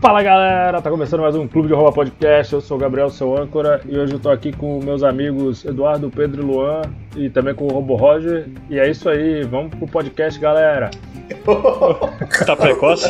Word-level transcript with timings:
Fala 0.00 0.22
galera, 0.22 0.80
tá 0.80 0.90
começando 0.90 1.22
mais 1.22 1.34
um 1.34 1.48
Clube 1.48 1.66
de 1.66 1.74
Rouba 1.74 1.90
Podcast. 1.90 2.52
Eu 2.52 2.60
sou 2.60 2.76
o 2.76 2.80
Gabriel, 2.80 3.10
seu 3.10 3.36
âncora, 3.36 3.80
e 3.84 3.98
hoje 3.98 4.12
eu 4.12 4.20
tô 4.20 4.30
aqui 4.30 4.52
com 4.52 4.78
meus 4.80 5.02
amigos 5.02 5.64
Eduardo, 5.64 6.08
Pedro 6.08 6.40
e 6.40 6.44
Luan, 6.44 6.82
e 7.16 7.28
também 7.28 7.52
com 7.52 7.64
o 7.64 7.72
Robo 7.72 7.96
Roger. 7.96 8.48
E 8.70 8.78
é 8.78 8.88
isso 8.88 9.08
aí, 9.08 9.42
vamos 9.42 9.74
pro 9.74 9.88
podcast, 9.88 10.38
galera. 10.38 10.90
tá 12.46 12.54
precoce? 12.54 13.08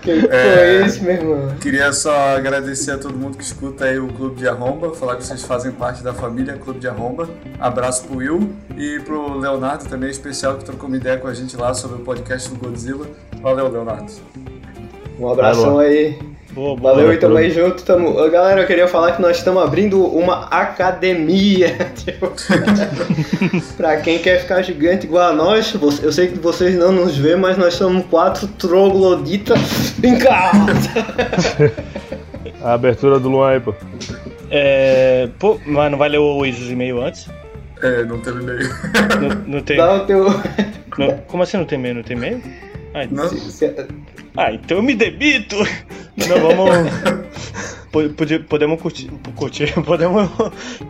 Que 0.00 0.12
é, 0.30 0.86
isso, 0.86 1.04
meu 1.04 1.12
irmão? 1.12 1.56
Queria 1.60 1.92
só 1.92 2.34
agradecer 2.34 2.92
a 2.92 2.98
todo 2.98 3.14
mundo 3.14 3.36
que 3.36 3.44
escuta 3.44 3.84
aí 3.84 3.98
o 3.98 4.08
Clube 4.08 4.36
de 4.36 4.48
Arromba, 4.48 4.94
falar 4.94 5.16
que 5.16 5.24
vocês 5.24 5.44
fazem 5.44 5.72
parte 5.72 6.02
da 6.02 6.14
família 6.14 6.54
Clube 6.54 6.80
de 6.80 6.88
Arromba. 6.88 7.28
Abraço 7.60 8.08
pro 8.08 8.16
Will 8.16 8.50
e 8.78 8.98
pro 9.00 9.38
Leonardo 9.38 9.84
também, 9.84 10.08
especial, 10.08 10.56
que 10.56 10.64
trocou 10.64 10.88
uma 10.88 10.96
ideia 10.96 11.18
com 11.18 11.28
a 11.28 11.34
gente 11.34 11.54
lá 11.54 11.74
sobre 11.74 12.00
o 12.00 12.00
podcast 12.00 12.48
do 12.48 12.56
Godzilla. 12.56 13.06
Valeu, 13.42 13.68
Leonardo. 13.68 14.10
Um 15.18 15.30
abração 15.30 15.78
aí. 15.78 16.18
Boa, 16.52 16.76
boa, 16.76 16.94
Valeu 16.94 17.12
e 17.14 17.16
tamo 17.16 17.36
aí 17.36 17.50
junto. 17.50 17.82
Tamo... 17.82 18.12
Galera, 18.30 18.60
eu 18.60 18.66
queria 18.66 18.86
falar 18.86 19.12
que 19.12 19.22
nós 19.22 19.38
estamos 19.38 19.62
abrindo 19.62 20.04
uma 20.04 20.46
academia. 20.46 21.76
Tipo, 21.96 22.32
pra 23.76 23.96
quem 23.98 24.18
quer 24.18 24.40
ficar 24.40 24.60
gigante 24.62 25.06
igual 25.06 25.30
a 25.30 25.32
nós, 25.32 25.74
eu 26.02 26.12
sei 26.12 26.28
que 26.28 26.38
vocês 26.38 26.74
não 26.74 26.92
nos 26.92 27.16
vê, 27.16 27.36
mas 27.36 27.56
nós 27.56 27.74
somos 27.74 28.04
quatro 28.06 28.46
trogloditas 28.48 29.94
em 30.02 30.18
casa. 30.18 30.90
a 32.60 32.74
abertura 32.74 33.18
do 33.18 33.28
Luan 33.30 33.50
aí, 33.52 33.60
pô. 33.60 33.74
É. 34.50 35.28
Pô, 35.38 35.58
mas 35.64 35.90
não 35.90 35.98
vai 35.98 36.10
ler 36.10 36.18
o 36.18 36.44
e-mail 36.44 37.00
antes? 37.00 37.30
É, 37.82 38.04
não 38.04 38.18
tem 38.18 38.32
e-mail. 38.34 38.68
Não, 39.20 39.54
não 39.54 39.62
tem. 39.62 39.76
Dá 39.76 39.94
o 39.94 40.00
teu. 40.06 40.26
Não, 40.98 41.18
como 41.26 41.42
assim 41.42 41.56
não 41.56 41.64
tem 41.64 41.78
e-mail? 41.78 41.94
Não 41.94 42.02
tem 42.02 42.16
e-mail? 42.16 42.42
Ah, 42.94 43.06
não. 43.10 43.28
Se, 43.28 43.38
se... 43.50 43.74
ah, 44.36 44.52
então 44.52 44.78
eu 44.78 44.82
me 44.82 44.94
demito! 44.94 45.56
Não, 46.28 46.40
vamos. 46.40 47.32
podemos 48.48 48.80
curtir, 48.80 49.10
curtir, 49.36 49.72
podemos 49.84 50.30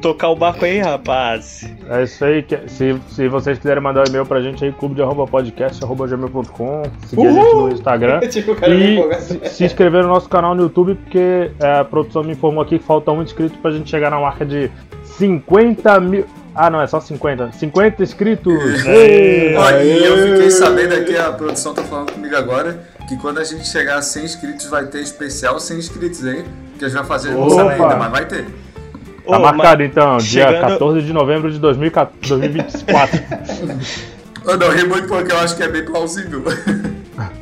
tocar 0.00 0.28
o 0.28 0.36
barco 0.36 0.64
aí, 0.64 0.78
rapaz. 0.78 1.68
É 1.88 2.04
isso 2.04 2.24
aí. 2.24 2.44
Se, 2.68 2.96
se 3.08 3.28
vocês 3.28 3.58
quiserem 3.58 3.82
mandar 3.82 4.02
um 4.02 4.10
e-mail 4.10 4.24
pra 4.24 4.40
gente 4.40 4.64
aí, 4.64 4.72
clube 4.72 4.94
de 4.94 5.02
arroba 5.02 5.26
podcast, 5.26 5.82
arroba 5.82 6.06
gmail.com, 6.06 6.82
seguir 7.06 7.26
Uhul! 7.26 7.28
a 7.28 7.42
gente 7.42 7.54
no 7.54 7.72
Instagram. 7.72 8.20
tipo, 8.28 8.52
e 8.52 9.14
se, 9.20 9.40
se, 9.48 9.64
inscrever 9.64 10.02
no 10.02 10.08
nosso 10.08 10.28
canal 10.28 10.54
no 10.54 10.62
YouTube, 10.62 10.94
porque 10.94 11.50
é, 11.60 11.80
a 11.80 11.84
produção 11.84 12.22
me 12.22 12.32
informou 12.32 12.62
aqui 12.62 12.78
que 12.78 12.84
falta 12.84 13.10
um 13.10 13.22
inscrito 13.22 13.58
pra 13.58 13.72
gente 13.72 13.90
chegar 13.90 14.10
na 14.10 14.20
marca 14.20 14.46
de 14.46 14.70
50 15.18 16.00
mil. 16.00 16.24
Ah, 16.54 16.68
não, 16.68 16.82
é 16.82 16.86
só 16.86 17.00
50. 17.00 17.52
50 17.52 18.02
inscritos! 18.02 18.84
E 18.84 19.54
eu 20.04 20.16
fiquei 20.34 20.50
sabendo 20.50 20.94
aqui, 20.94 21.16
a 21.16 21.32
produção 21.32 21.72
tá 21.72 21.82
falando 21.82 22.12
comigo 22.12 22.36
agora, 22.36 22.78
que 23.08 23.16
quando 23.16 23.38
a 23.38 23.44
gente 23.44 23.66
chegar 23.66 23.96
a 23.96 24.02
100 24.02 24.24
inscritos 24.24 24.66
vai 24.66 24.86
ter 24.86 25.00
especial 25.00 25.58
100 25.58 25.78
inscritos 25.78 26.24
aí, 26.24 26.44
que 26.78 26.84
a 26.84 26.88
gente 26.88 26.98
vai 26.98 27.06
fazer, 27.06 27.30
não 27.30 27.50
sabe 27.50 27.70
ainda, 27.74 27.96
mas 27.96 28.10
vai 28.10 28.26
ter. 28.26 28.44
Tá 28.44 29.38
Ô, 29.38 29.40
marcado 29.40 29.82
então, 29.82 30.16
dia 30.18 30.46
chegando... 30.46 30.72
14 30.72 31.02
de 31.02 31.12
novembro 31.12 31.50
de 31.50 31.58
2024. 31.58 32.20
eu 34.44 34.58
não 34.58 34.70
ri 34.70 34.84
muito 34.84 35.06
porque 35.06 35.32
eu 35.32 35.38
acho 35.38 35.56
que 35.56 35.62
é 35.62 35.68
bem 35.68 35.84
plausível. 35.84 36.42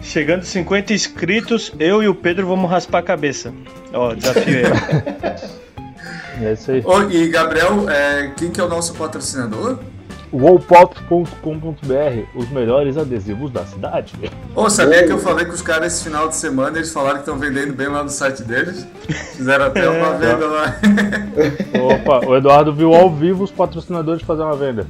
Chegando 0.02 0.44
50 0.44 0.92
inscritos, 0.92 1.72
eu 1.78 2.02
e 2.02 2.08
o 2.08 2.14
Pedro 2.14 2.47
vamos 2.47 2.70
raspar 2.70 2.98
a 2.98 3.02
cabeça. 3.02 3.55
Ó, 3.92 4.14
desafio 4.14 4.67
aí. 4.67 4.72
É 6.42 6.52
isso 6.55 6.70
aí. 6.70 6.83
Oh, 6.84 7.02
e 7.02 7.28
Gabriel, 7.28 7.89
é, 7.89 8.33
quem 8.36 8.50
que 8.50 8.61
é 8.61 8.64
o 8.64 8.69
nosso 8.69 8.95
patrocinador? 8.95 9.78
wallpop.com.br, 10.33 12.25
os 12.34 12.48
melhores 12.50 12.97
adesivos 12.97 13.50
da 13.50 13.64
cidade. 13.64 14.14
Ô, 14.55 14.62
oh, 14.64 14.70
sabia 14.70 15.05
que 15.05 15.12
eu 15.12 15.19
falei 15.19 15.45
com 15.45 15.53
os 15.53 15.62
caras 15.62 15.95
esse 15.95 16.05
final 16.05 16.28
de 16.28 16.36
semana 16.36 16.78
eles 16.78 16.92
falaram 16.92 17.17
que 17.17 17.23
estão 17.23 17.39
vendendo 17.39 17.73
bem 17.75 17.89
lá 17.89 18.03
no 18.03 18.09
site 18.09 18.42
deles? 18.42 18.86
Fizeram 19.36 19.67
até 19.67 19.84
é, 19.84 19.89
uma 19.89 20.13
venda 20.13 20.46
lá. 20.46 20.77
Opa, 21.95 22.27
o 22.27 22.36
Eduardo 22.36 22.73
viu 22.73 22.95
ao 22.95 23.11
vivo 23.13 23.45
os 23.45 23.51
patrocinadores 23.51 24.23
fazer 24.23 24.42
uma 24.42 24.57
venda. 24.57 24.86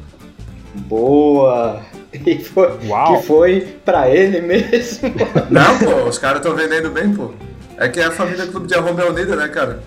Boa! 0.74 1.80
E 2.26 2.40
foi, 2.40 2.68
Uau. 2.88 3.20
que 3.20 3.26
foi 3.28 3.60
pra 3.84 4.10
ele 4.10 4.40
mesmo. 4.40 5.10
Não, 5.48 5.78
pô, 5.78 6.08
os 6.08 6.18
caras 6.18 6.38
estão 6.38 6.56
vendendo 6.56 6.90
bem, 6.90 7.14
pô. 7.14 7.30
É 7.76 7.88
que 7.88 8.00
é 8.00 8.04
a 8.06 8.10
família 8.10 8.48
Clube 8.48 8.66
de 8.66 8.74
Arromba 8.74 9.02
é 9.02 9.08
unida, 9.08 9.36
né, 9.36 9.46
cara? 9.46 9.80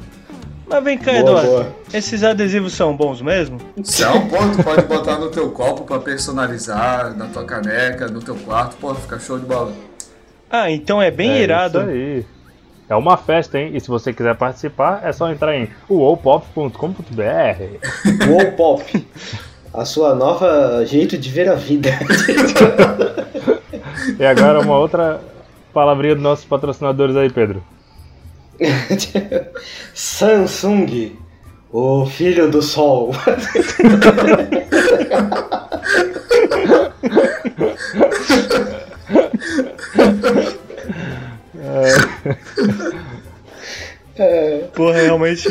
Mas 0.74 0.84
vem 0.84 0.98
cá, 0.98 1.12
boa, 1.12 1.22
Eduardo. 1.22 1.50
Boa. 1.50 1.76
Esses 1.94 2.24
adesivos 2.24 2.74
são 2.74 2.96
bons 2.96 3.22
mesmo? 3.22 3.60
São, 3.84 4.28
pô, 4.28 4.38
tu 4.38 4.64
pode 4.64 4.88
botar 4.88 5.20
no 5.20 5.30
teu 5.30 5.52
copo 5.52 5.84
pra 5.84 6.00
personalizar, 6.00 7.16
na 7.16 7.28
tua 7.28 7.44
caneca, 7.46 8.08
no 8.08 8.20
teu 8.20 8.36
quarto, 8.36 8.76
pô, 8.78 8.96
fica 8.96 9.20
show 9.20 9.38
de 9.38 9.46
bola. 9.46 9.72
Ah, 10.50 10.72
então 10.72 11.02
é 11.02 11.12
bem 11.12 11.32
é 11.32 11.42
irado. 11.42 11.80
Isso 11.80 11.90
aí. 11.90 12.26
É 12.90 12.96
uma 12.96 13.18
festa, 13.18 13.60
hein? 13.60 13.72
E 13.74 13.80
se 13.80 13.88
você 13.88 14.12
quiser 14.12 14.36
participar, 14.36 15.02
é 15.04 15.12
só 15.12 15.32
entrar 15.32 15.56
em 15.56 15.70
wowpop.com.br. 15.90 16.74
Wowpop. 18.30 19.08
A 19.74 19.86
sua 19.86 20.14
nova 20.14 20.86
jeito 20.86 21.18
de 21.18 21.30
ver 21.30 21.50
a 21.50 21.56
vida. 21.56 21.90
e 24.20 24.26
agora 24.26 24.60
uma 24.60 24.78
outra 24.78 25.20
palavrinha 25.74 26.14
dos 26.14 26.24
nossos 26.24 26.46
patrocinadores 26.46 27.16
aí, 27.16 27.32
Pedro. 27.32 27.64
Samsung, 29.94 31.18
o 31.72 32.06
filho 32.06 32.50
do 32.52 32.62
sol. 32.62 33.12
é. 44.18 44.58
Porra, 44.76 45.02
realmente 45.02 45.48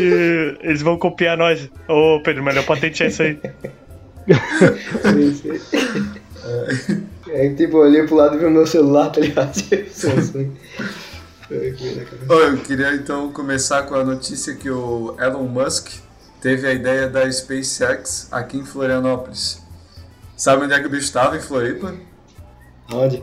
eles 0.60 0.82
vão 0.82 0.96
copiar 0.96 1.36
nós. 1.36 1.68
Ô 1.88 2.20
Pedro, 2.22 2.42
melhor 2.42 2.64
patentear 2.64 3.10
isso 3.10 3.22
aí. 3.22 3.38
sim, 5.02 5.34
sim. 5.58 5.60
É, 7.28 7.48
tipo, 7.54 7.78
eu 7.78 7.82
olhei 7.82 8.02
pro 8.04 8.16
lado 8.16 8.36
e 8.36 8.38
vi 8.38 8.44
o 8.46 8.50
meu 8.50 8.66
celular, 8.66 9.10
tá 9.10 9.20
ligado? 9.20 9.54
Samsung. 9.90 10.50
Eu 11.52 12.56
queria 12.58 12.94
então 12.94 13.30
começar 13.30 13.82
com 13.82 13.94
a 13.94 14.02
notícia 14.02 14.54
que 14.54 14.70
o 14.70 15.14
Elon 15.20 15.44
Musk 15.44 15.88
teve 16.40 16.66
a 16.66 16.72
ideia 16.72 17.08
da 17.08 17.30
SpaceX 17.30 18.28
aqui 18.32 18.56
em 18.56 18.64
Florianópolis. 18.64 19.62
Sabe 20.36 20.64
onde 20.64 20.72
é 20.72 20.80
que 20.80 20.86
o 20.86 20.90
bicho 20.90 21.04
estava 21.04 21.36
em 21.36 21.40
Floripa? 21.40 21.94
Onde? 22.92 23.22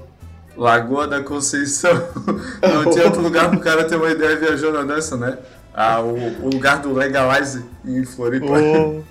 Lagoa 0.55 1.07
da 1.07 1.23
Conceição. 1.23 1.91
Não 2.61 2.91
tinha 2.91 3.05
outro 3.05 3.21
lugar 3.21 3.49
pro 3.49 3.59
cara 3.59 3.85
ter 3.85 3.95
uma 3.95 4.11
ideia 4.11 4.35
viajando 4.35 4.83
nessa, 4.83 5.17
né? 5.17 5.37
Ah, 5.73 5.99
o, 6.01 6.45
o 6.45 6.49
lugar 6.49 6.81
do 6.81 6.93
Legalize 6.93 7.65
em 7.83 8.05
Floripa. 8.05 8.45
Oh. 8.45 9.01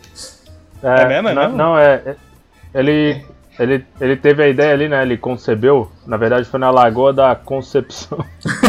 É, 0.82 1.02
é 1.02 1.08
mesmo? 1.08 1.28
É 1.28 1.34
não, 1.34 1.56
não, 1.56 1.78
é, 1.78 2.02
é. 2.06 2.16
Ele 2.72 3.24
ele, 3.58 3.84
ele 4.00 4.16
teve 4.16 4.42
a 4.42 4.48
ideia 4.48 4.72
ali, 4.72 4.88
né? 4.88 5.02
Ele 5.02 5.16
concebeu. 5.16 5.90
Na 6.06 6.16
verdade, 6.16 6.48
foi 6.48 6.60
na 6.60 6.70
Lagoa 6.70 7.12
da 7.12 7.34
Concepção. 7.34 8.24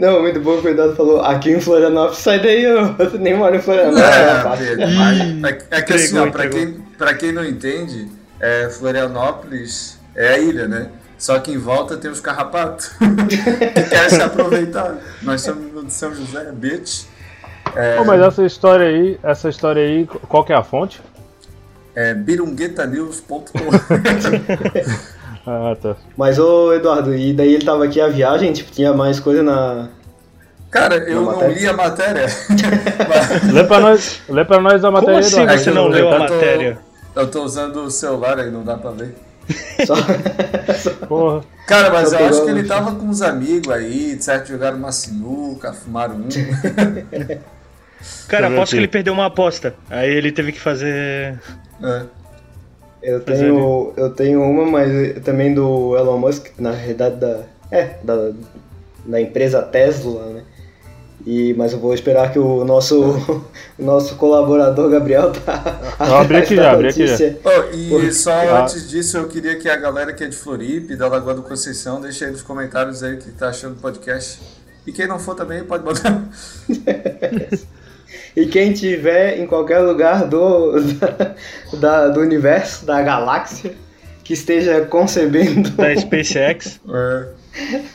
Não, 0.00 0.22
muito 0.22 0.40
bom, 0.40 0.56
o 0.56 0.62
cuidado 0.62 0.96
falou, 0.96 1.20
aqui 1.20 1.50
em 1.50 1.60
Florianópolis, 1.60 2.20
sai 2.20 2.40
daí, 2.40 2.64
eu 2.64 2.96
nem 3.18 3.36
moro 3.36 3.54
em 3.54 3.60
Florianópolis. 3.60 4.08
É, 4.08 4.72
é, 4.72 5.50
é, 5.50 5.78
é 5.78 5.82
que 5.82 5.92
assim, 5.92 6.18
ó, 6.18 6.30
pra, 6.30 6.48
quem, 6.48 6.72
pra 6.96 7.12
quem 7.12 7.32
não 7.32 7.44
entende, 7.44 8.08
é, 8.40 8.70
Florianópolis 8.70 9.98
é 10.16 10.28
a 10.28 10.38
ilha, 10.38 10.66
né? 10.66 10.88
Só 11.18 11.38
que 11.38 11.52
em 11.52 11.58
volta 11.58 11.98
tem 11.98 12.10
os 12.10 12.18
carrapatos 12.18 12.92
que 13.28 13.36
querem 13.90 14.08
se 14.08 14.22
aproveitar. 14.22 14.96
Nós 15.20 15.42
somos 15.42 15.70
no 15.70 15.90
São 15.90 16.14
José, 16.14 16.50
bitch. 16.50 17.04
É... 17.76 17.98
Oh, 18.00 18.04
mas 18.04 18.22
essa 18.22 18.42
história 18.42 18.86
aí, 18.86 19.20
essa 19.22 19.50
história 19.50 19.82
aí, 19.82 20.06
qual 20.06 20.42
que 20.46 20.52
é 20.54 20.56
a 20.56 20.62
fonte? 20.62 21.02
É 21.94 22.14
birunguetanews.com 22.14 23.50
Ah, 25.52 25.74
tá. 25.74 25.96
Mas, 26.16 26.38
ô 26.38 26.72
Eduardo, 26.72 27.12
e 27.12 27.32
daí 27.32 27.54
ele 27.54 27.64
tava 27.64 27.84
aqui 27.84 28.00
a 28.00 28.06
viagem, 28.06 28.52
tipo, 28.52 28.70
tinha 28.70 28.94
mais 28.94 29.18
coisa 29.18 29.42
na... 29.42 29.88
Cara, 30.70 30.96
eu 30.98 31.22
não 31.22 31.48
li 31.50 31.66
a 31.66 31.72
matéria. 31.72 32.26
lê, 33.52 33.64
pra 33.64 33.80
nós, 33.80 34.22
lê 34.28 34.44
pra 34.44 34.60
nós 34.60 34.84
a 34.84 34.90
matéria, 34.92 35.14
Como 35.14 35.26
assim 35.26 35.42
Eduardo. 35.42 35.62
você 35.64 35.70
não 35.72 35.88
leu 35.88 36.12
a 36.12 36.18
matéria? 36.20 36.78
Eu 37.16 37.28
tô 37.28 37.42
usando 37.42 37.82
o 37.82 37.90
celular 37.90 38.38
aí, 38.38 38.48
não 38.48 38.62
dá 38.62 38.78
pra 38.78 38.90
ler. 38.90 39.16
Só... 39.84 39.96
Porra. 41.08 41.42
Cara, 41.66 41.90
mas 41.90 42.12
eu 42.12 42.24
acho 42.24 42.44
que 42.44 42.50
ele 42.50 42.62
tava 42.62 42.94
com 42.94 43.06
uns 43.06 43.20
amigos 43.20 43.74
aí, 43.74 44.14
de 44.14 44.22
certo, 44.22 44.50
jogaram 44.50 44.76
uma 44.76 44.92
sinuca, 44.92 45.72
fumaram 45.72 46.14
um. 46.14 46.28
Cara, 48.28 48.46
aposto 48.46 48.72
que 48.72 48.78
ele 48.78 48.88
perdeu 48.88 49.12
uma 49.12 49.26
aposta. 49.26 49.74
Aí 49.90 50.08
ele 50.08 50.30
teve 50.30 50.52
que 50.52 50.60
fazer. 50.60 51.40
É. 51.82 52.19
Eu 53.02 53.20
tenho, 53.20 53.92
eu 53.96 54.10
tenho 54.10 54.42
uma, 54.42 54.66
mas 54.66 55.22
também 55.24 55.54
do 55.54 55.96
Elon 55.96 56.18
Musk, 56.18 56.48
na 56.58 56.70
realidade 56.70 57.16
da. 57.16 57.42
É, 57.70 57.96
da, 58.02 58.32
da 59.04 59.20
empresa 59.20 59.62
Tesla, 59.62 60.26
né? 60.26 60.42
E, 61.26 61.52
mas 61.54 61.72
eu 61.72 61.78
vou 61.78 61.92
esperar 61.92 62.32
que 62.32 62.38
o 62.38 62.64
nosso, 62.64 62.98
o 63.78 63.84
nosso 63.84 64.16
colaborador 64.16 64.90
Gabriel 64.90 65.30
tá. 65.32 65.96
Eu 66.00 66.16
abri 66.16 66.36
aqui 66.38 66.56
já, 66.56 66.72
abri 66.72 66.88
aqui 66.88 67.06
já. 67.06 67.16
Oh, 67.44 67.74
e 67.74 67.88
Por... 67.90 68.12
só 68.12 68.32
ah. 68.32 68.62
antes 68.62 68.88
disso, 68.88 69.18
eu 69.18 69.28
queria 69.28 69.56
que 69.56 69.68
a 69.68 69.76
galera 69.76 70.12
que 70.12 70.24
é 70.24 70.28
de 70.28 70.36
Floripe, 70.36 70.96
da 70.96 71.08
Lagoa 71.08 71.34
do 71.34 71.42
Conceição, 71.42 72.00
deixe 72.00 72.24
aí 72.24 72.30
nos 72.30 72.42
comentários 72.42 73.02
aí 73.02 73.14
o 73.14 73.18
que 73.18 73.30
tá 73.32 73.48
achando 73.48 73.74
do 73.74 73.80
podcast. 73.80 74.40
E 74.86 74.92
quem 74.92 75.06
não 75.06 75.18
for 75.18 75.34
também 75.34 75.62
pode 75.62 75.84
botar. 75.84 76.24
e 78.36 78.46
quem 78.46 78.72
tiver 78.72 79.38
em 79.38 79.46
qualquer 79.46 79.80
lugar 79.80 80.26
do, 80.26 80.74
da, 81.78 82.08
do 82.08 82.20
universo, 82.20 82.84
da 82.86 83.02
galáxia, 83.02 83.74
que 84.22 84.34
esteja 84.34 84.82
concebendo. 84.82 85.70
Da 85.70 85.94
SpaceX. 85.96 86.80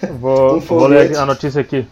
É. 0.01 0.07
Vou, 0.19 0.57
um 0.57 0.59
vou 0.59 0.87
ler 0.87 1.15
a 1.15 1.25
notícia 1.25 1.61
aqui. 1.61 1.87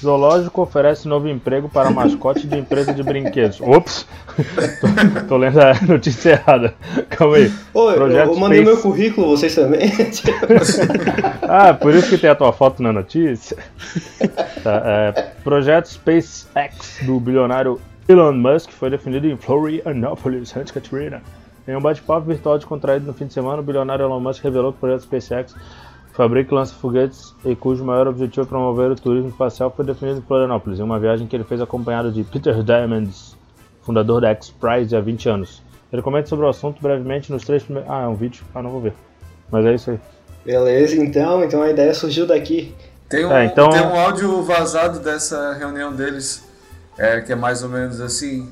Zoológico 0.00 0.62
oferece 0.62 1.08
novo 1.08 1.28
emprego 1.28 1.68
para 1.68 1.90
mascote 1.90 2.46
de 2.46 2.58
empresa 2.58 2.92
de 2.92 3.02
brinquedos. 3.02 3.60
Ops! 3.60 4.06
tô, 4.80 5.28
tô, 5.28 5.36
lendo 5.36 5.60
a 5.60 5.74
notícia 5.86 6.30
errada. 6.32 6.74
Calma 7.08 7.36
aí. 7.36 7.52
Oi, 7.74 7.94
Projeto 7.94 8.28
eu 8.28 8.36
mandei 8.36 8.62
Space... 8.62 8.74
meu 8.74 8.82
currículo, 8.82 9.28
vocês 9.28 9.54
também. 9.54 9.90
ah, 11.42 11.74
por 11.74 11.94
isso 11.94 12.08
que 12.08 12.18
tem 12.18 12.30
a 12.30 12.34
tua 12.34 12.52
foto 12.52 12.82
na 12.82 12.92
notícia. 12.92 13.56
Tá, 14.62 14.82
é, 14.84 15.12
projeto 15.42 15.86
SpaceX 15.88 17.00
do 17.02 17.18
bilionário 17.20 17.80
Elon 18.08 18.34
Musk 18.34 18.70
foi 18.70 18.90
definido 18.90 19.26
em 19.26 19.36
Florianópolis, 19.36 20.50
Santa 20.50 20.72
Catarina. 20.72 21.22
Em 21.66 21.74
um 21.74 21.80
bate-papo 21.80 22.26
virtual 22.26 22.56
descontraído 22.56 23.06
no 23.06 23.12
fim 23.12 23.26
de 23.26 23.34
semana, 23.34 23.60
o 23.60 23.64
bilionário 23.64 24.04
Elon 24.04 24.20
Musk 24.20 24.44
revelou 24.44 24.72
que 24.72 24.78
o 24.78 24.80
projeto 24.80 25.02
SpaceX 25.02 25.54
fabrica 26.16 26.52
e 26.52 26.54
lança 26.54 26.74
foguetes 26.74 27.34
e 27.44 27.54
cujo 27.54 27.84
maior 27.84 28.08
objetivo 28.08 28.46
é 28.46 28.48
promover 28.48 28.90
o 28.90 28.96
turismo 28.96 29.28
espacial 29.28 29.70
foi 29.70 29.84
definido 29.84 30.18
em 30.18 30.22
Florianópolis, 30.22 30.80
em 30.80 30.82
uma 30.82 30.98
viagem 30.98 31.26
que 31.26 31.36
ele 31.36 31.44
fez 31.44 31.60
acompanhado 31.60 32.10
de 32.10 32.24
Peter 32.24 32.62
Diamandis, 32.62 33.36
fundador 33.82 34.22
da 34.22 34.30
X-Prize 34.30 34.96
há 34.96 35.00
20 35.00 35.28
anos. 35.28 35.62
Ele 35.92 36.00
comenta 36.00 36.28
sobre 36.28 36.46
o 36.46 36.48
assunto 36.48 36.80
brevemente 36.80 37.30
nos 37.30 37.44
três 37.44 37.62
primeiros... 37.62 37.90
Ah, 37.90 38.02
é 38.02 38.06
um 38.08 38.14
vídeo? 38.14 38.44
Ah, 38.54 38.62
não 38.62 38.70
vou 38.70 38.80
ver. 38.80 38.94
Mas 39.50 39.64
é 39.66 39.74
isso 39.74 39.90
aí. 39.90 40.00
Beleza, 40.44 40.96
então. 40.96 41.44
Então 41.44 41.62
a 41.62 41.70
ideia 41.70 41.92
surgiu 41.92 42.26
daqui. 42.26 42.74
Tem 43.08 43.24
um, 43.24 43.32
é, 43.32 43.44
então... 43.44 43.68
tem 43.68 43.82
um 43.82 43.94
áudio 43.94 44.42
vazado 44.42 44.98
dessa 44.98 45.52
reunião 45.52 45.94
deles, 45.94 46.44
é, 46.98 47.20
que 47.20 47.32
é 47.32 47.36
mais 47.36 47.62
ou 47.62 47.68
menos 47.68 48.00
assim 48.00 48.50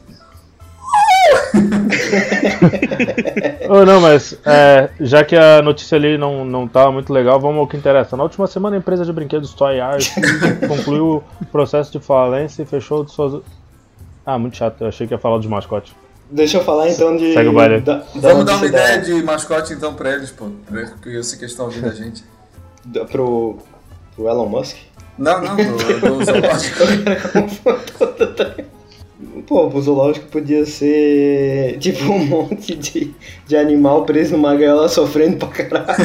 oh, 3.69 3.85
não, 3.85 4.01
mas 4.01 4.39
é, 4.45 4.91
já 5.01 5.25
que 5.25 5.37
a 5.37 5.63
notícia 5.63 5.97
ali 5.97 6.19
não, 6.19 6.45
não 6.45 6.67
tá 6.67 6.91
muito 6.91 7.13
legal, 7.13 7.41
vamos 7.41 7.59
ao 7.59 7.67
que 7.67 7.77
interessa. 7.77 8.17
Na 8.17 8.23
última 8.23 8.47
semana, 8.47 8.77
a 8.77 8.79
empresa 8.79 9.05
de 9.05 9.13
brinquedos 9.13 9.55
Toy 9.55 9.81
Art 9.81 10.09
concluiu 10.69 11.23
o 11.41 11.45
processo 11.47 11.93
de 11.93 12.01
falência 12.01 12.63
e 12.63 12.67
fechou 12.67 13.05
de 13.05 13.13
suas. 13.13 13.43
Ah, 14.25 14.39
muito 14.39 14.57
chato, 14.57 14.81
eu 14.81 14.89
achei 14.89 15.07
que 15.07 15.15
ia 15.15 15.19
falar 15.19 15.39
de 15.39 15.49
mascote. 15.49 15.95
Deixa 16.31 16.57
eu 16.57 16.65
falar 16.65 16.89
então 16.89 17.17
de. 17.17 17.35
Segue 17.35 17.49
o 17.49 17.53
baile. 17.53 17.81
Da, 17.81 17.99
da 17.99 18.05
vamos 18.15 18.45
dar 18.45 18.57
uma 18.57 18.67
ideia 18.67 19.01
de 19.01 19.23
mascote 19.23 19.73
então 19.73 19.95
pra 19.95 20.15
eles, 20.15 20.31
pô. 20.31 20.49
Porque 20.67 21.11
eu 21.11 21.23
sei 21.23 21.39
que 21.39 21.45
estão 21.45 21.67
ouvindo 21.67 21.87
a 21.87 21.93
gente. 21.93 22.25
pro, 23.11 23.59
pro 24.17 24.29
Elon 24.29 24.49
Musk? 24.49 24.77
Não, 25.19 25.41
não, 25.41 25.55
do, 25.55 25.63
do 25.63 26.25
zoológico. 26.25 26.83
Pô, 29.47 29.69
o 29.69 29.81
zoológico 29.81 30.27
podia 30.27 30.67
ser 30.67 31.77
tipo 31.81 32.05
um 32.05 32.27
monte 32.27 32.75
de, 32.75 33.15
de 33.47 33.57
animal 33.57 34.05
preso 34.05 34.33
numa 34.33 34.55
gaiola 34.57 34.89
sofrendo 34.89 35.37
pra 35.37 35.49
caralho. 35.49 35.97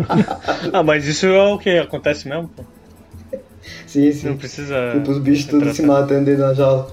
ah, 0.72 0.82
mas 0.82 1.06
isso 1.06 1.26
é 1.26 1.42
o 1.52 1.58
que 1.58 1.78
acontece 1.78 2.28
mesmo, 2.28 2.48
pô. 2.48 2.64
Sim, 3.86 4.10
sim. 4.12 4.28
Não 4.28 4.36
precisa. 4.36 4.92
Tipo, 4.94 5.10
os 5.10 5.18
bichos 5.18 5.46
todos 5.46 5.76
se 5.76 5.82
matando 5.82 6.24
dentro 6.24 6.42
da 6.42 6.54
jaula. 6.54 6.88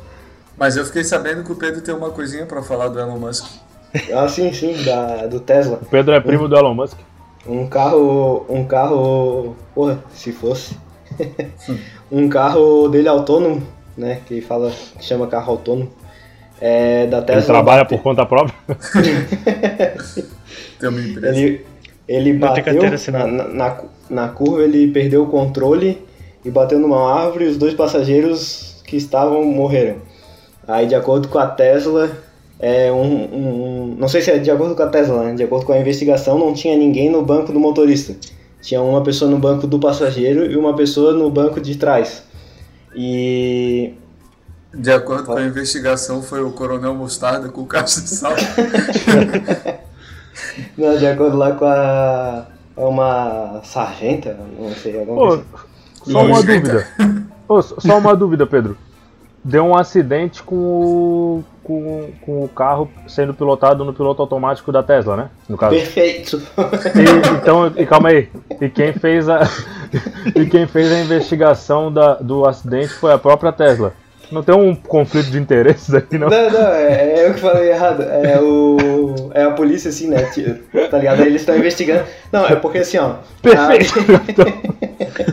Mas 0.58 0.78
eu 0.78 0.86
fiquei 0.86 1.04
sabendo 1.04 1.44
que 1.44 1.52
o 1.52 1.56
Pedro 1.56 1.82
tem 1.82 1.94
uma 1.94 2.10
coisinha 2.10 2.46
pra 2.46 2.62
falar 2.62 2.90
do 2.90 3.00
Elon 3.00 3.18
Musk. 3.18 3.46
Ah, 4.14 4.28
sim, 4.28 4.52
sim, 4.54 4.76
da, 4.84 5.28
do 5.28 5.40
Tesla. 5.40 5.80
O 5.82 5.86
Pedro 5.86 6.14
é 6.14 6.20
primo 6.20 6.46
um, 6.46 6.50
do 6.50 6.58
Elon 6.58 6.74
Musk. 6.74 6.98
Um 7.48 7.68
carro. 7.68 8.46
Um 8.50 8.66
carro. 8.66 9.56
Porra, 9.74 10.04
se 10.14 10.32
fosse. 10.32 10.78
um 12.12 12.28
carro 12.28 12.88
dele 12.90 13.08
autônomo 13.08 13.62
né? 13.98 14.22
Que 14.26 14.42
fala 14.42 14.72
que 14.98 15.06
chama 15.06 15.28
carro 15.28 15.52
autônomo. 15.52 15.90
É, 16.62 17.08
da 17.08 17.22
Tesla. 17.22 17.42
Ele 17.42 17.46
trabalha 17.46 17.86
por 17.86 18.02
conta 18.02 18.26
própria? 18.26 18.56
Tem 20.80 20.90
uma 20.90 21.02
empresa. 21.02 21.38
Ele, 21.38 21.66
ele 22.08 22.34
bateu 22.34 22.84
na, 23.12 23.28
na, 23.28 23.82
na, 24.10 24.28
curva, 24.30 24.64
ele 24.64 24.88
perdeu 24.92 25.24
o 25.24 25.28
controle 25.28 26.02
e 26.46 26.50
bateu 26.50 26.80
numa 26.80 27.14
árvore 27.14 27.46
e 27.46 27.48
os 27.48 27.58
dois 27.58 27.74
passageiros 27.74 28.82
que 28.86 28.96
estavam 28.96 29.44
morreram. 29.44 29.98
Aí, 30.68 30.86
de 30.88 30.96
acordo 30.96 31.28
com 31.28 31.38
a 31.38 31.48
Tesla, 31.48 32.12
é 32.60 32.92
um, 32.92 32.96
um, 32.96 33.64
um, 33.92 33.96
não 34.00 34.08
sei 34.08 34.22
se 34.22 34.32
é 34.32 34.38
de 34.38 34.50
acordo 34.50 34.76
com 34.76 34.84
a 34.84 34.88
Tesla, 34.88 35.24
né? 35.24 35.34
de 35.34 35.44
acordo 35.44 35.66
com 35.66 35.74
a 35.74 35.78
investigação, 35.78 36.40
não 36.40 36.54
tinha 36.54 36.78
ninguém 36.78 37.10
no 37.10 37.22
banco 37.22 37.52
do 37.52 37.60
motorista. 37.60 38.16
Tinha 38.62 38.82
uma 38.82 39.04
pessoa 39.04 39.30
no 39.30 39.38
banco 39.38 39.68
do 39.68 39.78
passageiro 39.78 40.50
e 40.50 40.56
uma 40.56 40.74
pessoa 40.74 41.12
no 41.12 41.30
banco 41.30 41.60
de 41.60 41.76
trás. 41.76 42.24
E. 42.96 43.94
De 44.74 44.92
acordo 44.92 45.26
com 45.26 45.38
a 45.38 45.44
investigação, 45.44 46.24
foi 46.24 46.42
o 46.42 46.52
Coronel 46.52 46.96
Mostarda 46.96 47.48
com 47.50 47.62
o 47.62 47.68
caixa 47.68 48.02
de 48.02 48.10
sal. 48.10 48.34
Não, 50.78 50.98
de 50.98 51.06
acordo 51.06 51.38
lá 51.38 51.52
com 51.54 51.66
a. 51.66 52.48
É 52.76 52.84
uma 52.84 53.62
sargenta, 53.64 54.36
não 54.58 54.72
sei, 54.72 55.00
alguma 55.00 55.16
Pô, 55.16 55.28
coisa. 55.28 55.46
Só 56.06 56.26
uma 56.26 56.42
dúvida. 56.42 56.88
Pô, 57.48 57.62
só 57.62 57.98
uma 58.00 58.16
dúvida, 58.16 58.48
Pedro. 58.48 58.76
Deu 59.44 59.66
um 59.66 59.76
acidente 59.76 60.42
com 60.42 60.56
o, 60.56 61.44
com, 61.64 62.12
com 62.26 62.44
o 62.44 62.48
carro 62.48 62.90
sendo 63.08 63.34
pilotado 63.34 63.84
no 63.84 63.94
piloto 63.94 64.22
automático 64.22 64.72
da 64.72 64.82
Tesla, 64.82 65.18
né? 65.18 65.30
No 65.50 65.58
caso. 65.58 65.76
Perfeito. 65.76 66.42
E, 66.58 67.38
então, 67.38 67.72
e 67.76 67.86
calma 67.86 68.10
aí. 68.10 68.30
E 68.62 68.70
quem 68.70 68.94
fez 68.94 69.28
a, 69.28 69.42
e 70.36 70.46
quem 70.46 70.66
fez 70.66 70.92
a 70.92 71.00
investigação 71.00 71.92
da, 71.92 72.16
do 72.16 72.46
acidente 72.46 72.90
foi 72.90 73.12
a 73.12 73.18
própria 73.18 73.52
Tesla. 73.52 73.94
Não 74.32 74.42
tem 74.42 74.56
um 74.56 74.74
conflito 74.74 75.30
de 75.30 75.38
interesses 75.38 75.94
aqui, 75.94 76.18
não? 76.18 76.28
Não, 76.28 76.50
não, 76.50 76.68
é, 76.70 77.20
é 77.20 77.28
eu 77.28 77.34
que 77.34 77.40
falei 77.40 77.70
errado. 77.70 78.02
É, 78.02 78.40
o, 78.42 79.30
é 79.34 79.44
a 79.44 79.52
polícia, 79.52 79.90
assim, 79.90 80.08
né? 80.08 80.28
Tá 80.90 80.98
ligado? 80.98 81.22
Eles 81.22 81.42
estão 81.42 81.56
investigando. 81.56 82.04
Não, 82.32 82.48
é 82.48 82.56
porque 82.56 82.80
assim, 82.80 82.98
ó. 82.98 83.16
Perfeito! 83.42 84.00
A, 84.00 85.33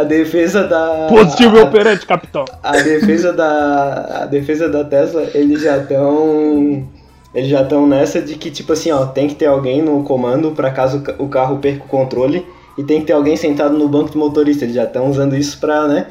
a 0.00 0.04
defesa 0.04 0.64
da. 0.64 1.06
Positivo 1.08 1.60
operante, 1.60 2.06
capitão. 2.06 2.44
A 2.62 2.72
defesa 2.72 3.32
da. 3.32 4.22
A 4.22 4.26
defesa 4.26 4.68
da 4.68 4.84
Tesla, 4.84 5.26
eles 5.34 5.62
já 5.62 5.78
estão. 5.78 6.86
Eles 7.34 7.50
já 7.50 7.62
estão 7.62 7.86
nessa 7.86 8.22
de 8.22 8.36
que, 8.36 8.50
tipo 8.50 8.72
assim, 8.72 8.90
ó, 8.90 9.06
tem 9.06 9.28
que 9.28 9.34
ter 9.34 9.46
alguém 9.46 9.82
no 9.82 10.02
comando 10.02 10.52
para 10.52 10.70
caso 10.70 11.02
o 11.18 11.28
carro 11.28 11.58
perca 11.58 11.84
o 11.84 11.88
controle 11.88 12.46
e 12.76 12.82
tem 12.82 13.00
que 13.00 13.06
ter 13.06 13.12
alguém 13.12 13.36
sentado 13.36 13.76
no 13.76 13.88
banco 13.88 14.10
de 14.10 14.16
motorista. 14.16 14.64
Eles 14.64 14.74
já 14.74 14.84
estão 14.84 15.10
usando 15.10 15.36
isso 15.36 15.58
pra, 15.58 15.86
né, 15.86 16.06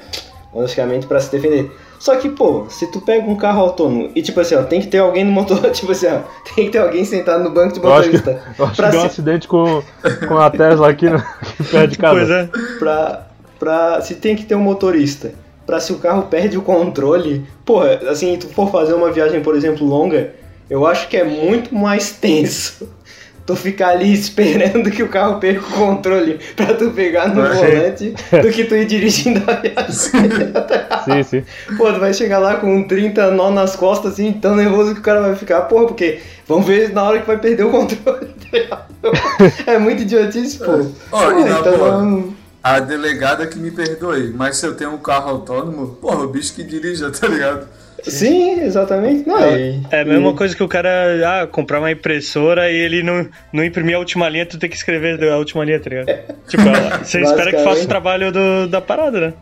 logicamente, 0.54 1.08
para 1.08 1.20
se 1.20 1.32
defender. 1.32 1.72
Só 2.00 2.16
que, 2.16 2.30
pô, 2.30 2.66
se 2.70 2.92
tu 2.92 3.02
pega 3.02 3.28
um 3.28 3.36
carro 3.36 3.62
autônomo 3.62 4.12
e, 4.14 4.22
tipo 4.22 4.40
assim, 4.40 4.56
ó, 4.56 4.64
tem 4.64 4.80
que 4.80 4.88
ter 4.88 5.00
alguém 5.00 5.24
no 5.24 5.32
motor, 5.32 5.60
tipo 5.72 5.92
assim, 5.92 6.08
ó, 6.08 6.20
tem 6.56 6.66
que 6.66 6.72
ter 6.72 6.78
alguém 6.78 7.04
sentado 7.04 7.44
no 7.44 7.50
banco 7.50 7.74
de 7.74 7.80
motorista. 7.80 8.32
Eu 8.32 8.38
acho 8.38 8.56
que, 8.56 8.62
eu 8.62 8.66
acho 8.66 8.82
que 8.84 8.92
deu 8.92 9.00
um 9.00 9.06
acidente 9.06 9.48
com, 9.48 9.84
com 10.28 10.38
a 10.38 10.50
Tesla 10.52 10.90
aqui, 10.90 11.10
no, 11.10 11.16
aqui 11.16 11.64
perto 11.64 11.92
de 11.92 11.98
casa. 11.98 12.16
Pois 12.16 12.30
é. 12.30 12.78
Pra, 12.78 13.27
pra, 13.60 14.02
se 14.02 14.16
tem 14.16 14.36
que 14.36 14.46
ter 14.46 14.56
um 14.56 14.62
motorista, 14.62 15.32
pra 15.66 15.80
se 15.80 15.92
o 15.92 15.98
carro 15.98 16.24
perde 16.24 16.58
o 16.58 16.62
controle, 16.62 17.46
porra, 17.66 18.00
assim, 18.10 18.38
tu 18.38 18.48
for 18.48 18.72
fazer 18.72 18.94
uma 18.94 19.12
viagem, 19.12 19.42
por 19.42 19.56
exemplo, 19.56 19.86
longa, 19.86 20.34
eu 20.70 20.86
acho 20.86 21.08
que 21.08 21.18
é 21.18 21.24
muito 21.24 21.76
mais 21.76 22.12
tenso 22.12 22.90
tu 23.46 23.56
ficar 23.56 23.90
ali 23.90 24.14
esperando 24.14 24.92
que 24.92 25.02
o 25.02 25.08
carro 25.08 25.40
perca 25.40 25.62
o 25.62 25.72
controle 25.72 26.38
pra 26.56 26.74
tu 26.74 26.92
pegar 26.92 27.30
no 27.30 27.42
volante 27.42 28.14
do 28.42 28.52
que 28.52 28.66
tu 28.66 28.76
ir 28.76 28.86
dirigindo 28.86 29.42
a 29.50 29.54
viagem. 29.54 29.94
sim, 31.24 31.24
sim. 31.24 31.44
Pô, 31.78 31.92
tu 31.94 32.00
vai 32.00 32.14
chegar 32.14 32.40
lá 32.40 32.56
com 32.56 32.84
30 32.86 33.32
nó 33.32 33.50
nas 33.50 33.74
costas, 33.76 34.14
assim, 34.14 34.34
tão 34.34 34.54
nervoso 34.54 34.94
que 34.94 35.00
o 35.00 35.04
cara 35.04 35.22
vai 35.22 35.36
ficar, 35.36 35.62
porra, 35.62 35.88
porque 35.88 36.20
vamos 36.46 36.66
ver 36.66 36.92
na 36.92 37.04
hora 37.04 37.22
que 37.22 37.28
vai 37.28 37.38
perder 37.38 37.64
o 37.64 37.72
controle. 37.72 38.36
é 39.66 39.78
muito 39.78 40.02
idiotice, 40.02 40.58
pô. 40.60 40.86
Oh, 41.12 41.18
pô 41.18 41.32
então, 41.40 42.34
a 42.76 42.80
delegada 42.80 43.48
que 43.48 43.58
me 43.58 43.72
perdoe, 43.72 44.34
mas 44.36 44.58
se 44.58 44.66
eu 44.66 44.76
tenho 44.76 44.92
um 44.92 44.98
carro 44.98 45.30
autônomo, 45.30 45.88
porra, 45.96 46.24
o 46.24 46.28
bicho 46.28 46.54
que 46.54 46.64
dirija, 46.64 47.10
tá 47.12 47.28
ligado? 47.28 47.68
Sim, 48.04 48.62
exatamente. 48.62 49.28
Não, 49.28 49.40
é, 49.40 49.80
é 49.90 50.02
a 50.02 50.06
mesma 50.06 50.34
coisa 50.34 50.56
que 50.56 50.64
o 50.64 50.68
cara 50.68 50.90
ah, 51.26 51.48
comprar 51.48 51.80
uma 51.80 51.92
impressora 51.92 52.70
e 52.70 52.76
ele 52.76 53.04
não, 53.04 53.28
não 53.52 53.64
imprimir 53.64 53.96
a 53.96 54.00
última 54.00 54.30
linha, 54.30 54.46
tu 54.46 54.60
tem 54.60 54.70
que 54.70 54.76
escrever 54.76 55.22
a 55.30 55.38
última 55.38 55.64
linha, 55.64 55.80
tá 55.80 55.90
ligado? 55.90 56.08
tipo, 56.48 56.64
você 57.04 57.22
espera 57.22 57.52
que 57.52 57.64
faça 57.64 57.84
o 57.84 57.88
trabalho 57.88 58.32
do, 58.32 58.68
da 58.68 58.82
parada, 58.82 59.20
né? 59.20 59.34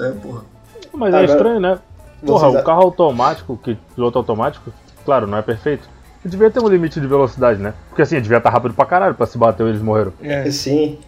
É, 0.00 0.10
porra. 0.10 0.42
Mas 0.92 1.14
é 1.14 1.24
estranho, 1.24 1.60
né? 1.60 1.78
Porra, 2.24 2.48
o 2.48 2.62
carro 2.62 2.82
automático, 2.82 3.56
que 3.62 3.76
piloto 3.94 4.18
automático, 4.18 4.72
claro, 5.04 5.26
não 5.26 5.38
é 5.38 5.42
perfeito. 5.42 5.88
Devia 6.24 6.50
ter 6.50 6.60
um 6.60 6.68
limite 6.68 7.00
de 7.00 7.06
velocidade, 7.06 7.60
né? 7.60 7.74
Porque 7.88 8.02
assim, 8.02 8.20
devia 8.20 8.38
estar 8.38 8.50
rápido 8.50 8.74
pra 8.74 8.84
caralho 8.84 9.14
pra 9.14 9.26
se 9.26 9.38
bater 9.38 9.64
e 9.64 9.70
eles 9.70 9.80
morreram. 9.80 10.12
É. 10.20 10.50
Sim. 10.50 10.98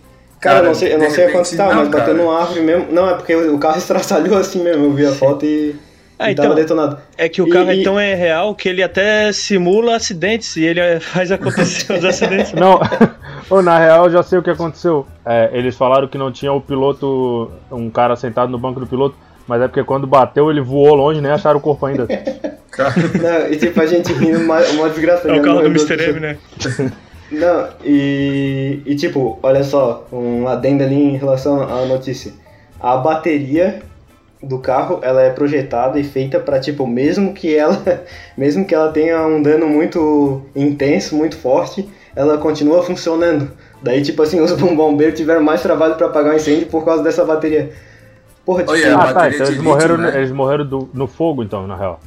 Cara, 0.41 0.61
eu 0.61 0.65
não 0.65 0.75
sei, 0.75 0.95
eu 0.95 0.99
não 0.99 1.11
sei 1.11 1.29
quanto 1.29 1.55
tá, 1.55 1.67
mas 1.75 1.89
bateu 1.89 2.15
numa 2.15 2.41
árvore 2.41 2.63
mesmo. 2.63 2.87
Não, 2.91 3.09
é 3.09 3.15
porque 3.15 3.35
o 3.35 3.59
carro 3.59 3.77
estraçalhou 3.79 4.39
assim 4.39 4.63
mesmo, 4.63 4.85
eu 4.85 4.93
vi 4.93 5.07
a 5.07 5.13
foto 5.13 5.45
e. 5.45 5.77
Ah, 6.19 6.31
então, 6.31 6.55
detonado. 6.55 6.99
É 7.17 7.31
que 7.31 7.41
o 7.41 7.49
carro 7.49 7.73
e, 7.73 7.81
então 7.81 7.99
é 7.99 8.15
real 8.15 8.55
que 8.55 8.69
ele 8.69 8.83
até 8.83 9.33
simula 9.33 9.97
acidentes 9.97 10.55
e 10.57 10.65
ele 10.65 10.81
faz 11.01 11.31
acontecer 11.31 11.93
os 11.93 12.05
acidentes. 12.05 12.53
Não, 12.53 12.81
ou 13.49 13.63
na 13.63 13.79
real 13.79 14.07
eu 14.07 14.11
já 14.11 14.23
sei 14.23 14.39
o 14.39 14.43
que 14.43 14.51
aconteceu. 14.51 15.07
É, 15.25 15.51
eles 15.53 15.77
falaram 15.77 16.09
que 16.09 16.19
não 16.19 16.33
tinha 16.33 16.53
o 16.53 16.61
piloto, 16.61 17.51
um 17.71 17.91
cara 17.91 18.17
sentado 18.17 18.51
no 18.51 18.59
banco 18.59 18.81
do 18.81 18.87
piloto, 18.87 19.17
mas 19.47 19.63
é 19.63 19.69
porque 19.69 19.85
quando 19.85 20.07
bateu 20.07 20.51
ele 20.51 20.61
voou 20.61 20.95
longe, 20.95 21.21
nem 21.21 21.31
acharam 21.31 21.59
o 21.59 21.63
corpo 21.63 21.87
ainda. 21.87 22.07
não, 22.07 23.53
e 23.53 23.57
tipo 23.57 23.81
a 23.81 23.87
gente 23.87 24.13
rindo 24.13 24.41
uma, 24.41 24.59
uma 24.59 24.89
desgraça. 24.91 25.29
É 25.29 25.33
o 25.39 25.43
carro 25.43 25.61
do 25.63 25.67
Mr. 25.69 26.03
M, 26.03 26.21
né? 26.21 26.39
Não, 27.31 27.69
e, 27.85 28.83
e 28.85 28.95
tipo, 28.97 29.39
olha 29.43 29.63
só, 29.63 30.07
um 30.13 30.49
adendo 30.49 30.83
ali 30.83 30.97
em 30.97 31.17
relação 31.17 31.63
à 31.63 31.85
notícia. 31.87 32.33
A 32.81 32.97
bateria 32.97 33.83
do 34.43 34.59
carro, 34.59 35.01
ela 35.03 35.23
é 35.23 35.31
projetada 35.31 35.99
e 35.99 36.05
feita 36.05 36.41
para 36.41 36.59
tipo, 36.59 36.87
mesmo 36.87 37.33
que 37.33 37.55
ela, 37.55 37.81
mesmo 38.37 38.65
que 38.65 38.75
ela 38.75 38.91
tenha 38.91 39.25
um 39.27 39.41
dano 39.41 39.69
muito 39.69 40.43
intenso, 40.57 41.15
muito 41.15 41.37
forte, 41.37 41.89
ela 42.17 42.39
continua 42.39 42.83
funcionando. 42.83 43.51
Daí, 43.83 44.03
tipo 44.03 44.23
assim, 44.23 44.41
os 44.41 44.53
bombeiros 44.53 45.19
tiveram 45.19 45.43
mais 45.43 45.63
trabalho 45.63 45.95
para 45.95 46.07
apagar 46.07 46.33
o 46.33 46.37
incêndio 46.37 46.67
por 46.67 46.85
causa 46.85 47.03
dessa 47.03 47.25
bateria. 47.25 47.71
Porra, 48.45 48.65
tipo, 48.65 48.73
ah, 48.73 49.13
tá, 49.13 49.29
então 49.29 49.47
eles 49.47 49.63
morreram, 49.63 49.97
né? 49.97 50.17
eles 50.17 50.33
morreram 50.33 50.67
do, 50.67 50.91
no 50.93 51.07
fogo, 51.07 51.43
então, 51.43 51.67
na 51.67 51.77
real. 51.77 52.01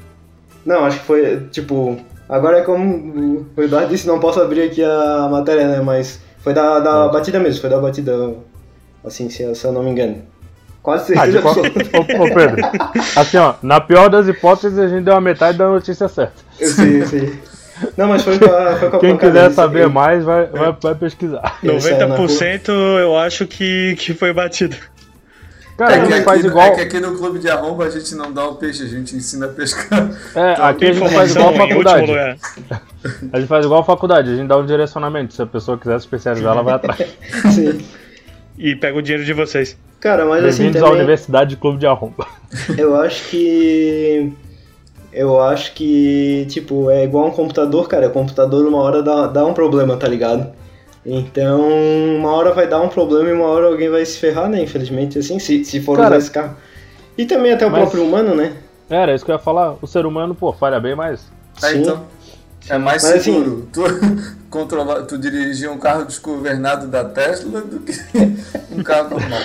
Não, 0.66 0.86
acho 0.86 1.00
que 1.00 1.06
foi, 1.06 1.48
tipo, 1.52 1.98
Agora 2.28 2.60
é 2.60 2.62
como 2.62 3.46
o 3.56 3.62
Eduardo 3.62 3.90
disse, 3.90 4.08
não 4.08 4.20
posso 4.20 4.42
abrir 4.42 4.64
aqui 4.64 4.84
a 4.84 5.28
matéria, 5.30 5.68
né? 5.68 5.82
Mas 5.82 6.20
foi 6.40 6.54
da, 6.54 6.80
da 6.80 7.08
batida 7.08 7.40
mesmo, 7.40 7.62
foi 7.62 7.70
da 7.70 7.80
batida, 7.80 8.34
assim, 9.06 9.30
se, 9.30 9.44
eu, 9.44 9.54
se 9.56 9.66
eu 9.66 9.72
não 9.72 9.84
me 9.84 9.92
engano. 9.92 10.22
Quase 10.82 11.14
certeza. 11.14 11.40
Ah, 11.40 11.98
ô, 12.20 12.24
ô, 12.24 12.34
Pedro, 12.34 12.62
assim, 13.16 13.38
ó, 13.38 13.54
na 13.62 13.80
pior 13.80 14.10
das 14.10 14.28
hipóteses, 14.28 14.78
a 14.78 14.88
gente 14.88 15.06
deu 15.06 15.16
a 15.16 15.22
metade 15.22 15.58
da 15.58 15.68
notícia 15.68 16.08
certa. 16.08 16.42
Eu 16.60 16.68
sei, 16.68 17.02
eu 17.02 17.08
sei. 17.08 17.40
Não, 17.98 18.08
mas 18.08 18.24
foi 18.24 18.38
com 18.38 18.46
a, 18.46 18.76
foi 18.76 18.90
com 18.90 18.98
a 18.98 19.00
Quem 19.00 19.18
quiser 19.18 19.52
saber 19.52 19.88
mais, 19.88 20.24
vai, 20.24 20.46
vai, 20.48 20.76
vai 20.80 20.96
pesquisar. 20.96 21.60
90% 21.64 22.70
eu 23.02 23.18
acho 23.18 23.48
que, 23.48 23.96
que 23.98 24.14
foi 24.14 24.34
batido. 24.34 24.76
Cara, 25.78 25.96
é 25.96 26.02
a 26.02 26.06
gente 26.06 26.24
faz 26.24 26.46
igual. 26.46 26.68
É 26.68 26.72
que 26.76 26.82
aqui 26.82 27.00
no 27.00 27.18
clube 27.18 27.40
de 27.40 27.50
arromba 27.50 27.86
a 27.86 27.90
gente 27.90 28.14
não 28.16 28.32
dá 28.32 28.46
o 28.46 28.56
peixe, 28.56 28.84
a 28.84 28.88
gente 28.88 29.16
ensina 29.16 29.48
a 29.48 29.50
pescar. 29.50 30.10
É, 30.36 30.54
então, 30.54 30.66
aqui 30.66 30.86
a 30.86 30.94
gente 30.94 31.14
faz 31.14 31.36
igual 31.36 31.50
a 31.50 31.54
faculdade. 31.54 32.12
A 33.32 33.40
gente 33.40 33.48
faz 33.48 33.66
igual 33.66 33.82
a 33.82 33.84
faculdade, 33.84 34.32
a 34.32 34.36
gente 34.36 34.48
dá 34.48 34.58
um 34.58 34.66
direcionamento. 34.66 35.34
Se 35.34 35.42
a 35.42 35.46
pessoa 35.46 35.78
quiser 35.78 36.00
se 36.00 36.06
especializar, 36.06 36.54
ela 36.54 36.64
vai 36.64 36.76
atrás. 36.76 37.18
Sim. 37.54 37.84
E 38.58 38.76
pega 38.76 38.98
o 38.98 39.02
dinheiro 39.02 39.26
de 39.26 39.34
vocês. 39.34 39.76
Cara, 40.00 40.26
mas 40.26 40.44
assim. 40.46 40.64
Bem-vindos 40.64 40.82
também... 40.82 40.96
à 40.96 40.96
Universidade 40.96 41.50
de 41.52 41.58
Clube 41.58 41.80
de 41.80 41.88
Arromba. 41.88 42.28
Eu 42.78 42.96
acho 42.96 43.30
que. 43.30 44.32
Eu 45.12 45.40
acho 45.40 45.74
que, 45.74 46.46
tipo, 46.50 46.90
é 46.90 47.04
igual 47.04 47.28
um 47.28 47.32
computador, 47.32 47.88
cara. 47.88 48.08
O 48.08 48.12
computador 48.12 48.68
uma 48.68 48.80
hora 48.80 49.02
dá, 49.02 49.28
dá 49.28 49.46
um 49.46 49.54
problema, 49.54 49.96
tá 49.98 50.08
ligado? 50.08 50.52
Então, 51.06 51.62
uma 52.18 52.32
hora 52.32 52.54
vai 52.54 52.68
dar 52.68 52.82
um 52.82 52.88
problema 52.88 53.30
e 53.30 53.34
uma 53.34 53.48
hora 53.48 53.68
alguém 53.68 53.90
vai 53.90 54.06
se 54.06 54.18
ferrar, 54.18 54.50
né? 54.50 54.62
Infelizmente, 54.62 55.20
assim, 55.20 55.38
se, 55.38 55.66
se 55.66 55.82
for 55.82 55.98
Cara, 55.98 56.10
usar 56.10 56.18
esse 56.18 56.32
carro. 56.32 56.56
E 57.18 57.26
também 57.26 57.52
até 57.52 57.66
o 57.66 57.72
mas... 57.72 57.82
próprio 57.82 58.06
humano, 58.06 58.34
né? 58.34 58.54
Era 58.90 59.14
isso 59.14 59.26
que 59.26 59.32
eu 59.32 59.36
ia 59.36 59.42
falar. 59.42 59.76
O 59.82 59.88
ser 59.88 60.06
humano, 60.06 60.34
pô, 60.34 60.54
falha 60.54 60.80
bem 60.80 60.96
mais. 60.96 61.32
É, 61.62 61.72
Sim. 61.72 61.82
então. 61.82 62.06
É 62.70 62.78
mais 62.78 63.04
mas, 63.04 63.14
assim, 63.14 63.34
seguro 63.34 63.68
assim, 63.76 64.00
tu, 64.00 64.36
controlar, 64.50 65.02
tu 65.04 65.18
dirigir 65.18 65.70
um 65.70 65.78
carro 65.78 66.06
desgovernado 66.06 66.88
da 66.88 67.04
Tesla 67.04 67.62
do 67.62 67.80
que 67.82 67.94
um 68.72 68.82
carro 68.82 69.10
normal. 69.10 69.42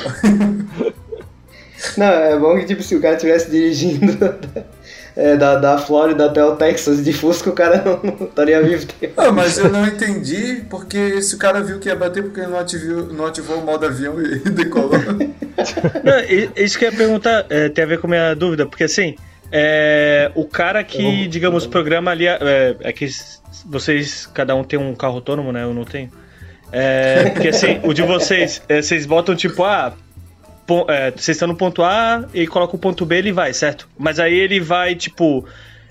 Não, 1.96 2.06
é 2.06 2.38
bom 2.38 2.56
que 2.56 2.66
tipo, 2.66 2.82
se 2.82 2.94
o 2.94 3.00
cara 3.00 3.14
estivesse 3.14 3.50
dirigindo 3.50 4.16
é, 5.18 5.36
da, 5.36 5.56
da 5.56 5.76
Flórida 5.76 6.26
até 6.26 6.44
o 6.44 6.54
Texas 6.54 7.04
de 7.04 7.12
Fusca, 7.12 7.50
o 7.50 7.52
cara 7.52 7.82
não, 7.84 7.98
não 8.18 8.26
estaria 8.26 8.62
vivo. 8.62 8.86
Ah, 9.16 9.32
mas 9.32 9.58
eu 9.58 9.68
não 9.68 9.84
entendi, 9.84 10.62
porque 10.70 11.20
se 11.20 11.34
o 11.34 11.38
cara 11.38 11.60
viu 11.60 11.80
que 11.80 11.88
ia 11.88 11.96
bater, 11.96 12.22
porque 12.22 12.38
ele 12.38 12.50
não 12.50 12.58
ativou, 12.60 13.12
não 13.12 13.26
ativou 13.26 13.58
o 13.58 13.64
modo 13.64 13.84
avião 13.84 14.22
e 14.22 14.38
decolou. 14.48 14.92
não, 15.02 16.54
isso 16.56 16.78
que 16.78 16.84
eu 16.84 16.92
ia 16.92 16.96
perguntar 16.96 17.46
é, 17.50 17.68
tem 17.68 17.82
a 17.82 17.86
ver 17.88 17.98
com 17.98 18.06
a 18.06 18.10
minha 18.10 18.34
dúvida, 18.34 18.64
porque 18.64 18.84
assim, 18.84 19.16
é, 19.50 20.30
o 20.36 20.44
cara 20.44 20.84
que, 20.84 21.26
digamos, 21.26 21.66
programa 21.66 22.12
ali. 22.12 22.28
É, 22.28 22.76
é, 22.80 22.92
que 22.92 23.08
vocês, 23.66 24.26
cada 24.32 24.54
um 24.54 24.62
tem 24.62 24.78
um 24.78 24.94
carro 24.94 25.16
autônomo, 25.16 25.50
né? 25.50 25.64
Eu 25.64 25.74
não 25.74 25.84
tenho. 25.84 26.10
É, 26.70 27.30
porque 27.30 27.48
assim, 27.48 27.80
o 27.82 27.92
de 27.92 28.02
vocês, 28.02 28.62
é, 28.68 28.80
vocês 28.80 29.04
botam 29.04 29.34
tipo, 29.34 29.64
ah, 29.64 29.94
é, 30.88 31.10
vocês 31.10 31.36
estão 31.36 31.48
no 31.48 31.56
ponto 31.56 31.82
A 31.82 32.24
e 32.34 32.46
coloca 32.46 32.76
o 32.76 32.78
ponto 32.78 33.06
B, 33.06 33.16
ele 33.16 33.32
vai, 33.32 33.52
certo? 33.52 33.88
Mas 33.98 34.20
aí 34.20 34.34
ele 34.34 34.60
vai, 34.60 34.94
tipo, 34.94 35.44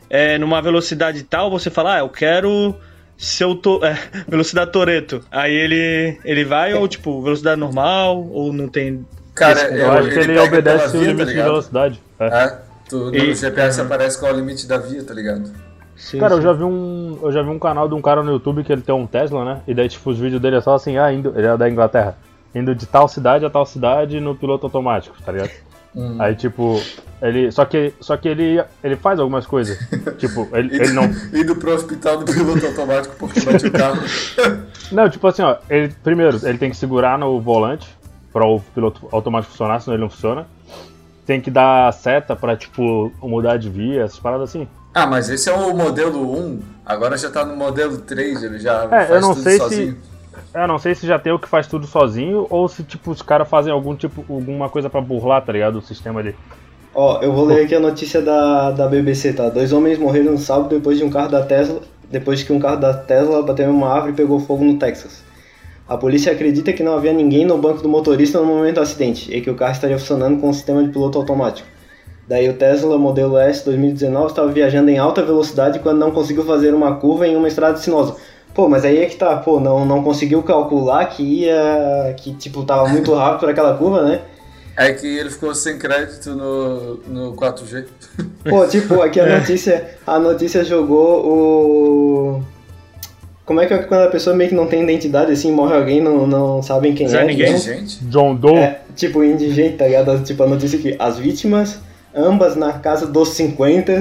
é, 0.10 0.38
numa 0.38 0.62
velocidade 0.62 1.24
tal, 1.24 1.50
você 1.50 1.70
fala, 1.70 1.96
ah, 1.96 2.00
eu 2.00 2.10
quero 2.10 2.76
seu 3.18 3.56
to 3.56 3.82
é, 3.86 3.98
velocidade 4.28 4.72
Toreto. 4.72 5.24
Aí 5.32 5.54
ele 5.54 6.20
ele 6.24 6.46
vai 6.46 6.74
ou 6.74 6.88
tipo 6.88 7.22
velocidade 7.22 7.60
normal 7.60 8.28
ou 8.32 8.54
não 8.54 8.68
tem 8.68 9.06
Cara, 9.34 9.62
eu, 9.70 9.78
eu 9.78 9.92
acho 9.92 10.10
que 10.10 10.20
ele, 10.20 10.32
ele 10.32 10.40
obedece 10.40 10.98
o 10.98 11.04
limite 11.04 11.26
tá 11.26 11.32
de 11.32 11.42
velocidade. 11.42 12.02
É, 12.20 12.26
é 12.26 12.58
tu, 12.90 13.12
no 13.12 13.16
e, 13.16 13.36
GPS 13.36 13.82
aparece 13.82 14.20
qual 14.20 14.32
é 14.32 14.36
o 14.36 14.38
limite 14.38 14.68
da 14.68 14.78
via, 14.78 15.04
tá 15.04 15.14
ligado? 15.14 15.52
Sim, 15.96 16.20
cara, 16.20 16.32
sim. 16.32 16.38
eu 16.38 16.42
já 16.44 16.54
vi 16.54 16.64
um 16.64 17.20
eu 17.22 17.32
já 17.32 17.42
vi 17.42 17.50
um 17.50 17.60
canal 17.60 17.88
de 17.88 17.96
um 17.96 18.02
cara 18.02 18.22
no 18.22 18.32
YouTube 18.32 18.64
que 18.64 18.72
ele 18.72 18.82
tem 18.82 18.94
um 18.94 19.08
Tesla, 19.08 19.44
né? 19.44 19.62
E 19.68 19.74
daí 19.74 19.90
tipo 19.90 20.10
os 20.10 20.20
vídeos 20.20 20.42
dele 20.42 20.58
é 20.58 20.62
só 20.62 20.76
assim, 20.76 20.98
ah, 20.98 21.12
indo, 21.12 21.34
ele 21.36 21.48
é 21.48 21.58
da 21.58 21.70
Inglaterra 21.70 22.16
indo 22.54 22.74
de 22.74 22.86
tal 22.86 23.08
cidade 23.08 23.46
a 23.46 23.50
tal 23.50 23.66
cidade 23.66 24.20
no 24.20 24.36
piloto 24.36 24.66
automático, 24.66 25.16
tá 25.24 25.32
ligado? 25.32 25.52
Hum. 25.96 26.16
Aí, 26.20 26.36
tipo, 26.36 26.80
ele. 27.20 27.52
Só 27.52 27.66
que, 27.66 27.92
só 28.00 28.16
que 28.16 28.28
ele, 28.28 28.64
ele 28.84 28.96
faz 28.96 29.20
algumas 29.20 29.48
coisas. 29.48 29.80
tipo, 30.20 30.48
ele, 30.54 30.76
ele 30.76 30.94
não. 30.94 31.06
Indo 31.34 31.56
pro 31.56 31.74
hospital 31.74 32.20
do 32.20 32.32
piloto 32.32 32.68
automático 32.68 33.16
porque 33.18 33.42
bate 33.42 33.66
o 33.66 33.72
carro. 33.72 34.00
não, 34.92 35.10
tipo 35.10 35.26
assim, 35.26 35.42
ó. 35.42 35.58
Ele, 35.68 35.92
primeiro, 36.04 36.40
ele 36.44 36.60
tem 36.60 36.70
que 36.70 36.78
segurar 36.78 37.18
no 37.18 37.42
volante 37.42 37.88
para 38.32 38.46
o 38.46 38.60
piloto 38.60 39.08
automático 39.12 39.54
funcionar, 39.54 39.80
senão 39.80 39.96
ele 39.96 40.04
não 40.04 40.10
funciona. 40.10 40.46
Tem 41.26 41.42
que 41.42 41.50
dar 41.50 41.92
seta 41.94 42.36
pra, 42.36 42.56
tipo, 42.56 43.12
mudar 43.20 43.58
de 43.58 43.68
via, 43.68 44.04
essas 44.04 44.20
paradas 44.20 44.50
assim. 44.50 44.68
Ah, 44.94 45.06
mas 45.06 45.30
esse 45.30 45.50
é 45.50 45.54
o 45.54 45.76
modelo 45.76 46.36
1, 46.40 46.60
agora 46.86 47.18
já 47.18 47.30
tá 47.30 47.46
no 47.46 47.56
modelo 47.56 48.00
3, 48.00 48.44
ele 48.44 48.60
já 48.60 48.86
é, 48.86 48.88
faz 48.88 49.10
eu 49.10 49.22
não 49.22 49.34
tudo 49.34 49.44
sei 49.44 49.58
sozinho. 49.58 49.92
Se 49.92 50.17
eu 50.54 50.68
não 50.68 50.78
sei 50.78 50.96
se 50.96 51.06
já 51.06 51.20
tem 51.20 51.32
o 51.32 51.40
que 51.40 51.48
faz 51.48 51.68
tudo 51.68 51.86
sozinho 51.86 52.48
ou 52.50 52.68
se 52.68 52.84
tipo 52.84 53.12
os 53.12 53.22
caras 53.22 53.48
fazem 53.48 53.72
algum 53.72 53.96
tipo 53.96 54.26
alguma 54.30 54.70
coisa 54.70 54.90
para 54.90 55.02
burlar, 55.02 55.44
tá 55.44 55.52
ligado? 55.52 55.78
O 55.78 55.82
sistema 55.82 56.20
ali. 56.20 56.36
Ó, 56.94 57.22
eu 57.22 57.32
vou 57.32 57.46
ler 57.46 57.66
aqui 57.66 57.76
a 57.76 57.80
notícia 57.80 58.22
da, 58.22 58.72
da 58.72 58.88
BBC, 58.88 59.34
tá? 59.34 59.50
Dois 59.50 59.72
homens 59.72 60.00
morreram 60.00 60.32
no 60.32 60.38
sábado 60.38 60.70
depois 60.70 60.98
de 60.98 61.04
um 61.04 61.10
carro 61.10 61.30
da 61.30 61.46
Tesla, 61.46 61.82
depois 62.10 62.42
que 62.42 62.52
um 62.52 62.60
carro 62.60 62.78
da 62.78 62.94
Tesla 62.94 63.44
bateu 63.44 63.68
em 63.68 63.72
uma 63.72 63.88
árvore 63.88 64.14
e 64.14 64.16
pegou 64.16 64.40
fogo 64.40 64.64
no 64.64 64.80
Texas. 64.80 65.24
A 65.88 65.96
polícia 65.96 66.32
acredita 66.32 66.74
que 66.74 66.84
não 66.84 66.96
havia 66.96 67.14
ninguém 67.14 67.46
no 67.46 67.58
banco 67.58 67.82
do 67.82 67.88
motorista 67.88 68.40
no 68.40 68.46
momento 68.46 68.76
do 68.76 68.82
acidente 68.82 69.34
e 69.34 69.40
que 69.42 69.50
o 69.50 69.56
carro 69.56 69.74
estaria 69.74 69.98
funcionando 69.98 70.42
com 70.42 70.50
o 70.50 70.54
sistema 70.54 70.84
de 70.84 70.90
piloto 70.90 71.18
automático. 71.18 71.68
Daí 72.28 72.50
o 72.50 72.54
Tesla 72.54 72.98
modelo 72.98 73.38
S 73.38 73.64
2019 73.64 74.28
estava 74.28 74.52
viajando 74.52 74.90
em 74.90 74.98
alta 74.98 75.24
velocidade 75.24 75.80
quando 75.80 76.00
não 76.00 76.12
conseguiu 76.12 76.44
fazer 76.44 76.74
uma 76.74 76.96
curva 76.96 77.26
em 77.26 77.38
uma 77.38 77.48
estrada 77.48 77.78
sinuosa. 77.78 78.18
Pô, 78.58 78.68
mas 78.68 78.84
aí 78.84 79.04
é 79.04 79.06
que 79.06 79.16
tá, 79.16 79.36
pô, 79.36 79.60
não, 79.60 79.86
não 79.86 80.04
conseguiu 80.04 80.42
calcular 80.42 81.06
que 81.06 81.22
ia. 81.22 82.16
que 82.18 82.34
tipo, 82.34 82.64
tava 82.64 82.90
muito 82.90 83.14
rápido 83.14 83.42
para 83.42 83.52
aquela 83.52 83.78
curva, 83.78 84.02
né? 84.02 84.22
É 84.76 84.92
que 84.94 85.06
ele 85.06 85.30
ficou 85.30 85.54
sem 85.54 85.78
crédito 85.78 86.32
no, 86.32 86.96
no 87.08 87.34
4G. 87.36 87.86
Pô, 88.50 88.66
tipo, 88.66 89.00
aqui 89.00 89.20
a 89.20 89.28
notícia. 89.38 90.00
A 90.08 90.18
notícia 90.18 90.64
jogou 90.64 91.24
o. 91.24 92.44
Como 93.46 93.62
é 93.62 93.68
que 93.68 93.76
é 93.76 93.78
quando 93.78 94.08
a 94.08 94.10
pessoa 94.10 94.36
meio 94.36 94.50
que 94.50 94.56
não 94.56 94.66
tem 94.66 94.82
identidade, 94.82 95.32
assim, 95.32 95.52
morre 95.52 95.76
alguém, 95.76 96.02
não, 96.02 96.26
não 96.26 96.64
sabem 96.64 96.96
quem 96.96 97.08
Zé 97.08 97.22
é? 97.22 97.26
Ninguém, 97.26 97.56
gente. 97.60 98.04
John 98.06 98.34
Doe. 98.34 98.56
É, 98.56 98.82
tipo, 98.96 99.24
indigente, 99.24 99.78
tá 99.78 99.86
ligado? 99.86 100.20
Tipo, 100.24 100.42
a 100.42 100.48
notícia 100.48 100.80
aqui, 100.80 100.96
as 100.98 101.20
vítimas, 101.20 101.80
ambas 102.18 102.56
na 102.56 102.74
casa 102.74 103.06
dos 103.06 103.30
50. 103.30 103.94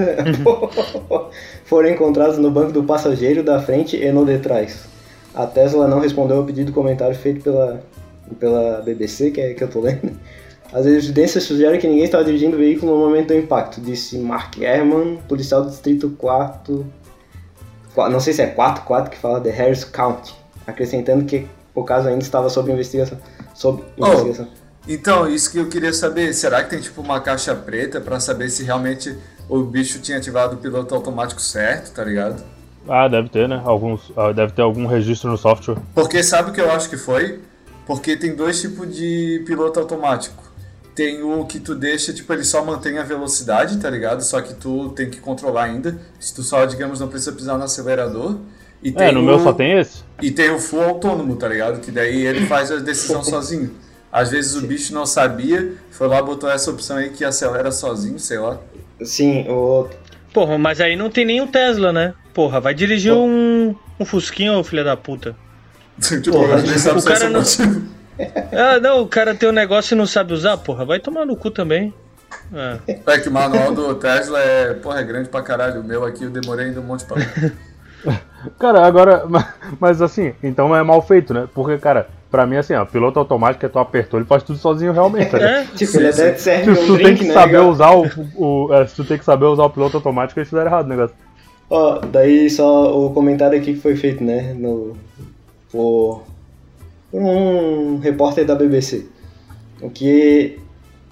foram 1.64 1.90
encontrados 1.90 2.38
no 2.38 2.50
banco 2.50 2.72
do 2.72 2.82
passageiro 2.82 3.42
da 3.42 3.60
frente 3.60 3.96
e 3.96 4.10
no 4.10 4.24
de 4.24 4.38
trás. 4.38 4.84
A 5.34 5.46
Tesla 5.46 5.86
não 5.86 6.00
respondeu 6.00 6.38
ao 6.38 6.44
pedido 6.44 6.68
de 6.68 6.72
comentário 6.72 7.14
feito 7.14 7.42
pela, 7.42 7.82
pela 8.40 8.80
BBC, 8.80 9.30
que 9.30 9.40
é 9.40 9.54
que 9.54 9.62
eu 9.62 9.68
tô 9.68 9.80
lendo. 9.80 10.18
As 10.72 10.86
evidências 10.86 11.44
sugerem 11.44 11.78
que 11.78 11.86
ninguém 11.86 12.04
estava 12.04 12.24
dirigindo 12.24 12.56
o 12.56 12.58
veículo 12.58 12.92
no 12.92 12.98
momento 12.98 13.28
do 13.28 13.34
impacto, 13.34 13.80
disse 13.80 14.18
Mark 14.18 14.60
Herman, 14.60 15.18
policial 15.28 15.62
do 15.62 15.70
distrito 15.70 16.10
4, 16.18 16.84
não 18.10 18.18
sei 18.18 18.32
se 18.32 18.42
é 18.42 18.46
4, 18.46 18.84
4 18.84 19.10
que 19.10 19.16
fala 19.16 19.40
de 19.40 19.50
Harris 19.50 19.84
County, 19.84 20.34
acrescentando 20.66 21.24
que 21.24 21.46
o 21.74 21.84
caso 21.84 22.08
ainda 22.08 22.22
estava 22.22 22.48
sob 22.48 22.72
investigação. 22.72 23.18
Sob 23.54 23.82
oh, 23.96 24.06
investigação. 24.06 24.48
Então, 24.88 25.28
isso 25.28 25.50
que 25.50 25.58
eu 25.58 25.68
queria 25.68 25.92
saber, 25.92 26.32
será 26.32 26.62
que 26.62 26.70
tem 26.70 26.80
tipo 26.80 27.00
uma 27.00 27.20
caixa 27.20 27.54
preta 27.54 28.00
para 28.00 28.20
saber 28.20 28.48
se 28.50 28.62
realmente 28.62 29.16
o 29.48 29.62
bicho 29.62 29.98
tinha 30.00 30.18
ativado 30.18 30.54
o 30.54 30.58
piloto 30.58 30.94
automático 30.94 31.40
certo, 31.40 31.92
tá 31.92 32.04
ligado? 32.04 32.42
Ah, 32.88 33.08
deve 33.08 33.28
ter, 33.28 33.48
né? 33.48 33.60
Alguns, 33.64 34.12
ah, 34.16 34.32
deve 34.32 34.52
ter 34.52 34.62
algum 34.62 34.86
registro 34.86 35.30
no 35.30 35.36
software. 35.36 35.76
Porque 35.94 36.22
sabe 36.22 36.50
o 36.50 36.52
que 36.52 36.60
eu 36.60 36.70
acho 36.70 36.88
que 36.88 36.96
foi? 36.96 37.40
Porque 37.84 38.16
tem 38.16 38.34
dois 38.34 38.60
tipos 38.60 38.94
de 38.94 39.42
piloto 39.44 39.80
automático. 39.80 40.44
Tem 40.94 41.22
o 41.22 41.44
que 41.44 41.60
tu 41.60 41.74
deixa, 41.74 42.12
tipo, 42.12 42.32
ele 42.32 42.44
só 42.44 42.64
mantém 42.64 42.98
a 42.98 43.02
velocidade, 43.02 43.76
tá 43.78 43.90
ligado? 43.90 44.22
Só 44.22 44.40
que 44.40 44.54
tu 44.54 44.90
tem 44.90 45.10
que 45.10 45.20
controlar 45.20 45.64
ainda. 45.64 45.98
Se 46.18 46.34
tu 46.34 46.42
só, 46.42 46.64
digamos, 46.64 47.00
não 47.00 47.08
precisa 47.08 47.32
pisar 47.32 47.58
no 47.58 47.64
acelerador. 47.64 48.36
E 48.82 48.94
é, 48.96 49.12
no 49.12 49.20
o... 49.20 49.22
meu 49.22 49.40
só 49.40 49.52
tem 49.52 49.78
esse. 49.78 50.02
E 50.22 50.30
tem 50.30 50.50
o 50.50 50.58
full 50.58 50.82
autônomo, 50.82 51.36
tá 51.36 51.48
ligado? 51.48 51.80
Que 51.80 51.90
daí 51.90 52.24
ele 52.24 52.46
faz 52.46 52.72
a 52.72 52.76
decisão 52.76 53.22
sozinho. 53.24 53.70
Às 54.16 54.30
vezes 54.30 54.56
o 54.56 54.62
bicho 54.62 54.94
não 54.94 55.04
sabia, 55.04 55.74
foi 55.90 56.08
lá, 56.08 56.22
botou 56.22 56.48
essa 56.48 56.70
opção 56.70 56.96
aí 56.96 57.10
que 57.10 57.22
acelera 57.22 57.70
sozinho, 57.70 58.18
sei 58.18 58.38
lá. 58.38 58.58
Sim, 59.02 59.46
o. 59.46 59.90
Porra, 60.32 60.56
mas 60.56 60.80
aí 60.80 60.96
não 60.96 61.10
tem 61.10 61.26
nem 61.26 61.42
o 61.42 61.46
Tesla, 61.46 61.92
né? 61.92 62.14
Porra, 62.32 62.58
vai 62.58 62.72
dirigir 62.72 63.12
um, 63.12 63.76
um 64.00 64.04
Fusquinha, 64.06 64.54
ô 64.54 64.64
filho 64.64 64.82
da 64.82 64.96
puta. 64.96 65.36
tipo, 66.00 66.32
porra, 66.32 66.56
o 66.96 67.04
cara 67.04 67.28
não. 67.28 67.42
Ah, 68.50 68.80
não, 68.80 69.02
o 69.02 69.06
cara 69.06 69.34
tem 69.34 69.50
um 69.50 69.52
negócio 69.52 69.94
e 69.94 69.98
não 69.98 70.06
sabe 70.06 70.32
usar, 70.32 70.56
porra, 70.56 70.86
vai 70.86 70.98
tomar 70.98 71.26
no 71.26 71.36
cu 71.36 71.50
também. 71.50 71.92
É. 72.54 72.78
é 73.06 73.18
que 73.18 73.28
o 73.28 73.32
manual 73.32 73.74
do 73.74 73.94
Tesla 73.96 74.40
é, 74.40 74.72
porra, 74.72 75.00
é 75.00 75.04
grande 75.04 75.28
pra 75.28 75.42
caralho. 75.42 75.82
O 75.82 75.84
meu 75.84 76.06
aqui 76.06 76.24
eu 76.24 76.30
demorei 76.30 76.68
ainda 76.68 76.80
um 76.80 76.84
monte 76.84 77.04
pra. 77.04 77.18
cara, 78.58 78.86
agora. 78.86 79.24
Mas 79.78 80.00
assim, 80.00 80.32
então 80.42 80.74
é 80.74 80.82
mal 80.82 81.02
feito, 81.02 81.34
né? 81.34 81.46
Porque, 81.54 81.76
cara, 81.76 82.08
pra 82.36 82.46
mim, 82.46 82.56
assim, 82.56 82.74
ó, 82.74 82.84
piloto 82.84 83.18
automático 83.18 83.66
que 83.66 83.72
tu 83.72 83.78
apertou, 83.78 84.20
ele 84.20 84.28
faz 84.28 84.42
tudo 84.42 84.58
sozinho 84.58 84.92
realmente. 84.92 85.32
Né? 85.32 85.62
É, 85.62 85.64
tipo, 85.74 85.96
ele 85.96 86.08
até 86.08 86.34
serve 86.34 86.74
se, 86.74 86.82
um 86.82 86.86
tu 86.86 86.92
drink, 86.92 87.04
tem 87.04 87.16
que 87.16 87.24
né, 87.24 87.32
saber 87.32 87.60
usar 87.60 87.92
o, 87.96 88.06
o 88.36 88.74
é, 88.74 88.86
se 88.86 88.94
tu 88.94 89.06
tem 89.06 89.16
que 89.16 89.24
saber 89.24 89.46
usar 89.46 89.64
o 89.64 89.70
piloto 89.70 89.96
automático, 89.96 90.38
eles 90.38 90.50
fizeram 90.50 90.66
errado 90.66 90.84
o 90.84 90.88
negócio. 90.90 91.16
Ó, 91.70 92.00
daí 92.00 92.50
só 92.50 92.94
o 92.94 93.10
comentário 93.14 93.58
aqui 93.58 93.72
que 93.72 93.80
foi 93.80 93.96
feito, 93.96 94.22
né, 94.22 94.52
no, 94.52 94.94
por, 95.72 96.24
por 97.10 97.22
um 97.22 97.98
repórter 98.00 98.44
da 98.44 98.54
BBC. 98.54 99.06
O 99.80 99.88
que 99.88 100.58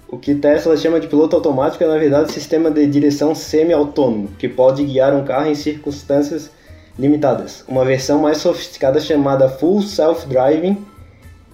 o 0.07 0.19
que 0.19 0.35
Tesla 0.35 0.77
chama 0.77 0.99
de 0.99 1.07
piloto 1.07 1.35
automático 1.35 1.83
é, 1.83 1.87
na 1.87 1.97
verdade, 1.97 2.31
sistema 2.31 2.69
de 2.69 2.85
direção 2.85 3.33
semi-autônomo, 3.33 4.29
que 4.37 4.47
pode 4.47 4.83
guiar 4.83 5.11
um 5.15 5.25
carro 5.25 5.47
em 5.47 5.55
circunstâncias 5.55 6.51
limitadas. 6.99 7.65
Uma 7.67 7.83
versão 7.83 8.19
mais 8.19 8.37
sofisticada 8.37 8.99
chamada 8.99 9.49
Full 9.49 9.81
Self-Driving 9.81 10.93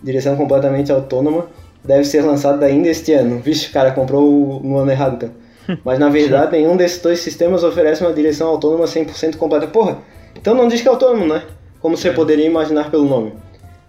direção 0.04 0.36
completamente 0.36 0.92
autônoma, 0.92 1.48
deve 1.84 2.04
ser 2.06 2.22
lançado 2.22 2.64
ainda 2.64 2.90
este 2.90 3.14
ano. 3.14 3.40
Vixe, 3.40 3.70
cara, 3.70 3.92
comprou 3.92 4.62
no 4.64 4.78
ano 4.78 4.92
errado 4.92 5.16
então. 5.16 5.78
Mas 5.86 6.00
na 6.00 6.10
verdade, 6.10 6.54
nenhum 6.54 6.76
desses 6.76 7.02
dois 7.02 7.20
sistemas 7.20 7.64
oferece 7.64 8.04
uma 8.04 8.14
direção 8.14 8.48
autônoma 8.48 8.86
100% 8.86 9.38
completa. 9.38 9.68
Porra, 9.68 10.00
então 10.36 10.54
não 10.54 10.68
diz 10.68 10.82
que 10.82 10.88
é 10.88 10.92
autônomo, 10.92 11.26
né? 11.26 11.44
Como 11.80 11.98
você 11.98 12.10
é. 12.10 12.14
poderia 12.14 12.46
imaginar 12.46 12.90
pelo 12.90 13.06
nome. 13.06 13.34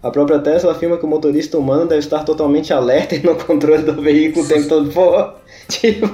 A 0.03 0.11
própria 0.11 0.41
Tesla 0.41 0.73
afirma 0.73 0.99
que 0.99 1.05
o 1.05 1.09
motorista 1.09 1.57
humano 1.57 1.87
deve 1.87 2.01
estar 2.01 2.25
totalmente 2.25 2.73
alerta 2.73 3.17
no 3.23 3.37
controle 3.47 3.83
do 3.83 4.01
veículo 4.03 4.45
o 4.45 4.49
tempo 4.49 4.69
todo. 4.69 4.91
Porra, 4.93 5.37
tipo, 5.69 6.09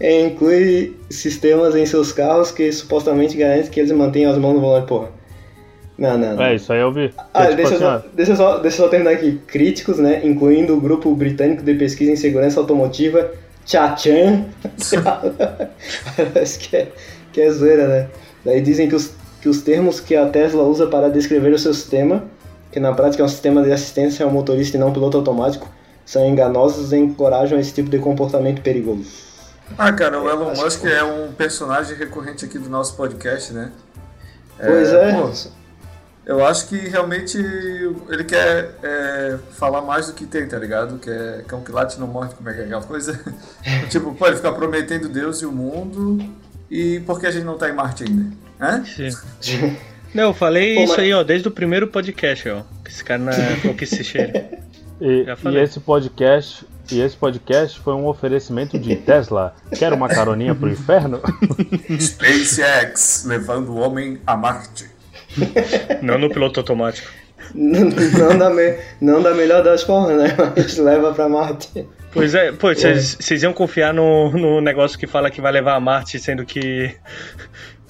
inclui 0.00 0.96
sistemas 1.10 1.76
em 1.76 1.84
seus 1.84 2.12
carros 2.12 2.50
que 2.50 2.72
supostamente 2.72 3.36
garantem 3.36 3.70
que 3.70 3.78
eles 3.78 3.92
mantenham 3.92 4.32
as 4.32 4.38
mãos 4.38 4.54
no 4.54 4.60
volante. 4.60 4.86
Porra. 4.86 5.21
Não, 6.02 6.18
não, 6.18 6.34
não. 6.34 6.42
É, 6.42 6.56
isso 6.56 6.72
aí 6.72 6.80
eu 6.80 6.90
vi. 6.90 7.14
Ah, 7.32 7.44
tipo 7.44 7.56
deixa, 7.58 7.74
assim, 7.74 7.78
só, 7.78 8.02
deixa, 8.12 8.36
só, 8.36 8.58
deixa 8.58 8.76
eu 8.78 8.84
só 8.86 8.88
terminar 8.88 9.12
aqui. 9.12 9.40
Críticos, 9.46 9.98
né, 9.98 10.20
incluindo 10.24 10.76
o 10.76 10.80
grupo 10.80 11.14
britânico 11.14 11.62
de 11.62 11.74
pesquisa 11.74 12.10
em 12.10 12.16
segurança 12.16 12.58
automotiva, 12.58 13.30
Chachan. 13.64 14.46
Parece 16.16 16.58
que 16.58 16.76
é, 16.76 16.88
que 17.32 17.40
é 17.40 17.48
zoeira, 17.52 17.86
né? 17.86 18.08
Daí 18.44 18.60
dizem 18.60 18.88
que 18.88 18.96
os, 18.96 19.12
que 19.40 19.48
os 19.48 19.62
termos 19.62 20.00
que 20.00 20.16
a 20.16 20.26
Tesla 20.28 20.64
usa 20.64 20.88
para 20.88 21.08
descrever 21.08 21.52
o 21.52 21.58
seu 21.58 21.72
sistema, 21.72 22.24
que 22.72 22.80
na 22.80 22.92
prática 22.92 23.22
é 23.22 23.26
um 23.26 23.28
sistema 23.28 23.62
de 23.62 23.70
assistência 23.70 24.26
ao 24.26 24.32
motorista 24.32 24.76
e 24.76 24.80
não 24.80 24.92
piloto 24.92 25.16
automático, 25.16 25.70
são 26.04 26.26
enganosos 26.28 26.92
e 26.92 26.96
encorajam 26.96 27.60
esse 27.60 27.72
tipo 27.72 27.88
de 27.88 28.00
comportamento 28.00 28.60
perigoso. 28.60 29.08
Ah, 29.78 29.92
cara, 29.92 30.20
o 30.20 30.28
Elon 30.28 30.52
Musk 30.52 30.84
é 30.84 31.04
um 31.04 31.30
personagem 31.32 31.96
recorrente 31.96 32.44
aqui 32.44 32.58
do 32.58 32.68
nosso 32.68 32.96
podcast, 32.96 33.52
né? 33.52 33.70
Pois 34.58 34.92
é. 34.92 35.10
é. 35.10 35.14
Pô, 35.14 35.30
eu 36.24 36.44
acho 36.46 36.68
que 36.68 36.76
realmente 36.76 37.36
ele 38.08 38.24
quer 38.24 38.74
é, 38.82 39.38
falar 39.52 39.82
mais 39.82 40.06
do 40.06 40.12
que 40.12 40.24
tem, 40.24 40.46
tá 40.46 40.58
ligado? 40.58 40.98
Que 40.98 41.10
é 41.10 41.44
cão 41.46 41.62
que 41.62 41.72
late 41.72 41.98
não 41.98 42.06
morre, 42.06 42.30
como 42.34 42.48
é 42.48 42.54
que 42.54 42.60
é 42.60 42.64
aquela 42.64 42.82
coisa? 42.82 43.20
tipo, 43.90 44.14
pode 44.14 44.36
ficar 44.36 44.52
prometendo 44.52 45.08
Deus 45.08 45.42
e 45.42 45.46
o 45.46 45.52
mundo, 45.52 46.18
e 46.70 47.00
por 47.00 47.20
que 47.20 47.26
a 47.26 47.30
gente 47.30 47.44
não 47.44 47.58
tá 47.58 47.68
em 47.68 47.74
Marte 47.74 48.04
ainda? 48.04 48.30
Hã? 48.60 48.84
Sim. 48.84 49.76
Não, 50.14 50.24
eu 50.24 50.34
falei 50.34 50.76
Pô, 50.76 50.80
isso 50.82 50.92
mas... 50.92 51.00
aí, 51.00 51.12
ó, 51.12 51.22
desde 51.22 51.48
o 51.48 51.50
primeiro 51.50 51.88
podcast, 51.88 52.48
ó. 52.48 52.62
Que 52.84 52.90
esse 52.90 53.02
cara 53.02 53.20
não 53.20 53.32
é 53.32 53.56
que 53.74 53.86
se 53.86 54.04
cheira. 54.04 54.58
E, 55.00 55.26
e, 55.26 55.58
esse 55.58 55.80
podcast, 55.80 56.64
e 56.90 57.00
esse 57.00 57.16
podcast 57.16 57.80
foi 57.80 57.94
um 57.94 58.06
oferecimento 58.06 58.78
de 58.78 58.94
Tesla. 58.94 59.56
Quer 59.76 59.92
uma 59.92 60.08
caroninha 60.08 60.54
pro 60.54 60.70
inferno? 60.70 61.20
SpaceX 61.98 63.24
levando 63.26 63.70
o 63.70 63.78
homem 63.80 64.20
a 64.24 64.36
Marte. 64.36 64.88
Não 66.02 66.18
no 66.18 66.30
piloto 66.30 66.60
automático. 66.60 67.10
não, 67.54 67.84
não, 68.18 68.38
da 68.38 68.50
me, 68.50 68.78
não 69.00 69.22
da 69.22 69.34
melhor 69.34 69.62
das 69.62 69.82
formas, 69.82 70.16
né? 70.16 70.36
Mas 70.56 70.78
leva 70.78 71.12
pra 71.12 71.28
Marte. 71.28 71.86
Pois 72.12 72.34
é, 72.34 72.52
pô, 72.52 72.74
vocês 72.74 73.42
iam 73.42 73.52
confiar 73.52 73.94
no, 73.94 74.30
no 74.32 74.60
negócio 74.60 74.98
que 74.98 75.06
fala 75.06 75.30
que 75.30 75.40
vai 75.40 75.52
levar 75.52 75.74
a 75.74 75.80
Marte, 75.80 76.18
sendo 76.18 76.44
que 76.44 76.94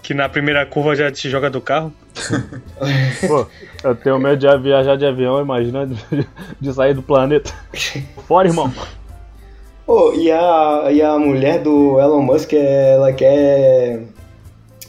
que 0.03 0.13
na 0.13 0.29
primeira 0.29 0.67
curva 0.67 0.97
já 0.97 1.11
te 1.11 1.31
joga 1.31 1.49
do 1.49 1.61
carro? 1.61 1.93
Pô, 3.27 3.47
eu 3.85 3.95
tenho 3.95 4.19
medo 4.19 4.37
de 4.37 4.59
viajar 4.59 4.97
de 4.97 5.07
avião, 5.07 5.41
imagina 5.41 5.87
de, 5.87 6.27
de 6.61 6.73
sair 6.73 6.93
do 6.93 7.03
planeta. 7.03 7.53
Fora, 8.27 8.49
irmão. 8.49 8.73
Pô, 9.87 10.13
e 10.15 10.31
a, 10.31 10.89
e 10.91 11.01
a 11.01 11.17
mulher 11.19 11.61
do 11.61 12.01
Elon 12.01 12.21
Musk, 12.21 12.53
ela 12.53 13.13
quer 13.13 14.03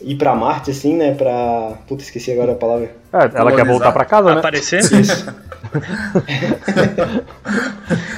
ir 0.04 0.16
pra 0.16 0.36
Marte, 0.36 0.72
assim, 0.72 0.96
né? 0.96 1.14
Pra. 1.14 1.74
Puta, 1.88 2.04
esqueci 2.04 2.32
agora 2.32 2.52
a 2.52 2.56
palavra. 2.56 2.92
É, 3.12 3.18
ela 3.18 3.30
Colonizar. 3.30 3.56
quer 3.56 3.66
voltar 3.72 3.92
pra 3.92 4.06
casa, 4.06 4.34
né? 4.34 4.40
Aparecer? 4.40 4.80
Isso. 4.80 5.34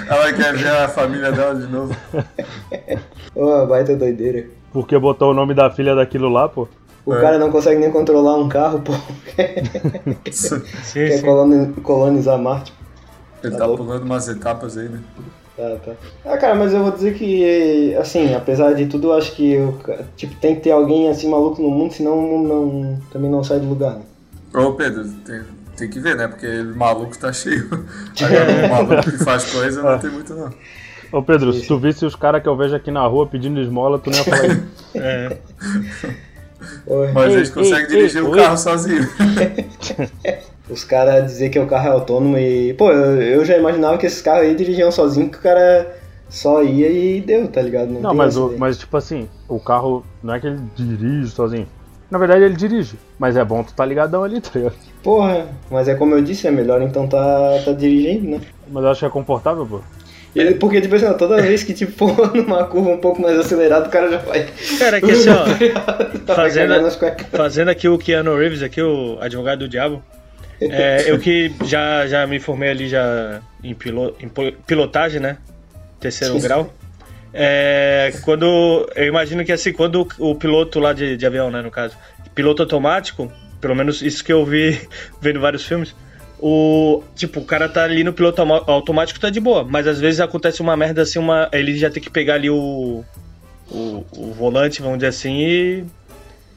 ela 0.09 0.33
quer 0.33 0.53
ver 0.55 0.67
a 0.67 0.87
família 0.87 1.31
dela 1.31 1.55
de 1.55 1.67
novo. 1.67 1.95
Ô, 3.35 3.65
baita 3.65 3.95
doideira. 3.95 4.45
Porque 4.73 4.97
botou 4.97 5.31
o 5.31 5.33
nome 5.33 5.53
da 5.53 5.69
filha 5.69 5.95
daquilo 5.95 6.29
lá, 6.29 6.49
pô. 6.49 6.67
O 7.05 7.13
é. 7.13 7.21
cara 7.21 7.37
não 7.37 7.51
consegue 7.51 7.79
nem 7.79 7.91
controlar 7.91 8.35
um 8.35 8.49
carro, 8.49 8.81
pô. 8.81 8.93
sim, 10.31 10.61
quer 10.93 11.19
sim. 11.19 11.73
colonizar 11.83 12.39
Marte. 12.39 12.73
Ele 13.43 13.55
tá, 13.55 13.67
tá 13.67 13.75
pulando 13.75 14.03
umas 14.03 14.27
etapas 14.27 14.77
aí, 14.77 14.89
né? 14.89 14.99
Tá, 15.55 15.77
tá. 15.85 15.93
Ah, 16.25 16.37
cara, 16.37 16.53
mas 16.53 16.73
eu 16.73 16.83
vou 16.83 16.91
dizer 16.91 17.13
que, 17.13 17.95
assim, 17.95 18.33
apesar 18.33 18.73
de 18.73 18.87
tudo, 18.87 19.07
eu 19.07 19.13
acho 19.13 19.33
que 19.33 19.53
eu, 19.53 19.79
tipo, 20.17 20.35
tem 20.35 20.55
que 20.55 20.61
ter 20.61 20.71
alguém 20.71 21.09
assim 21.09 21.29
maluco 21.29 21.61
no 21.61 21.69
mundo, 21.69 21.93
senão 21.93 22.21
não, 22.21 22.43
não, 22.43 23.01
também 23.11 23.31
não 23.31 23.43
sai 23.43 23.59
do 23.59 23.69
lugar, 23.69 23.95
né? 23.95 24.01
Ô, 24.53 24.73
Pedro, 24.73 25.05
tem, 25.25 25.41
tem 25.77 25.89
que 25.89 25.99
ver, 25.99 26.17
né? 26.17 26.27
Porque 26.27 26.47
maluco 26.75 27.17
tá 27.17 27.31
cheio. 27.31 27.69
Agora, 28.21 28.65
o 28.65 28.69
maluco 28.69 29.11
que 29.11 29.23
faz 29.23 29.51
coisa 29.51 29.81
não 29.81 29.97
tem 29.97 30.11
muito, 30.11 30.33
não. 30.33 30.51
Ô, 31.11 31.21
Pedro, 31.23 31.53
se 31.53 31.65
tu 31.65 31.79
visse 31.79 32.05
os 32.05 32.15
caras 32.15 32.41
que 32.41 32.49
eu 32.49 32.57
vejo 32.57 32.75
aqui 32.75 32.91
na 32.91 33.05
rua 33.07 33.25
pedindo 33.25 33.61
esmola, 33.61 33.97
tu 33.97 34.09
não 34.09 34.17
ia 34.17 34.23
falar 34.23 34.47
isso. 34.47 34.63
É. 34.95 35.37
Mas 37.13 37.31
ei, 37.31 37.37
eles 37.37 37.49
conseguem 37.49 37.87
dirigir 37.87 38.23
ei, 38.23 38.27
o 38.27 38.31
carro 38.31 38.57
sozinho. 38.57 39.07
Os 40.69 40.83
caras 40.83 41.25
dizer 41.25 41.49
que 41.49 41.59
o 41.59 41.67
carro 41.67 41.87
é 41.87 41.91
autônomo 41.91 42.37
e. 42.37 42.73
Pô, 42.73 42.91
eu, 42.91 43.21
eu 43.21 43.45
já 43.45 43.57
imaginava 43.57 43.97
que 43.97 44.05
esses 44.05 44.21
carros 44.21 44.43
aí 44.43 44.55
dirigiam 44.55 44.91
sozinho, 44.91 45.29
que 45.29 45.37
o 45.37 45.41
cara 45.41 45.95
só 46.29 46.63
ia 46.63 46.89
e 46.89 47.21
deu, 47.21 47.47
tá 47.47 47.61
ligado? 47.61 47.89
Não, 47.89 48.01
não 48.01 48.13
mas, 48.13 48.35
o, 48.35 48.55
mas 48.57 48.77
tipo 48.77 48.97
assim, 48.97 49.29
o 49.47 49.59
carro 49.59 50.03
não 50.23 50.33
é 50.33 50.39
que 50.39 50.47
ele 50.47 50.59
dirige 50.75 51.29
sozinho. 51.29 51.67
Na 52.09 52.17
verdade 52.17 52.43
ele 52.43 52.55
dirige, 52.55 52.97
mas 53.17 53.35
é 53.35 53.43
bom 53.43 53.63
tu 53.63 53.73
tá 53.73 53.85
ligadão 53.85 54.23
ali, 54.23 54.39
tá 54.41 54.51
ligado? 54.55 54.75
Porra, 55.03 55.47
mas 55.69 55.87
é 55.87 55.95
como 55.95 56.15
eu 56.15 56.21
disse, 56.21 56.47
é 56.47 56.51
melhor 56.51 56.81
então 56.81 57.07
tá, 57.07 57.61
tá 57.63 57.71
dirigindo, 57.71 58.29
né? 58.31 58.41
Mas 58.67 58.83
eu 58.83 58.89
acho 58.89 58.99
que 58.99 59.05
é 59.05 59.09
confortável, 59.09 59.65
pô. 59.65 59.81
Ele, 60.35 60.55
porque, 60.55 60.81
tipo 60.81 60.93
assim, 60.93 61.11
toda 61.13 61.41
vez 61.41 61.63
que, 61.63 61.73
tipo, 61.73 62.07
numa 62.35 62.65
curva 62.65 62.89
um 62.89 62.97
pouco 62.97 63.21
mais 63.21 63.39
acelerada, 63.39 63.87
o 63.87 63.89
cara 63.89 64.11
já 64.11 64.17
vai. 64.17 64.45
Cara, 64.77 64.99
que 64.99 65.11
assim, 65.11 65.29
ó. 65.29 65.45
fazendo, 66.35 66.73
fazendo 67.31 67.69
aqui 67.69 67.87
o 67.87 67.97
Keanu 67.97 68.35
Reeves, 68.35 68.61
aqui, 68.61 68.81
o 68.81 69.17
advogado 69.21 69.59
do 69.59 69.69
diabo. 69.69 70.03
É, 70.61 71.09
eu 71.09 71.19
que 71.19 71.53
já, 71.65 72.07
já 72.07 72.25
me 72.25 72.39
formei 72.39 72.69
ali 72.69 72.87
já 72.87 73.41
em, 73.63 73.73
pilo, 73.73 74.15
em 74.19 74.29
pilotagem, 74.65 75.19
né? 75.19 75.37
Terceiro 75.99 76.39
grau. 76.39 76.73
É, 77.33 78.13
quando. 78.23 78.89
Eu 78.95 79.05
imagino 79.05 79.43
que 79.43 79.51
assim, 79.51 79.73
quando 79.73 80.07
o 80.19 80.35
piloto 80.35 80.79
lá 80.79 80.93
de, 80.93 81.17
de 81.17 81.25
avião, 81.25 81.51
né, 81.51 81.61
no 81.61 81.69
caso, 81.69 81.97
piloto 82.33 82.61
automático, 82.61 83.31
pelo 83.59 83.75
menos 83.75 84.01
isso 84.01 84.23
que 84.23 84.31
eu 84.31 84.45
vi 84.45 84.79
vendo 85.19 85.41
vários 85.41 85.65
filmes, 85.65 85.93
o 86.39 87.03
tipo, 87.15 87.41
o 87.41 87.45
cara 87.45 87.67
tá 87.67 87.83
ali 87.83 88.03
no 88.03 88.13
piloto 88.13 88.41
automático 88.41 89.19
tá 89.19 89.29
de 89.29 89.39
boa, 89.39 89.65
mas 89.65 89.87
às 89.87 89.99
vezes 89.99 90.21
acontece 90.21 90.61
uma 90.61 90.77
merda 90.77 91.01
assim, 91.01 91.19
uma 91.19 91.49
ele 91.51 91.77
já 91.77 91.89
tem 91.89 92.01
que 92.01 92.09
pegar 92.09 92.35
ali 92.35 92.49
o 92.49 93.03
o, 93.69 94.05
o 94.15 94.31
volante, 94.31 94.81
vamos 94.81 94.99
dizer 94.99 95.07
assim, 95.07 95.39
e 95.39 95.85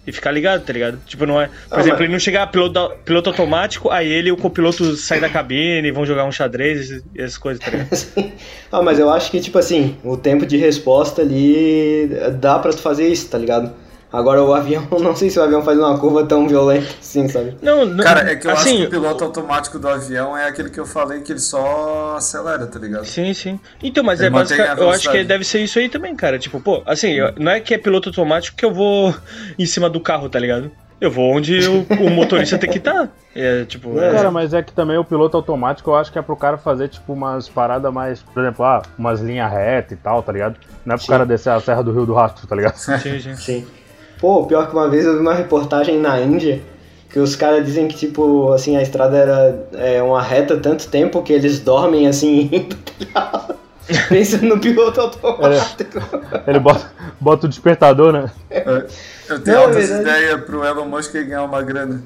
e 0.08 0.12
ficar 0.12 0.30
ligado, 0.30 0.64
tá 0.64 0.72
ligado? 0.72 0.98
Tipo, 1.06 1.26
não 1.26 1.38
é. 1.38 1.48
Por 1.68 1.78
ah, 1.78 1.80
exemplo, 1.80 1.98
mas... 1.98 2.04
ele 2.04 2.12
não 2.12 2.18
chegar 2.18 2.46
piloto, 2.46 2.92
piloto 3.04 3.28
automático, 3.28 3.90
aí 3.90 4.10
ele 4.10 4.30
e 4.30 4.32
o 4.32 4.38
copiloto 4.38 4.96
saem 4.96 5.20
da 5.20 5.28
cabine, 5.28 5.92
vão 5.92 6.06
jogar 6.06 6.24
um 6.24 6.32
xadrez 6.32 6.90
e 6.90 7.02
essas 7.18 7.36
coisas, 7.36 7.62
tá 7.62 7.70
ligado? 7.70 7.90
ah, 8.72 8.82
mas 8.82 8.98
eu 8.98 9.10
acho 9.10 9.30
que, 9.30 9.38
tipo 9.38 9.58
assim, 9.58 9.98
o 10.02 10.16
tempo 10.16 10.46
de 10.46 10.56
resposta 10.56 11.20
ali 11.20 12.08
dá 12.40 12.58
pra 12.58 12.72
tu 12.72 12.78
fazer 12.78 13.06
isso, 13.06 13.28
tá 13.28 13.36
ligado? 13.36 13.70
Agora 14.12 14.42
o 14.42 14.54
avião, 14.54 14.86
não 15.00 15.14
sei 15.14 15.28
se 15.28 15.38
o 15.38 15.42
avião 15.42 15.62
faz 15.62 15.78
uma 15.78 15.98
curva 15.98 16.24
tão 16.24 16.48
violenta 16.48 16.88
assim, 17.00 17.28
sabe? 17.28 17.56
Não, 17.60 17.84
não 17.84 18.02
Cara, 18.02 18.30
é 18.30 18.36
que 18.36 18.46
eu 18.46 18.52
assim, 18.52 18.70
acho 18.70 18.78
que 18.78 18.86
o 18.86 18.90
piloto 18.90 19.24
automático 19.24 19.78
do 19.78 19.88
avião 19.88 20.36
é 20.36 20.48
aquele 20.48 20.70
que 20.70 20.80
eu 20.80 20.86
falei 20.86 21.20
que 21.20 21.32
ele 21.32 21.40
só 21.40 22.14
acelera, 22.16 22.66
tá 22.66 22.78
ligado? 22.78 23.04
Sim, 23.04 23.34
sim. 23.34 23.60
Então, 23.82 24.02
mas 24.02 24.20
ele 24.20 24.28
é 24.28 24.30
basicamente. 24.30 24.80
Eu 24.80 24.90
acho 24.90 25.10
que 25.10 25.24
deve 25.24 25.44
ser 25.44 25.60
isso 25.60 25.78
aí 25.78 25.88
também, 25.88 26.16
cara. 26.16 26.38
Tipo, 26.38 26.60
pô, 26.60 26.82
assim, 26.86 27.16
não 27.38 27.52
é 27.52 27.60
que 27.60 27.74
é 27.74 27.78
piloto 27.78 28.08
automático 28.08 28.56
que 28.56 28.64
eu 28.64 28.72
vou 28.72 29.14
em 29.58 29.66
cima 29.66 29.90
do 29.90 30.00
carro, 30.00 30.28
tá 30.28 30.38
ligado? 30.38 30.70
Eu 31.00 31.12
vou 31.12 31.32
onde 31.32 31.60
o, 31.68 31.86
o 32.00 32.10
motorista 32.10 32.58
tem 32.58 32.68
que 32.68 32.78
estar. 32.78 33.06
Tá. 33.06 33.08
É, 33.34 33.64
tipo, 33.64 34.00
é... 34.00 34.10
Cara, 34.10 34.32
mas 34.32 34.52
é 34.52 34.62
que 34.62 34.72
também 34.72 34.96
o 34.96 35.04
piloto 35.04 35.36
automático 35.36 35.90
eu 35.90 35.94
acho 35.94 36.10
que 36.10 36.18
é 36.18 36.22
pro 36.22 36.34
cara 36.34 36.58
fazer, 36.58 36.88
tipo, 36.88 37.12
umas 37.12 37.48
paradas 37.48 37.92
mais, 37.92 38.20
por 38.20 38.42
exemplo, 38.42 38.64
ah, 38.64 38.82
umas 38.98 39.20
linhas 39.20 39.48
retas 39.52 39.92
e 39.92 39.96
tal, 39.96 40.22
tá 40.24 40.32
ligado? 40.32 40.56
Não 40.84 40.94
é 40.94 40.96
pro 40.96 41.06
Sim. 41.06 41.12
cara 41.12 41.24
descer 41.24 41.50
a 41.50 41.60
Serra 41.60 41.82
do 41.82 41.92
Rio 41.92 42.04
do 42.04 42.14
Rastro, 42.14 42.48
tá 42.48 42.56
ligado? 42.56 42.74
Sim, 42.74 43.20
sim. 43.20 43.36
sim. 43.36 43.66
Pô, 44.18 44.44
pior 44.46 44.68
que 44.68 44.74
uma 44.74 44.88
vez 44.88 45.04
eu 45.04 45.14
vi 45.14 45.20
uma 45.20 45.34
reportagem 45.34 45.98
na 45.98 46.20
Índia 46.20 46.60
que 47.10 47.18
os 47.18 47.34
caras 47.34 47.64
dizem 47.64 47.88
que, 47.88 47.96
tipo, 47.96 48.52
assim, 48.52 48.76
a 48.76 48.82
estrada 48.82 49.16
era 49.16 49.68
é, 49.72 50.02
uma 50.02 50.20
reta 50.20 50.58
tanto 50.58 50.88
tempo 50.88 51.22
que 51.22 51.32
eles 51.32 51.58
dormem, 51.58 52.06
assim, 52.06 52.48
indo, 52.52 52.76
Pensa 54.08 54.36
no 54.38 54.58
piloto 54.60 55.00
automático. 55.00 55.98
É, 56.46 56.50
ele 56.50 56.58
bota, 56.58 56.92
bota 57.18 57.46
o 57.46 57.48
despertador, 57.48 58.12
né? 58.12 58.30
É, 58.50 58.86
eu 59.28 59.40
tenho 59.40 59.56
Não, 59.56 59.64
outras 59.64 59.88
ideias 59.88 60.42
pro 60.42 60.64
Elon 60.64 60.84
Musk 60.84 61.12
ganhar 61.12 61.42
uma 61.42 61.62
grana. 61.62 62.02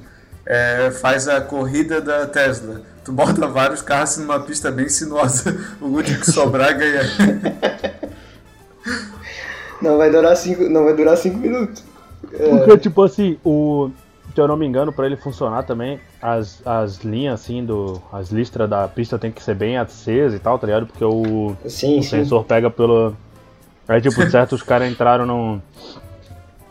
É, 0.46 0.90
faz 0.92 1.26
a 1.26 1.40
corrida 1.40 2.00
da 2.00 2.26
Tesla. 2.26 2.82
Tu 3.04 3.12
bota 3.12 3.48
vários 3.48 3.82
carros 3.82 4.16
numa 4.18 4.38
pista 4.38 4.70
bem 4.70 4.88
sinuosa. 4.88 5.56
O 5.80 5.86
último 5.86 6.20
que 6.20 6.30
sobrar 6.30 6.76
ganha. 6.78 7.02
Não 9.80 9.98
vai 9.98 10.10
durar 10.10 10.36
cinco, 10.36 10.62
não 10.68 10.84
vai 10.84 10.94
durar 10.94 11.16
cinco 11.16 11.38
minutos. 11.38 11.82
Porque, 12.28 12.78
tipo 12.78 13.02
assim, 13.02 13.38
o. 13.44 13.90
Se 14.34 14.40
eu 14.40 14.48
não 14.48 14.56
me 14.56 14.64
engano, 14.64 14.92
pra 14.92 15.04
ele 15.04 15.16
funcionar 15.16 15.64
também, 15.64 16.00
as, 16.20 16.62
as 16.64 16.98
linhas, 16.98 17.40
assim, 17.40 17.64
do. 17.64 18.00
As 18.12 18.30
listras 18.30 18.68
da 18.68 18.88
pista 18.88 19.18
tem 19.18 19.30
que 19.30 19.42
ser 19.42 19.54
bem 19.54 19.76
acesas 19.76 20.34
e 20.34 20.38
tal, 20.38 20.58
tá 20.58 20.66
ligado? 20.66 20.86
Porque 20.86 21.04
o, 21.04 21.54
sim, 21.66 21.98
o 21.98 22.02
sim. 22.02 22.08
sensor 22.08 22.44
pega 22.44 22.70
pelo. 22.70 23.14
Aí, 23.86 24.00
tipo, 24.00 24.28
certo, 24.30 24.54
os 24.54 24.62
caras 24.62 24.90
entraram 24.90 25.26
num. 25.26 25.60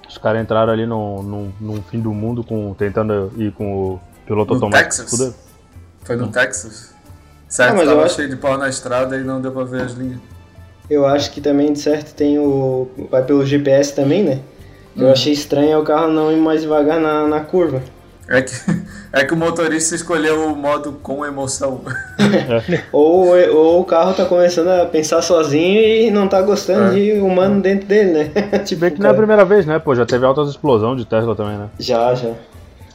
Os 0.08 0.18
caras 0.18 0.42
entraram 0.42 0.74
ali 0.74 0.86
no, 0.86 1.22
no, 1.22 1.54
no 1.60 1.82
fim 1.84 2.00
do 2.00 2.12
mundo 2.12 2.44
com, 2.44 2.74
tentando 2.74 3.32
ir 3.38 3.52
com 3.54 3.94
o 3.94 4.02
piloto 4.26 4.50
no 4.50 4.56
automático. 4.56 4.90
Texas? 4.90 5.10
Tudo. 5.10 5.36
Foi 6.04 6.16
no 6.16 6.28
Texas? 6.30 6.94
Certo, 7.48 7.76
não, 7.76 7.86
tava 7.86 8.06
acho... 8.06 8.16
cheio 8.16 8.30
de 8.30 8.36
pau 8.38 8.58
na 8.58 8.70
estrada 8.70 9.18
e 9.18 9.24
não 9.24 9.42
deu 9.42 9.52
pra 9.52 9.66
ver 9.66 9.84
as 9.84 9.94
linhas. 9.94 10.20
Eu 10.90 11.06
acho 11.06 11.32
que 11.32 11.40
também, 11.40 11.72
de 11.72 11.80
certo, 11.80 12.14
tem 12.14 12.40
o. 12.40 12.90
Vai 13.10 13.24
pelo 13.24 13.46
GPS 13.46 13.96
também, 13.96 14.24
né? 14.24 14.42
Eu 14.96 15.08
hum. 15.08 15.12
achei 15.12 15.34
estranho 15.34 15.80
o 15.80 15.84
carro 15.84 16.10
não 16.10 16.32
ir 16.32 16.38
mais 16.38 16.62
devagar 16.62 17.00
na, 17.00 17.28
na 17.28 17.40
curva. 17.42 17.82
É 18.28 18.42
que, 18.42 18.54
é 19.12 19.26
que 19.26 19.34
o 19.34 19.38
motorista 19.38 19.94
escolheu 19.94 20.46
o 20.46 20.56
modo 20.56 20.94
com 21.04 21.26
emoção. 21.26 21.82
ou, 22.92 23.36
ou 23.54 23.82
o 23.82 23.84
carro 23.84 24.14
tá 24.14 24.26
começando 24.26 24.70
a 24.70 24.86
pensar 24.86 25.22
sozinho 25.22 25.82
e 25.82 26.10
não 26.10 26.28
tá 26.28 26.42
gostando 26.42 26.96
é. 26.96 27.00
de 27.00 27.20
humano 27.20 27.62
dentro 27.62 27.88
dele, 27.88 28.12
né? 28.12 28.60
tipo, 28.60 28.82
Bem 28.82 28.92
que 28.92 29.00
não 29.02 29.10
é 29.10 29.12
a 29.12 29.16
primeira 29.16 29.44
vez, 29.44 29.66
né? 29.66 29.80
Pô, 29.80 29.94
já 29.94 30.06
teve 30.06 30.26
altas 30.26 30.50
explosão 30.50 30.96
de 30.96 31.06
Tesla 31.06 31.36
também, 31.36 31.58
né? 31.58 31.68
Já, 31.78 32.16
já. 32.16 32.32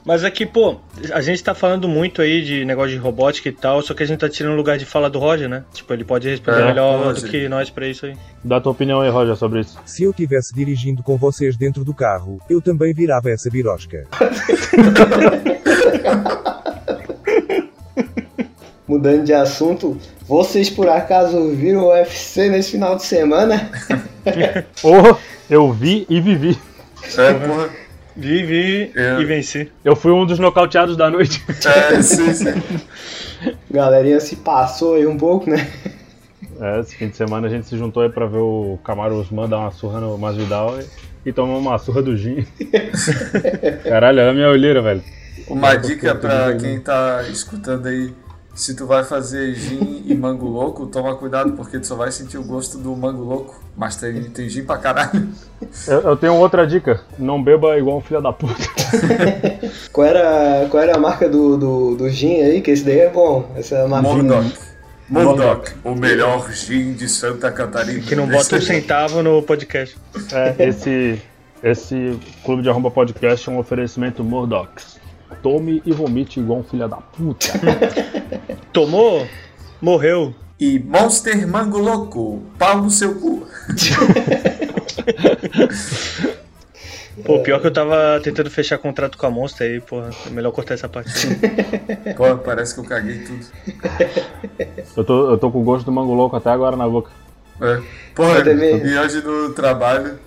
Mas 0.07 0.23
aqui, 0.23 0.47
pô, 0.47 0.77
a 1.13 1.21
gente 1.21 1.43
tá 1.43 1.53
falando 1.53 1.89
muito 1.89 2.23
aí 2.23 2.41
de 2.41 2.65
negócio 2.65 2.93
de 2.93 2.97
robótica 2.97 3.49
e 3.49 3.53
tal, 3.53 3.83
só 3.83 3.93
que 3.93 4.05
a 4.05 4.07
gente 4.07 4.21
tá 4.21 4.29
tirando 4.29 4.53
o 4.53 4.57
lugar 4.57 4.79
de 4.79 4.85
fala 4.85 5.11
do 5.11 5.19
Roger, 5.19 5.49
né? 5.49 5.65
Tipo, 5.75 5.93
ele 5.93 6.05
pode 6.05 6.29
responder 6.31 6.63
é, 6.63 6.67
melhor 6.67 7.13
do 7.13 7.23
que 7.25 7.49
nós 7.49 7.71
pra 7.71 7.89
isso 7.89 8.07
aí. 8.07 8.17
Dá 8.45 8.61
tua 8.61 8.71
opinião 8.71 9.01
aí, 9.01 9.11
Roger, 9.11 9.35
sobre 9.35 9.63
isso. 9.63 9.77
Se 9.85 10.05
eu 10.05 10.13
tivesse 10.13 10.55
dirigindo 10.55 11.03
com 11.03 11.17
vocês 11.17 11.57
dentro 11.57 11.83
do 11.85 11.93
carro, 11.93 12.41
eu 12.49 12.61
também 12.61 12.95
virava 12.95 13.31
essa 13.31 13.51
birosca. 13.51 14.07
Mudando 18.87 19.25
de 19.25 19.33
assunto, 19.33 19.99
vocês 20.23 20.71
por 20.71 20.89
acaso 20.89 21.51
viram 21.51 21.81
o 21.81 21.89
UFC 21.89 22.49
nesse 22.49 22.71
final 22.71 22.95
de 22.95 23.05
semana? 23.05 23.73
oh, 24.85 25.17
eu 25.51 25.73
vi 25.73 26.07
e 26.09 26.21
vivi. 26.21 26.57
É, 27.19 27.35
porra. 27.35 27.86
Vivi 28.17 28.93
é. 28.97 29.21
e 29.21 29.25
venci. 29.25 29.71
Eu 29.85 29.95
fui 29.95 30.11
um 30.11 30.25
dos 30.25 30.39
nocauteados 30.39 30.97
da 30.97 31.11
noite. 31.11 31.45
É, 31.65 32.01
sim, 32.01 32.33
sim. 32.33 32.63
Galerinha 33.71 34.19
se 34.21 34.37
passou 34.37 34.95
aí 34.95 35.07
um 35.07 35.17
pouco, 35.17 35.51
né? 35.51 35.71
É, 36.59 36.81
esse 36.81 36.97
fim 36.97 37.09
de 37.09 37.17
semana 37.17 37.47
a 37.47 37.51
gente 37.51 37.67
se 37.67 37.77
juntou 37.77 38.03
aí 38.03 38.09
pra 38.09 38.27
ver 38.27 38.39
o 38.39 38.79
Camaro 38.83 39.21
Osman 39.21 39.49
dar 39.49 39.59
uma 39.59 39.71
surra 39.71 40.01
no 40.01 40.17
Masvidal 40.17 40.81
e, 40.81 40.87
e 41.29 41.33
tomar 41.33 41.59
uma 41.59 41.79
surra 41.79 42.03
do 42.03 42.17
Gin. 42.17 42.47
Caralho, 43.85 44.21
olha 44.21 44.31
a 44.31 44.35
minha 44.35 44.49
olheira, 44.49 44.81
velho. 44.81 45.03
Uma 45.49 45.77
dica 45.77 46.15
pra 46.15 46.55
quem 46.57 46.81
tá 46.81 47.23
escutando 47.29 47.87
aí 47.87 48.13
se 48.57 48.75
tu 48.75 48.87
vai 48.87 49.05
fazer 49.05 49.55
gin 49.55 50.03
e 50.07 50.15
mango 50.15 50.47
louco, 50.47 50.87
toma 50.87 51.15
cuidado 51.15 51.53
porque 51.53 51.79
tu 51.79 51.87
só 51.87 51.95
vai 51.95 52.11
sentir 52.11 52.39
o 52.39 52.43
gosto 52.43 52.79
do 52.79 52.97
mango 52.97 53.23
louco. 53.23 53.66
Mas 53.77 53.97
tem, 53.97 54.23
tem 54.31 54.49
gin 54.49 54.65
pra 54.65 54.79
caralho. 54.79 55.29
Eu, 55.87 56.01
eu 56.01 56.17
tenho 56.17 56.35
outra 56.35 56.67
dica: 56.67 57.01
não 57.19 57.43
beba 57.43 57.79
igual 57.79 57.99
um 57.99 58.01
filho 58.01 58.23
da 58.23 58.33
puta. 58.33 58.55
qual, 59.93 60.07
era, 60.07 60.67
qual 60.71 60.83
era 60.83 60.97
a 60.97 61.01
marca 61.01 61.29
do, 61.29 61.57
do, 61.59 61.97
do 61.97 62.09
gin 62.09 62.41
aí? 62.41 62.63
Que 62.63 62.71
esse 62.71 62.85
daí 62.85 63.01
é 63.01 63.11
bom. 63.11 63.51
Essa 63.55 63.77
é 63.77 63.85
a 63.85 63.89
marca. 63.89 64.09
Murdoch. 65.09 65.73
o 65.85 65.95
melhor 65.95 66.51
gin 66.53 66.95
de 66.95 67.09
Santa 67.09 67.53
Catarina. 67.53 68.01
Que 68.01 68.17
não 68.17 68.27
bota 68.27 68.57
um 68.57 68.61
centavo 68.61 69.23
no 69.23 69.41
podcast. 69.43 69.97
É, 70.33 70.69
esse, 70.69 71.23
esse 71.63 72.19
Clube 72.45 72.63
de 72.63 72.69
Arromba 72.69 72.91
Podcast 72.91 73.49
é 73.49 73.53
um 73.53 73.59
oferecimento 73.59 74.25
Murdochs. 74.25 74.99
Tome 75.43 75.83
e 75.85 75.93
vomite 75.93 76.41
igual 76.41 76.61
um 76.61 76.65
filho 76.65 76.89
da 76.89 76.97
puta. 76.97 77.47
Tomou? 78.73 79.27
Morreu. 79.81 80.35
E 80.59 80.79
Monster 80.79 81.47
Mango 81.47 81.79
Louco, 81.79 82.43
pau 82.59 82.83
no 82.83 82.91
seu 82.91 83.15
cu. 83.15 83.47
Pô, 87.25 87.41
pior 87.41 87.61
que 87.61 87.67
eu 87.67 87.73
tava 87.73 88.21
tentando 88.23 88.51
fechar 88.51 88.79
contrato 88.79 89.19
com 89.19 89.27
a 89.27 89.31
Monster 89.31 89.71
aí, 89.71 89.81
porra. 89.81 90.11
É 90.27 90.31
melhor 90.31 90.53
cortar 90.53 90.75
essa 90.75 90.89
parte. 90.89 91.11
Pô, 92.17 92.37
parece 92.39 92.75
que 92.75 92.81
eu 92.81 92.85
caguei 92.85 93.25
tudo. 93.25 93.47
Eu 94.97 95.05
tô, 95.05 95.31
eu 95.31 95.39
tô 95.39 95.51
com 95.51 95.65
gosto 95.65 95.87
do 95.87 95.93
mango 95.93 96.15
louco 96.15 96.37
até 96.37 96.51
agora 96.51 96.77
na 96.77 96.89
boca. 96.89 97.11
É. 97.61 97.81
Porra, 98.15 98.41
e 98.41 98.99
hoje 98.99 99.23
no 99.23 99.53
trabalho 99.55 100.19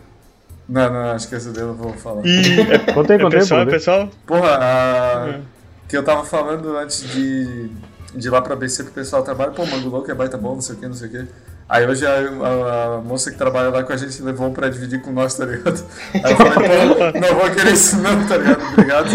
não, 0.70 0.94
não, 0.94 1.12
acho 1.12 1.28
que 1.28 1.34
essa 1.34 1.52
daí 1.52 1.64
eu 1.64 1.74
vou 1.74 1.94
falar. 1.94 2.22
E... 2.24 2.62
É, 2.62 2.94
contei, 2.94 3.18
contei, 3.18 3.40
é 3.40 3.42
pessoal, 3.42 3.66
pô, 3.66 3.72
pessoal? 3.72 4.10
Porra, 4.28 4.58
a... 4.60 5.30
é. 5.30 5.40
que 5.88 5.98
eu 5.98 6.04
tava 6.04 6.24
falando 6.24 6.78
antes 6.78 7.02
de, 7.12 7.72
de 8.16 8.30
lá 8.30 8.42
pra 8.42 8.56
BC 8.56 8.84
pro 8.86 8.94
pessoal 8.94 9.24
trabalha, 9.24 9.52
pô, 9.52 9.66
Mango 9.66 9.90
Louco 9.90 10.10
é 10.10 10.14
baita 10.14 10.38
bom, 10.38 10.56
não 10.56 10.62
sei 10.62 10.76
o 10.76 10.80
que, 10.80 10.88
não 10.88 10.94
sei 10.94 11.08
o 11.08 11.12
que. 11.12 11.28
Aí 11.68 11.86
hoje 11.86 12.06
a, 12.06 12.12
a, 12.12 12.96
a, 12.96 13.02
moça 13.02 13.30
que 13.30 13.38
trabalha 13.38 13.70
lá 13.70 13.84
com 13.84 13.94
a 13.94 13.98
gente 13.98 14.22
levou 14.24 14.50
pra 14.52 14.70
dividir 14.70 15.02
com 15.02 15.12
nós, 15.12 15.36
tá 15.36 15.46
ligado? 15.46 15.84
Aí 16.14 16.32
eu 16.32 16.38
falei, 16.38 16.60
pô, 16.60 17.20
não 17.20 17.36
vou 17.36 17.52
querer 17.52 17.74
isso 17.74 17.98
não, 17.98 18.28
tá 18.28 18.38
ligado? 18.38 18.64
Obrigado. 18.74 19.10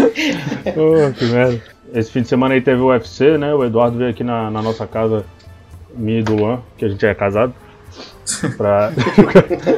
Pô, 0.73 1.13
que 1.17 1.25
merda. 1.25 1.61
Esse 1.93 2.11
fim 2.11 2.21
de 2.21 2.27
semana 2.27 2.53
aí 2.53 2.61
teve 2.61 2.81
o 2.81 2.87
UFC, 2.87 3.37
né? 3.37 3.53
O 3.53 3.63
Eduardo 3.63 3.97
veio 3.97 4.09
aqui 4.09 4.23
na, 4.23 4.49
na 4.49 4.61
nossa 4.61 4.87
casa, 4.87 5.25
minha 5.93 6.19
e 6.19 6.23
do 6.23 6.35
Luan, 6.35 6.61
que 6.77 6.85
a 6.85 6.89
gente 6.89 7.05
é 7.05 7.13
casado. 7.13 7.53
Pra. 8.57 8.91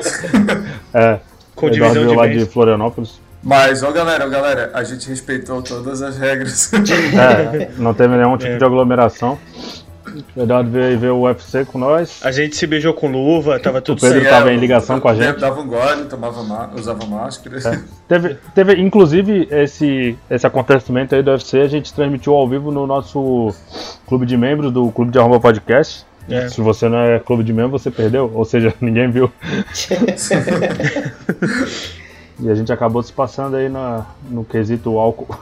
é. 0.94 1.20
Com 1.56 1.70
divisão 1.70 2.08
de 2.08 2.16
lá 2.16 2.28
de 2.28 2.46
Florianópolis. 2.46 3.20
Mas, 3.44 3.84
ó 3.84 3.92
galera, 3.92 4.26
ó 4.26 4.30
galera, 4.30 4.72
a 4.74 4.84
gente 4.84 5.08
respeitou 5.08 5.62
todas 5.62 6.02
as 6.02 6.18
regras. 6.18 6.72
É, 6.78 7.70
não 7.78 7.94
teve 7.94 8.16
nenhum 8.16 8.38
tipo 8.38 8.52
é. 8.52 8.58
de 8.58 8.64
aglomeração. 8.64 9.38
O 10.36 10.42
Eduardo 10.42 10.70
veio 10.70 11.00
ver 11.00 11.12
o 11.12 11.22
UFC 11.22 11.66
com 11.66 11.78
nós. 11.78 12.22
A 12.24 12.32
gente 12.32 12.56
se 12.56 12.66
beijou 12.66 12.94
com 12.94 13.12
luva, 13.12 13.60
tava 13.60 13.82
tudo 13.82 14.00
certo. 14.00 14.12
O 14.12 14.16
Pedro 14.16 14.30
estava 14.30 14.54
em 14.54 14.58
ligação 14.58 15.00
com 15.00 15.10
a 15.10 15.14
gente. 15.14 15.40
Dava 15.40 15.60
um 15.60 15.68
gole, 15.68 16.06
tomava 16.06 16.72
usava 16.76 17.06
máscara. 17.06 17.58
É. 17.58 17.80
Teve, 18.08 18.38
teve, 18.56 18.82
inclusive, 18.82 19.48
esse, 19.52 20.18
esse 20.30 20.48
acontecimento 20.48 21.14
aí 21.14 21.22
do 21.22 21.32
UFC, 21.32 21.60
a 21.60 21.68
gente 21.68 21.94
transmitiu 21.94 22.34
ao 22.34 22.48
vivo 22.48 22.72
no 22.72 22.88
nosso 22.88 23.54
clube 24.08 24.26
de 24.26 24.38
membros 24.38 24.72
do 24.72 24.90
Clube 24.92 25.12
de 25.12 25.20
Arroba 25.20 25.40
Podcast. 25.40 26.06
É. 26.30 26.50
Se 26.50 26.62
você 26.62 26.90
não 26.90 27.00
é 27.00 27.20
clube 27.20 27.44
de 27.44 27.54
membro, 27.54 27.78
você 27.78 27.92
perdeu. 27.92 28.32
Ou 28.34 28.46
seja, 28.46 28.74
ninguém 28.82 29.10
viu. 29.10 29.32
e 32.40 32.50
a 32.50 32.56
gente 32.56 32.72
acabou 32.72 33.02
se 33.02 33.12
passando 33.12 33.56
aí 33.56 33.70
na, 33.70 34.06
no 34.30 34.44
quesito 34.44 34.98
álcool. 34.98 35.38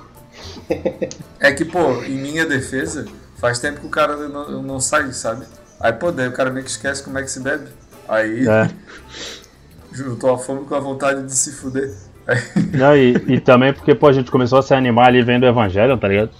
É 1.40 1.52
que, 1.52 1.64
pô, 1.64 2.04
em 2.04 2.18
minha 2.18 2.46
defesa, 2.46 3.06
faz 3.38 3.60
tempo 3.60 3.82
que 3.82 3.88
o 3.88 3.90
cara 3.90 4.16
não, 4.28 4.62
não 4.62 4.80
sai, 4.80 5.12
sabe? 5.14 5.46
Aí, 5.80 5.94
pô, 5.94 6.12
daí 6.12 6.28
o 6.28 6.32
cara 6.32 6.50
meio 6.50 6.66
que 6.66 6.72
esquece 6.72 7.04
como 7.04 7.18
é 7.20 7.24
que 7.24 7.30
se 7.30 7.40
bebe. 7.40 7.68
Aí 8.08 8.48
é. 8.48 8.70
juntou 9.92 10.34
a 10.34 10.38
fome 10.38 10.66
com 10.66 10.76
a 10.76 10.80
vontade 10.80 11.24
de 11.24 11.34
se 11.34 11.52
fuder. 11.52 11.94
Não, 12.74 12.96
e, 12.96 13.14
e, 13.28 13.40
também 13.40 13.72
porque, 13.72 13.94
pô, 13.94 14.08
a 14.08 14.14
gente 14.14 14.32
começou 14.32 14.58
a 14.58 14.64
se 14.64 14.74
animar 14.74 15.08
ali 15.08 15.22
vendo 15.22 15.44
o 15.44 15.48
Evangelho, 15.48 15.98
tá 15.98 16.08
ligado? 16.08 16.32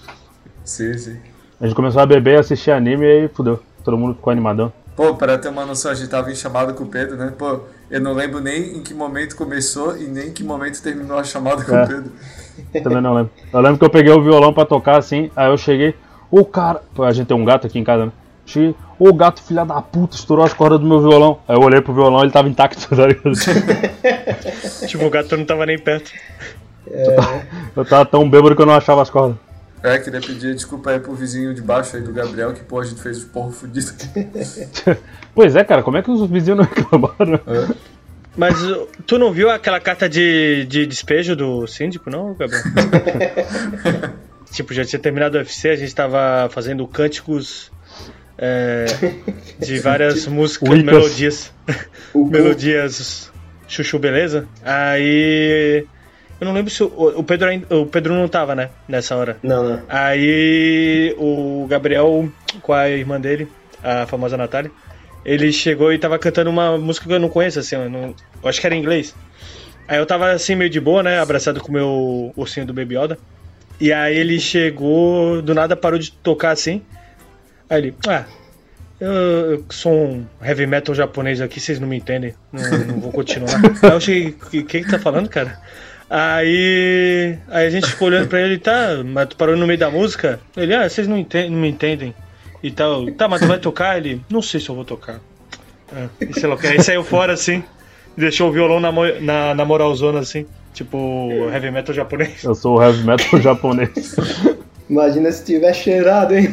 Sim, 0.64 0.96
sim. 0.98 1.16
A 1.60 1.66
gente 1.66 1.76
começou 1.76 2.02
a 2.02 2.06
beber, 2.06 2.40
assistir 2.40 2.72
anime 2.72 3.06
e 3.06 3.10
aí 3.10 3.28
fudeu. 3.28 3.62
Todo 3.84 3.96
mundo 3.96 4.14
ficou 4.14 4.32
animadão. 4.32 4.72
Pô, 4.96 5.14
pra 5.14 5.38
ter 5.38 5.48
uma 5.48 5.64
noção, 5.64 5.90
a 5.90 5.94
gente 5.94 6.08
tava 6.08 6.30
em 6.30 6.34
chamada 6.34 6.72
com 6.72 6.84
o 6.84 6.88
Pedro, 6.88 7.16
né? 7.16 7.32
Pô, 7.36 7.60
eu 7.90 8.00
não 8.00 8.12
lembro 8.12 8.40
nem 8.40 8.76
em 8.76 8.82
que 8.82 8.92
momento 8.92 9.36
começou 9.36 9.96
e 9.96 10.04
nem 10.04 10.28
em 10.28 10.32
que 10.32 10.42
momento 10.42 10.82
terminou 10.82 11.18
a 11.18 11.24
chamada 11.24 11.64
com 11.64 11.74
é. 11.74 11.84
o 11.84 11.86
Pedro. 11.86 12.12
Também 12.82 13.00
não 13.00 13.14
lembro. 13.14 13.30
Eu 13.52 13.60
lembro 13.60 13.78
que 13.78 13.84
eu 13.84 13.90
peguei 13.90 14.12
o 14.12 14.22
violão 14.22 14.52
pra 14.52 14.64
tocar 14.64 14.98
assim, 14.98 15.30
aí 15.36 15.48
eu 15.48 15.56
cheguei, 15.56 15.94
o 16.30 16.44
cara. 16.44 16.82
Pô, 16.94 17.04
a 17.04 17.12
gente 17.12 17.26
tem 17.26 17.36
um 17.36 17.44
gato 17.44 17.66
aqui 17.66 17.78
em 17.78 17.84
casa, 17.84 18.06
né? 18.06 18.12
Cheguei, 18.44 18.74
o 18.98 19.12
gato 19.12 19.42
filha 19.42 19.64
da 19.64 19.80
puta 19.82 20.16
estourou 20.16 20.44
as 20.44 20.52
cordas 20.52 20.80
do 20.80 20.86
meu 20.86 21.00
violão. 21.00 21.38
Aí 21.46 21.56
eu 21.56 21.62
olhei 21.62 21.80
pro 21.80 21.94
violão 21.94 22.22
ele 22.22 22.30
tava 22.30 22.48
intacto, 22.48 22.88
tá 22.94 23.06
ligado? 23.06 23.32
tipo, 24.86 25.04
o 25.04 25.10
gato 25.10 25.36
não 25.36 25.44
tava 25.44 25.66
nem 25.66 25.78
perto. 25.78 26.12
É. 26.90 27.08
Eu, 27.08 27.16
tava, 27.16 27.42
eu 27.76 27.84
tava 27.84 28.06
tão 28.06 28.28
bêbado 28.28 28.56
que 28.56 28.62
eu 28.62 28.66
não 28.66 28.74
achava 28.74 29.02
as 29.02 29.10
cordas. 29.10 29.36
É, 29.86 30.00
queria 30.00 30.20
pedir 30.20 30.52
desculpa 30.52 30.90
aí 30.90 30.98
pro 30.98 31.14
vizinho 31.14 31.54
de 31.54 31.62
baixo 31.62 31.94
aí 31.94 32.02
do 32.02 32.12
Gabriel, 32.12 32.52
que 32.52 32.64
pô, 32.64 32.80
a 32.80 32.84
gente 32.84 33.00
fez 33.00 33.22
o 33.22 33.28
porro 33.28 33.52
fudido. 33.52 33.92
pois 35.32 35.54
é, 35.54 35.62
cara, 35.62 35.80
como 35.80 35.96
é 35.96 36.02
que 36.02 36.10
os 36.10 36.28
vizinhos 36.28 36.58
não 36.58 36.64
reclamaram? 36.64 37.40
É. 37.46 37.74
Mas 38.36 38.58
tu 39.06 39.16
não 39.16 39.32
viu 39.32 39.48
aquela 39.48 39.78
carta 39.78 40.08
de, 40.08 40.66
de 40.68 40.86
despejo 40.86 41.36
do 41.36 41.68
síndico, 41.68 42.10
não, 42.10 42.34
Gabriel? 42.34 42.64
tipo, 44.50 44.74
já 44.74 44.84
tinha 44.84 44.98
terminado 44.98 45.38
o 45.38 45.40
UFC, 45.40 45.68
a 45.68 45.76
gente 45.76 45.94
tava 45.94 46.48
fazendo 46.50 46.84
cânticos 46.88 47.70
é, 48.36 48.86
de 49.60 49.78
várias 49.78 50.26
músicas, 50.26 50.82
melodias. 50.82 51.52
melodias 52.12 53.30
chuchu 53.68 54.00
beleza. 54.00 54.48
Aí 54.64 55.86
eu 56.40 56.44
não 56.44 56.52
lembro 56.52 56.70
se 56.70 56.82
o, 56.82 56.86
o 56.86 57.24
Pedro 57.24 57.48
o 57.70 57.86
Pedro 57.86 58.14
não 58.14 58.28
tava, 58.28 58.54
né, 58.54 58.70
nessa 58.86 59.16
hora. 59.16 59.36
Não, 59.42 59.68
não. 59.68 59.82
Aí 59.88 61.14
o 61.18 61.66
Gabriel 61.68 62.28
com 62.60 62.72
a 62.72 62.88
irmã 62.88 63.20
dele, 63.20 63.48
a 63.82 64.06
famosa 64.06 64.36
Natália, 64.36 64.70
ele 65.24 65.52
chegou 65.52 65.92
e 65.92 65.98
tava 65.98 66.18
cantando 66.18 66.50
uma 66.50 66.76
música 66.78 67.06
que 67.06 67.12
eu 67.12 67.18
não 67.18 67.28
conheço 67.28 67.58
assim, 67.58 67.76
eu, 67.76 67.90
não, 67.90 68.14
eu 68.42 68.48
acho 68.48 68.60
que 68.60 68.66
era 68.66 68.74
em 68.74 68.80
inglês. 68.80 69.14
Aí 69.88 69.98
eu 69.98 70.06
tava 70.06 70.30
assim 70.32 70.54
meio 70.54 70.70
de 70.70 70.80
boa, 70.80 71.02
né, 71.02 71.18
abraçado 71.18 71.60
com 71.60 71.68
o 71.68 71.72
meu 71.72 72.32
ursinho 72.36 72.66
do 72.66 72.74
Baby 72.74 72.96
Yoda. 72.98 73.18
E 73.80 73.92
aí 73.92 74.16
ele 74.16 74.40
chegou, 74.40 75.42
do 75.42 75.54
nada 75.54 75.76
parou 75.76 75.98
de 75.98 76.10
tocar 76.10 76.50
assim. 76.50 76.82
Aí 77.68 77.78
ele, 77.78 77.94
ah, 78.08 78.24
eu, 79.00 79.12
eu, 79.12 79.64
sou 79.70 79.92
um 79.92 80.26
heavy 80.42 80.66
metal 80.66 80.94
japonês 80.94 81.40
aqui, 81.40 81.60
vocês 81.60 81.78
não 81.78 81.86
me 81.86 81.96
entendem, 81.96 82.34
não, 82.52 82.78
não 82.78 83.00
vou 83.00 83.12
continuar. 83.12 83.56
aí 83.82 83.90
eu 83.90 83.96
achei, 83.96 84.28
o 84.28 84.32
que, 84.32 84.62
que, 84.62 84.82
que 84.82 84.90
tá 84.90 84.98
falando, 84.98 85.28
cara? 85.28 85.60
Aí, 86.08 87.36
aí 87.48 87.66
a 87.66 87.70
gente 87.70 87.88
ficou 87.88 88.08
olhando 88.08 88.28
pra 88.28 88.40
ele, 88.40 88.58
tá, 88.58 89.02
mas 89.04 89.28
tu 89.28 89.36
parou 89.36 89.56
no 89.56 89.66
meio 89.66 89.78
da 89.78 89.90
música? 89.90 90.38
Ele, 90.56 90.74
ah, 90.74 90.88
vocês 90.88 91.08
não, 91.08 91.18
entendem, 91.18 91.50
não 91.50 91.58
me 91.58 91.68
entendem. 91.68 92.14
E 92.62 92.70
tal, 92.70 93.10
tá, 93.12 93.28
mas 93.28 93.40
tu 93.40 93.48
vai 93.48 93.58
tocar? 93.58 93.96
Ele, 93.98 94.20
não 94.30 94.40
sei 94.40 94.60
se 94.60 94.68
eu 94.68 94.74
vou 94.74 94.84
tocar. 94.84 95.20
É, 95.92 96.08
e 96.28 96.32
sei 96.32 96.48
lá, 96.48 96.56
aí 96.62 96.82
saiu 96.82 97.04
fora 97.04 97.32
assim, 97.32 97.62
deixou 98.16 98.48
o 98.48 98.52
violão 98.52 98.80
na, 98.80 98.92
na, 99.20 99.54
na 99.54 99.64
moralzona 99.64 100.20
assim, 100.20 100.46
tipo 100.72 101.48
heavy 101.52 101.70
metal 101.70 101.94
japonês. 101.94 102.42
Eu 102.42 102.54
sou 102.54 102.78
o 102.78 102.82
heavy 102.82 103.04
metal 103.04 103.40
japonês. 103.40 104.16
Imagina 104.88 105.32
se 105.32 105.44
tiver 105.44 105.74
cheirado, 105.74 106.34
hein? 106.34 106.48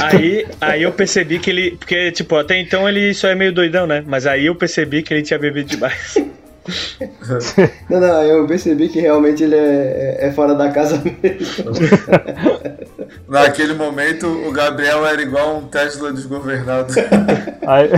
aí, 0.00 0.46
aí 0.60 0.82
eu 0.82 0.92
percebi 0.92 1.38
que 1.38 1.50
ele. 1.50 1.70
Porque, 1.72 2.10
tipo, 2.10 2.36
até 2.36 2.58
então 2.58 2.88
ele 2.88 3.12
só 3.12 3.28
é 3.28 3.34
meio 3.34 3.52
doidão, 3.52 3.86
né? 3.86 4.02
Mas 4.06 4.26
aí 4.26 4.46
eu 4.46 4.54
percebi 4.54 5.02
que 5.02 5.12
ele 5.12 5.22
tinha 5.22 5.38
bebido 5.38 5.68
demais. 5.68 6.16
não, 7.90 8.00
não, 8.00 8.22
eu 8.22 8.46
percebi 8.46 8.88
que 8.88 9.00
realmente 9.00 9.42
ele 9.42 9.54
é, 9.54 10.18
é 10.20 10.32
fora 10.32 10.54
da 10.54 10.70
casa 10.70 11.02
mesmo. 11.04 11.72
Naquele 13.28 13.74
momento, 13.74 14.26
o 14.26 14.50
Gabriel 14.50 15.06
era 15.06 15.20
igual 15.20 15.58
um 15.58 15.68
Tesla 15.68 16.12
desgovernado. 16.12 16.92
Aí, 17.66 17.90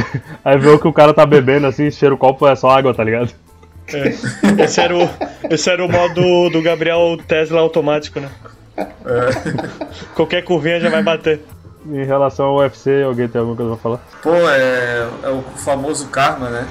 aí 0.44 0.58
viu 0.58 0.78
que 0.78 0.86
o 0.86 0.92
cara 0.92 1.12
tá 1.12 1.26
bebendo 1.26 1.66
assim, 1.66 1.90
cheira 1.90 2.14
o 2.14 2.18
copo, 2.18 2.46
é 2.46 2.54
só 2.54 2.70
água, 2.70 2.94
tá 2.94 3.02
ligado? 3.02 3.32
É. 3.92 4.62
Esse, 4.62 4.80
era 4.80 4.96
o, 4.96 5.08
esse 5.50 5.68
era 5.68 5.84
o 5.84 5.90
modo 5.90 6.50
do 6.50 6.62
Gabriel 6.62 7.18
Tesla 7.26 7.60
automático, 7.60 8.20
né? 8.20 8.28
É. 8.78 8.84
Qualquer 10.14 10.44
curvinha 10.44 10.78
já 10.78 10.88
vai 10.88 11.02
bater. 11.02 11.40
Em 11.84 12.04
relação 12.04 12.46
ao 12.46 12.58
UFC, 12.58 13.02
alguém 13.02 13.26
tem 13.26 13.40
alguma 13.40 13.56
coisa 13.56 13.72
pra 13.72 13.82
falar? 13.82 14.00
Pô, 14.22 14.48
é, 14.48 15.08
é 15.24 15.30
o 15.30 15.42
famoso 15.56 16.06
karma, 16.08 16.48
né? 16.48 16.66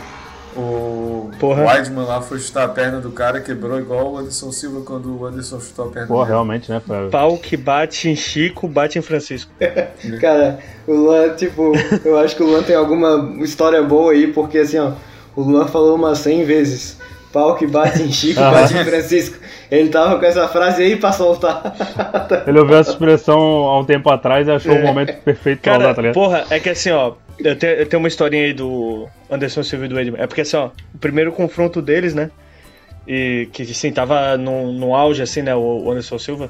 O 0.55 1.31
Porra. 1.37 1.65
Weidman 1.65 2.05
lá 2.05 2.21
foi 2.21 2.39
chutar 2.39 2.63
a 2.63 2.69
perna 2.69 3.01
do 3.01 3.11
cara, 3.11 3.41
quebrou 3.41 3.77
igual 3.77 4.13
o 4.13 4.17
Anderson 4.17 4.51
Silva 4.51 4.81
quando 4.81 5.19
o 5.19 5.25
Anderson 5.25 5.59
chutou 5.59 5.85
a 5.85 5.91
perna 5.91 6.07
Pô, 6.07 6.19
dele. 6.19 6.27
realmente, 6.29 6.71
né? 6.71 6.81
Pra... 6.85 7.09
Pau 7.09 7.37
que 7.37 7.57
bate 7.57 8.09
em 8.09 8.15
Chico, 8.15 8.67
bate 8.67 8.97
em 8.97 9.01
Francisco. 9.01 9.51
cara, 10.21 10.59
o 10.87 10.93
Luan, 10.93 11.35
tipo, 11.35 11.73
eu 12.05 12.17
acho 12.17 12.35
que 12.35 12.43
o 12.43 12.45
Luan 12.45 12.63
tem 12.63 12.75
alguma 12.75 13.43
história 13.43 13.83
boa 13.83 14.13
aí, 14.13 14.27
porque 14.27 14.59
assim, 14.59 14.79
ó, 14.79 14.93
o 15.35 15.41
Luan 15.41 15.67
falou 15.67 15.95
umas 15.95 16.19
100 16.19 16.45
vezes. 16.45 16.97
Pau 17.33 17.55
que 17.55 17.67
bate 17.67 18.01
em 18.01 18.11
Chico, 18.11 18.39
bate 18.39 18.73
em 18.73 18.85
Francisco. 18.85 19.37
Ele 19.75 19.89
tava 19.89 20.19
com 20.19 20.25
essa 20.25 20.47
frase 20.47 20.83
aí 20.83 20.95
pra 20.95 21.11
soltar. 21.11 21.75
Ele 22.47 22.59
ouviu 22.59 22.77
essa 22.77 22.91
expressão 22.91 23.39
há 23.39 23.79
um 23.79 23.85
tempo 23.85 24.09
atrás 24.09 24.47
e 24.47 24.51
achou 24.51 24.73
é. 24.73 24.79
o 24.79 24.83
momento 24.83 25.13
perfeito 25.21 25.61
pra 25.61 25.73
Cara, 25.73 25.83
usar, 25.83 25.93
tá 25.95 26.01
ligado? 26.01 26.13
Porra, 26.13 26.45
é 26.49 26.59
que 26.59 26.69
assim, 26.69 26.91
ó, 26.91 27.13
eu 27.39 27.55
tenho, 27.55 27.73
eu 27.73 27.85
tenho 27.85 27.99
uma 28.01 28.07
historinha 28.07 28.45
aí 28.45 28.53
do 28.53 29.07
Anderson 29.29 29.63
Silva 29.63 29.85
e 29.85 29.87
do 29.87 29.99
Edman. 29.99 30.21
É 30.21 30.27
porque 30.27 30.41
assim, 30.41 30.57
ó, 30.57 30.69
o 30.93 30.97
primeiro 30.97 31.31
confronto 31.31 31.81
deles, 31.81 32.13
né? 32.13 32.31
E 33.07 33.49
que 33.51 33.63
assim, 33.63 33.91
tava 33.91 34.37
no, 34.37 34.71
no 34.71 34.95
auge, 34.95 35.21
assim, 35.21 35.41
né? 35.41 35.55
O 35.55 35.91
Anderson 35.91 36.17
Silva. 36.17 36.49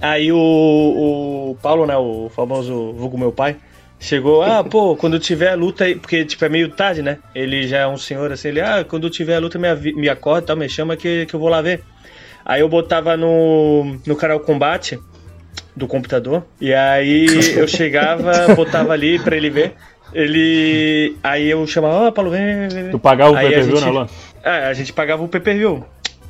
Aí 0.00 0.30
o, 0.30 0.36
o 0.36 1.56
Paulo, 1.62 1.86
né? 1.86 1.96
O 1.96 2.30
famoso 2.34 2.92
vulgo 2.92 3.18
meu 3.18 3.32
pai. 3.32 3.56
Chegou, 4.00 4.42
ah, 4.42 4.62
pô, 4.62 4.94
quando 4.94 5.18
tiver 5.18 5.56
luta 5.56 5.82
aí, 5.82 5.96
porque 5.96 6.24
tipo 6.24 6.44
é 6.44 6.48
meio 6.48 6.68
tarde, 6.68 7.02
né? 7.02 7.18
Ele 7.34 7.66
já 7.66 7.78
é 7.78 7.86
um 7.86 7.96
senhor 7.96 8.30
assim, 8.30 8.48
ele, 8.48 8.60
ah, 8.60 8.84
quando 8.84 9.10
tiver 9.10 9.40
luta 9.40 9.58
me, 9.58 9.74
me 9.92 10.08
acorda, 10.08 10.46
tal, 10.46 10.56
me 10.56 10.68
chama 10.68 10.96
que, 10.96 11.26
que 11.26 11.34
eu 11.34 11.40
vou 11.40 11.48
lá 11.48 11.60
ver. 11.60 11.82
Aí 12.48 12.62
eu 12.62 12.68
botava 12.68 13.14
no, 13.14 13.98
no 14.06 14.16
canal 14.16 14.40
Combate 14.40 14.98
do 15.76 15.86
computador. 15.86 16.46
E 16.58 16.72
aí 16.72 17.26
eu 17.54 17.68
chegava, 17.68 18.54
botava 18.54 18.94
ali 18.94 19.18
pra 19.18 19.36
ele 19.36 19.50
ver. 19.50 19.74
Ele. 20.14 21.14
Aí 21.22 21.50
eu 21.50 21.66
chamava, 21.66 21.94
ó, 21.94 22.08
oh, 22.08 22.12
Paulo, 22.12 22.30
vem, 22.30 22.46
vem, 22.46 22.68
vem. 22.68 22.90
Tu 22.90 22.98
pagava 22.98 23.32
o 23.32 23.34
pay-per-view, 23.34 23.80
né, 23.82 23.90
Luan? 23.90 24.06
É, 24.42 24.64
a 24.64 24.72
gente 24.72 24.94
pagava 24.94 25.22
o 25.22 25.28
pay-per-view 25.28 25.84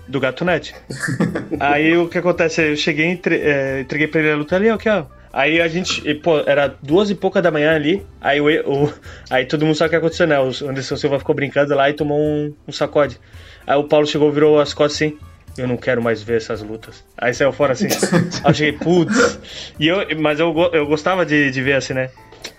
do 0.09 0.19
GatoNet. 0.19 0.75
aí 1.61 1.97
o 1.97 2.09
que 2.09 2.19
acontece? 2.19 2.73
Eu 2.73 2.77
cheguei, 2.77 3.07
entre, 3.07 3.37
é, 3.37 3.81
entreguei 3.83 4.09
pra 4.09 4.21
ele 4.21 4.33
a 4.33 4.37
luta 4.37 4.57
ali, 4.57 4.73
ok, 4.73 4.91
ó. 4.91 5.05
Aí 5.33 5.61
a 5.61 5.69
gente, 5.69 6.03
e, 6.09 6.15
pô, 6.17 6.41
era 6.41 6.75
duas 6.83 7.11
e 7.11 7.15
pouca 7.15 7.41
da 7.41 7.53
manhã 7.53 7.77
ali. 7.77 8.05
Aí, 8.21 8.41
o, 8.41 8.47
o, 8.47 8.93
aí 9.31 9.45
todo 9.45 9.65
mundo 9.65 9.77
sabe 9.77 9.87
o 9.87 9.91
que 9.91 9.97
aconteceu, 9.97 10.27
né? 10.27 10.41
O 10.41 10.49
Anderson 10.69 10.97
Silva 10.97 11.21
ficou 11.21 11.35
brincando 11.35 11.77
lá 11.77 11.89
e 11.89 11.93
tomou 11.93 12.19
um, 12.19 12.53
um 12.67 12.73
sacode. 12.73 13.21
Aí 13.65 13.79
o 13.79 13.85
Paulo 13.85 14.07
chegou, 14.07 14.33
virou 14.33 14.59
as 14.59 14.75
costas 14.75 14.97
assim 14.97 15.28
eu 15.61 15.69
não 15.69 15.77
quero 15.77 16.03
mais 16.03 16.23
ver 16.23 16.37
essas 16.37 16.63
lutas. 16.63 17.05
Aí 17.17 17.33
saiu 17.35 17.53
fora 17.53 17.73
assim. 17.73 17.89
achei, 18.45 18.73
putz. 18.73 19.39
E 19.79 19.89
eu, 19.89 19.99
mas 20.19 20.41
eu, 20.41 20.55
eu 20.73 20.87
gostava 20.87 21.25
de, 21.25 21.51
de 21.51 21.63
ver 21.63 21.75
assim, 21.75 21.95
né? 21.95 22.11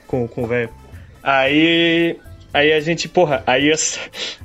Com, 0.07 0.27
com 0.27 0.43
o 0.43 0.47
velho. 0.47 0.69
Aí. 1.23 2.17
Aí 2.51 2.73
a 2.73 2.79
gente, 2.79 3.07
porra, 3.07 3.43
aí, 3.45 3.71
as, 3.71 3.99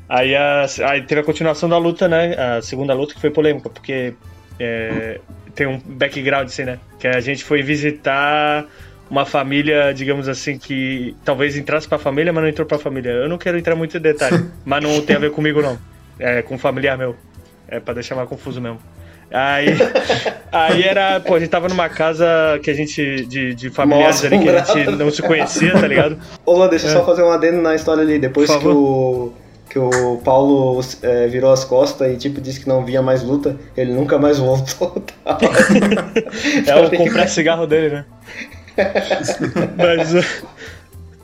aí, 0.07 0.37
as, 0.37 0.79
aí 0.79 1.03
teve 1.03 1.23
a 1.23 1.25
continuação 1.25 1.69
da 1.69 1.79
luta, 1.79 2.07
né? 2.07 2.35
A 2.35 2.61
segunda 2.61 2.93
luta 2.93 3.15
que 3.15 3.21
foi 3.21 3.31
polêmica, 3.31 3.71
porque 3.71 4.13
é, 4.61 5.21
tem 5.55 5.67
um 5.67 5.79
background 5.79 6.47
assim, 6.47 6.65
né? 6.65 6.79
Que 6.99 7.09
a 7.09 7.21
gente 7.21 7.43
foi 7.45 7.63
visitar 7.63 8.67
uma 9.11 9.25
família, 9.25 9.93
digamos 9.93 10.29
assim, 10.29 10.59
que 10.59 11.15
talvez 11.25 11.57
entrasse 11.57 11.89
pra 11.89 11.99
família, 11.99 12.33
mas 12.33 12.43
não 12.43 12.51
entrou 12.51 12.67
pra 12.67 12.79
família. 12.79 13.11
Eu 13.11 13.29
não 13.29 13.39
quero 13.39 13.59
entrar 13.59 13.77
muito 13.77 13.97
em 13.97 14.01
detalhe, 14.01 14.45
mas 14.65 14.83
não 14.83 15.01
tem 15.01 15.17
a 15.17 15.19
ver 15.19 15.31
comigo, 15.31 15.63
não. 15.63 15.79
É 16.19 16.43
com 16.43 16.55
um 16.55 16.59
familiar 16.59 16.97
meu. 16.97 17.17
É 17.75 17.81
pra 17.81 17.93
deixar 17.93 18.15
mais 18.15 18.29
confuso 18.29 18.61
mesmo. 18.61 18.79
Aí, 19.33 19.67
aí 20.53 20.83
era, 20.85 21.19
pô, 21.19 21.35
a 21.35 21.41
gente 21.41 21.49
tava 21.49 21.69
numa 21.69 21.89
casa 21.89 22.27
que 22.63 22.71
a 22.71 22.75
gente, 22.75 23.27
de, 23.27 23.53
de 23.53 23.69
familiares 23.69 24.23
Nossa, 24.23 24.27
ali, 24.33 24.45
que 24.45 24.49
a 24.49 24.63
gente 24.63 24.91
não 24.93 25.11
se 25.11 25.23
conhecia, 25.23 25.73
tá 25.73 25.89
ligado? 25.89 26.17
Ô, 26.47 26.53
Luan, 26.53 26.69
deixa 26.69 26.87
eu 26.87 26.91
é. 26.91 26.93
só 26.93 27.05
fazer 27.05 27.25
um 27.25 27.31
adendo 27.33 27.61
na 27.61 27.75
história 27.75 28.03
ali. 28.03 28.17
Depois 28.19 28.49
que 28.49 28.69
o, 28.69 29.33
que 29.69 29.79
o 29.79 30.21
Paulo 30.25 30.81
é, 31.03 31.27
virou 31.27 31.53
as 31.53 31.65
costas 31.65 32.13
e, 32.13 32.17
tipo, 32.17 32.41
disse 32.41 32.61
que 32.61 32.69
não 32.69 32.85
via 32.85 33.03
mais 33.03 33.25
luta, 33.25 33.57
ele 33.77 33.93
nunca 33.93 34.19
mais 34.19 34.39
voltou. 34.39 35.03
Tá? 35.25 35.39
é 36.67 36.77
o 36.77 36.91
comprar 36.97 37.27
cigarro 37.27 37.67
dele, 37.67 37.91
né? 37.91 38.05
Mas, 39.77 40.43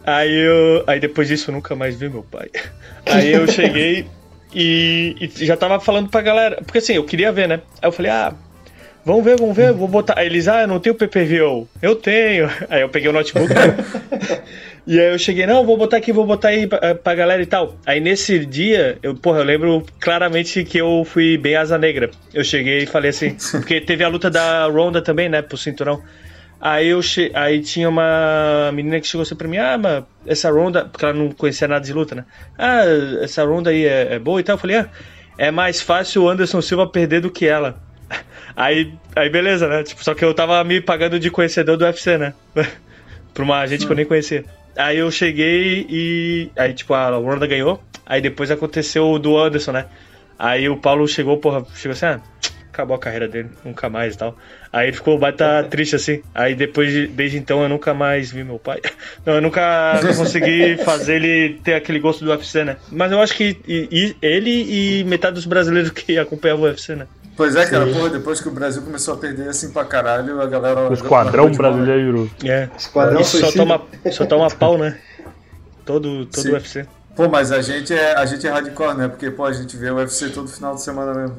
aí 0.04 0.34
eu, 0.34 0.84
aí 0.86 0.98
depois 0.98 1.28
disso 1.28 1.50
eu 1.50 1.54
nunca 1.54 1.76
mais 1.76 1.94
vi 1.94 2.08
meu 2.08 2.24
pai. 2.24 2.50
Aí 3.06 3.32
eu 3.32 3.46
cheguei 3.46 4.06
e, 4.54 5.16
e, 5.20 5.44
já 5.46 5.56
tava 5.56 5.80
falando 5.80 6.08
pra 6.08 6.20
galera, 6.20 6.56
porque 6.56 6.78
assim, 6.78 6.94
eu 6.94 7.04
queria 7.04 7.32
ver, 7.32 7.48
né? 7.48 7.60
Aí 7.80 7.88
eu 7.88 7.92
falei, 7.92 8.10
ah, 8.10 8.34
vamos 9.04 9.24
ver, 9.24 9.36
vamos 9.38 9.56
ver, 9.56 9.72
vou 9.72 9.88
botar. 9.88 10.18
Aí 10.18 10.26
eles, 10.26 10.48
ah, 10.48 10.62
eu 10.62 10.68
não 10.68 10.80
tenho 10.80 10.94
PPV, 10.94 11.40
eu, 11.40 11.68
eu 11.80 11.96
tenho. 11.96 12.50
Aí 12.68 12.82
eu 12.82 12.88
peguei 12.88 13.08
o 13.08 13.12
notebook. 13.12 13.52
E 14.86 14.98
aí 14.98 15.12
eu 15.12 15.18
cheguei, 15.18 15.46
não, 15.46 15.64
vou 15.64 15.76
botar 15.76 15.98
aqui, 15.98 16.12
vou 16.12 16.26
botar 16.26 16.48
aí 16.48 16.66
pra, 16.66 16.94
pra 16.94 17.14
galera 17.14 17.42
e 17.42 17.46
tal. 17.46 17.76
Aí 17.86 18.00
nesse 18.00 18.44
dia, 18.44 18.98
eu, 19.02 19.14
porra, 19.14 19.38
eu 19.38 19.44
lembro 19.44 19.86
claramente 20.00 20.64
que 20.64 20.78
eu 20.78 21.04
fui 21.04 21.36
bem 21.36 21.54
asa 21.54 21.78
negra. 21.78 22.10
Eu 22.32 22.42
cheguei 22.42 22.78
e 22.78 22.86
falei 22.86 23.10
assim, 23.10 23.36
porque 23.52 23.80
teve 23.80 24.02
a 24.02 24.08
luta 24.08 24.30
da 24.30 24.66
Ronda 24.66 25.02
também, 25.02 25.28
né, 25.28 25.42
pro 25.42 25.56
cinturão. 25.56 26.02
Aí 26.61 26.88
eu 26.88 27.01
che... 27.01 27.31
aí 27.35 27.62
tinha 27.62 27.88
uma 27.88 28.70
menina 28.75 29.01
que 29.01 29.07
chegou 29.07 29.23
assim 29.23 29.35
pra 29.35 29.49
mim, 29.49 29.57
ah, 29.57 29.79
mas 29.79 30.05
essa 30.27 30.51
ronda, 30.51 30.85
porque 30.85 31.05
ela 31.05 31.14
não 31.14 31.31
conhecia 31.31 31.66
nada 31.66 31.85
de 31.85 31.92
luta, 31.92 32.14
né? 32.14 32.25
Ah, 32.59 32.83
essa 33.23 33.42
ronda 33.44 33.70
aí 33.70 33.87
é, 33.87 34.14
é 34.14 34.18
boa 34.18 34.40
e 34.40 34.42
tal. 34.44 34.55
Eu 34.55 34.59
falei, 34.59 34.77
ah, 34.77 34.88
é 35.38 35.51
mais 35.51 35.81
fácil 35.81 36.25
o 36.25 36.29
Anderson 36.29 36.61
Silva 36.61 36.87
perder 36.87 37.23
do 37.23 37.31
que 37.31 37.46
ela. 37.46 37.81
Aí, 38.57 38.92
aí 39.14 39.31
beleza, 39.31 39.68
né? 39.68 39.85
Tipo, 39.85 40.03
só 40.03 40.12
que 40.12 40.25
eu 40.25 40.35
tava 40.35 40.62
me 40.64 40.81
pagando 40.81 41.18
de 41.20 41.31
conhecedor 41.31 41.77
do 41.77 41.85
UFC, 41.85 42.18
né? 42.18 42.35
pra 43.33 43.44
uma 43.44 43.64
gente 43.66 43.87
que 43.87 43.92
eu 43.92 43.96
nem 43.96 44.05
conhecia. 44.05 44.44
Aí 44.77 44.99
eu 44.99 45.11
cheguei 45.11 45.87
e. 45.88 46.51
Aí, 46.57 46.75
tipo, 46.75 46.92
a 46.92 47.11
Ronda 47.11 47.46
ganhou. 47.46 47.81
Aí 48.05 48.20
depois 48.20 48.51
aconteceu 48.51 49.09
o 49.09 49.18
do 49.18 49.38
Anderson, 49.38 49.73
né? 49.73 49.87
Aí 50.38 50.68
o 50.68 50.77
Paulo 50.77 51.07
chegou, 51.07 51.38
porra, 51.38 51.64
chegou 51.77 51.92
assim, 51.92 52.07
ah, 52.07 52.20
acabou 52.72 52.96
a 52.96 52.98
carreira 52.98 53.28
dele, 53.28 53.50
nunca 53.64 53.88
mais 53.88 54.14
e 54.14 54.18
tal. 54.18 54.37
Aí 54.72 54.88
ele 54.88 54.96
ficou 54.96 55.18
bata 55.18 55.66
triste 55.68 55.96
assim. 55.96 56.22
Aí 56.35 56.54
depois, 56.54 56.90
de, 56.90 57.06
desde 57.09 57.37
então, 57.37 57.62
eu 57.62 57.68
nunca 57.68 57.92
mais 57.92 58.30
vi 58.30 58.44
meu 58.44 58.59
pai. 58.59 58.80
Não, 59.26 59.35
eu 59.35 59.42
nunca 59.42 60.00
consegui 60.16 60.76
fazer 60.85 61.16
ele 61.16 61.61
ter 61.62 61.74
aquele 61.74 61.98
gosto 61.98 62.24
do 62.24 62.30
UFC, 62.30 62.64
né? 62.64 62.76
Mas 62.90 63.12
eu 63.12 63.20
acho 63.20 63.35
que 63.35 63.59
e, 63.66 63.88
e, 63.90 64.16
ele 64.22 65.00
e 65.00 65.04
metade 65.04 65.35
dos 65.35 65.46
brasileiros 65.46 65.90
que 65.90 66.18
acompanhavam 66.18 66.64
o 66.64 66.68
UFC, 66.68 66.94
né? 66.94 67.06
Pois 67.37 67.56
é, 67.56 67.66
cara, 67.66 67.87
porra, 67.87 68.11
depois 68.11 68.40
que 68.40 68.48
o 68.48 68.52
Brasil 68.52 68.83
começou 68.83 69.14
a 69.14 69.16
perder 69.16 69.48
assim 69.48 69.70
pra 69.70 69.85
caralho, 69.85 70.40
a 70.40 70.46
galera. 70.46 70.90
O 70.90 70.92
esquadrão 70.92 71.50
brasileiro. 71.50 72.30
É. 72.44 72.68
Esquadrão 72.76 73.24
só 73.24 73.50
toma, 73.52 73.83
só 74.12 74.26
toma 74.26 74.50
pau, 74.54 74.76
né? 74.76 74.98
Todo, 75.85 76.26
todo 76.26 76.48
o 76.48 76.52
UFC. 76.52 76.87
Pô, 77.16 77.28
mas 77.28 77.50
a 77.50 77.61
gente, 77.61 77.92
é, 77.94 78.14
a 78.14 78.24
gente 78.26 78.46
é 78.46 78.50
hardcore, 78.50 78.96
né? 78.96 79.09
Porque, 79.09 79.30
pô, 79.30 79.44
a 79.44 79.52
gente 79.52 79.76
vê 79.76 79.90
o 79.90 79.96
UFC 79.96 80.28
todo 80.28 80.48
final 80.48 80.74
de 80.74 80.83
semana 80.83 81.14
mesmo. 81.14 81.38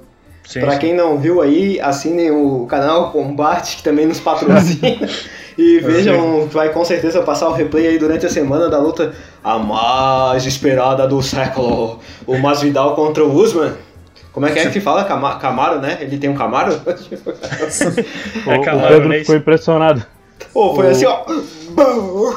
Sim. 0.52 0.80
quem 0.80 0.94
não 0.94 1.18
viu 1.18 1.42
aí, 1.42 1.80
assinem 1.80 2.30
o 2.30 2.66
canal 2.66 3.12
Combate, 3.12 3.78
que 3.78 3.84
também 3.84 4.06
nos 4.06 4.20
patrocina. 4.20 5.08
e 5.58 5.80
vejam, 5.80 6.48
vai 6.48 6.70
com 6.70 6.84
certeza 6.84 7.22
passar 7.22 7.48
o 7.48 7.54
replay 7.54 7.88
aí 7.88 7.98
durante 7.98 8.26
a 8.26 8.30
semana 8.30 8.68
da 8.68 8.78
luta 8.78 9.14
a 9.42 9.58
mais 9.58 10.46
esperada 10.46 11.08
do 11.08 11.22
século. 11.22 12.00
O 12.28 12.38
Masvidal 12.38 12.96
contra 12.96 13.24
o 13.24 13.34
Usman. 13.34 13.74
Como 14.34 14.46
é 14.46 14.52
que 14.52 14.60
é 14.60 14.70
que 14.70 14.82
fala? 14.82 15.06
Camaro, 15.06 15.80
né? 15.80 15.98
Ele 16.02 16.18
tem 16.18 16.30
um 16.30 16.36
Camaro? 16.36 16.74
é 18.48 18.60
Camaro, 18.60 18.86
o 18.86 18.88
Pedro 18.90 19.10
né? 19.10 19.20
ficou 19.20 19.36
impressionado. 19.36 20.06
Pô, 20.54 20.76
foi 20.76 20.90
assim, 20.90 21.06
ó. 21.06 21.24
oh, 21.78 22.34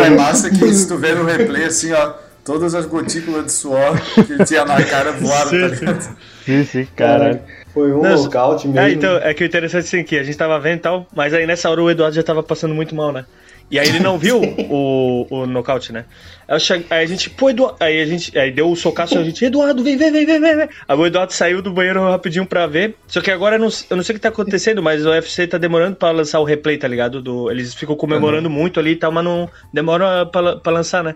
é 0.00 0.10
massa 0.10 0.50
que 0.50 0.74
se 0.74 0.86
tu 0.86 0.98
vê 0.98 1.14
no 1.14 1.24
replay 1.24 1.64
assim, 1.64 1.92
ó, 1.92 2.12
todas 2.48 2.74
as 2.74 2.86
gotículas 2.86 3.44
de 3.44 3.52
suor 3.52 4.00
que 4.14 4.32
ele 4.32 4.42
tinha 4.46 4.64
na 4.64 4.82
cara 4.82 5.12
voaram, 5.12 5.50
sim, 5.50 5.60
tá 5.60 5.66
ligado? 5.66 6.16
Sim, 6.46 6.64
sim, 6.64 6.88
caralho. 6.96 7.40
Foi 7.74 7.92
um 7.92 8.02
nocaute 8.02 8.66
mesmo. 8.66 8.80
É, 8.80 8.90
então, 8.90 9.18
é 9.18 9.34
que 9.34 9.44
o 9.44 9.46
interessante 9.46 9.84
assim 9.84 10.02
que 10.02 10.18
a 10.18 10.22
gente 10.22 10.38
tava 10.38 10.58
vendo 10.58 10.78
e 10.78 10.80
tal, 10.80 11.06
mas 11.14 11.34
aí 11.34 11.46
nessa 11.46 11.68
hora 11.68 11.82
o 11.82 11.90
Eduardo 11.90 12.16
já 12.16 12.22
tava 12.22 12.42
passando 12.42 12.74
muito 12.74 12.94
mal, 12.94 13.12
né? 13.12 13.26
E 13.70 13.78
aí 13.78 13.88
ele 13.88 14.00
não 14.00 14.18
viu 14.18 14.40
o, 14.70 15.26
o 15.30 15.46
nocaute, 15.46 15.92
né? 15.92 16.06
Aí, 16.48 16.86
aí 16.88 17.04
a 17.04 17.06
gente, 17.06 17.28
pô, 17.28 17.50
Eduardo. 17.50 17.76
Aí 17.80 18.00
a 18.00 18.06
gente. 18.06 18.36
Aí 18.38 18.50
deu 18.50 18.70
o 18.70 18.76
socaço 18.76 19.14
e 19.14 19.18
a 19.18 19.22
gente, 19.22 19.44
Eduardo, 19.44 19.84
vem, 19.84 19.96
vem, 19.96 20.10
vem, 20.10 20.24
vem, 20.24 20.40
vem. 20.40 20.68
Aí 20.88 20.96
o 20.96 21.06
Eduardo 21.06 21.32
saiu 21.32 21.60
do 21.60 21.70
banheiro 21.70 22.02
rapidinho 22.08 22.46
pra 22.46 22.66
ver. 22.66 22.96
Só 23.06 23.20
que 23.20 23.30
agora 23.30 23.56
eu 23.56 23.60
não, 23.60 23.68
eu 23.90 23.96
não 23.96 24.02
sei 24.02 24.14
o 24.14 24.18
que 24.18 24.22
tá 24.22 24.30
acontecendo, 24.30 24.82
mas 24.82 25.04
o 25.04 25.10
UFC 25.10 25.46
tá 25.46 25.58
demorando 25.58 25.96
pra 25.96 26.10
lançar 26.10 26.40
o 26.40 26.44
replay, 26.44 26.78
tá 26.78 26.88
ligado? 26.88 27.20
Do, 27.20 27.50
eles 27.50 27.74
ficam 27.74 27.94
comemorando 27.94 28.48
uhum. 28.48 28.54
muito 28.54 28.80
ali 28.80 28.92
e 28.92 28.96
tal, 28.96 29.12
mas 29.12 29.24
não 29.24 29.48
demora 29.72 30.24
pra, 30.24 30.56
pra 30.56 30.72
lançar, 30.72 31.04
né? 31.04 31.14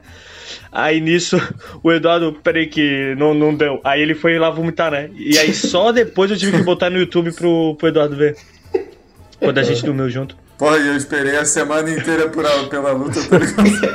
Aí 0.70 1.00
nisso, 1.00 1.40
o 1.82 1.90
Eduardo, 1.90 2.38
peraí 2.42 2.66
que 2.66 3.14
não, 3.16 3.32
não 3.32 3.54
deu. 3.54 3.80
Aí 3.82 4.02
ele 4.02 4.14
foi 4.14 4.38
lá 4.38 4.50
vomitar, 4.50 4.90
né? 4.90 5.08
E 5.16 5.38
aí 5.38 5.54
só 5.54 5.92
depois 5.92 6.30
eu 6.30 6.36
tive 6.36 6.58
que 6.58 6.62
botar 6.62 6.90
no 6.90 6.98
YouTube 6.98 7.32
pro, 7.32 7.74
pro 7.76 7.88
Eduardo 7.88 8.14
ver. 8.14 8.36
Quando 9.38 9.56
a 9.56 9.62
gente 9.62 9.80
dormiu 9.86 10.10
junto. 10.10 10.41
Pô, 10.62 10.76
eu 10.76 10.96
esperei 10.96 11.36
a 11.36 11.44
semana 11.44 11.90
inteira 11.90 12.28
por, 12.28 12.44
pela 12.68 12.92
luta, 12.92 13.18
tá 13.28 13.36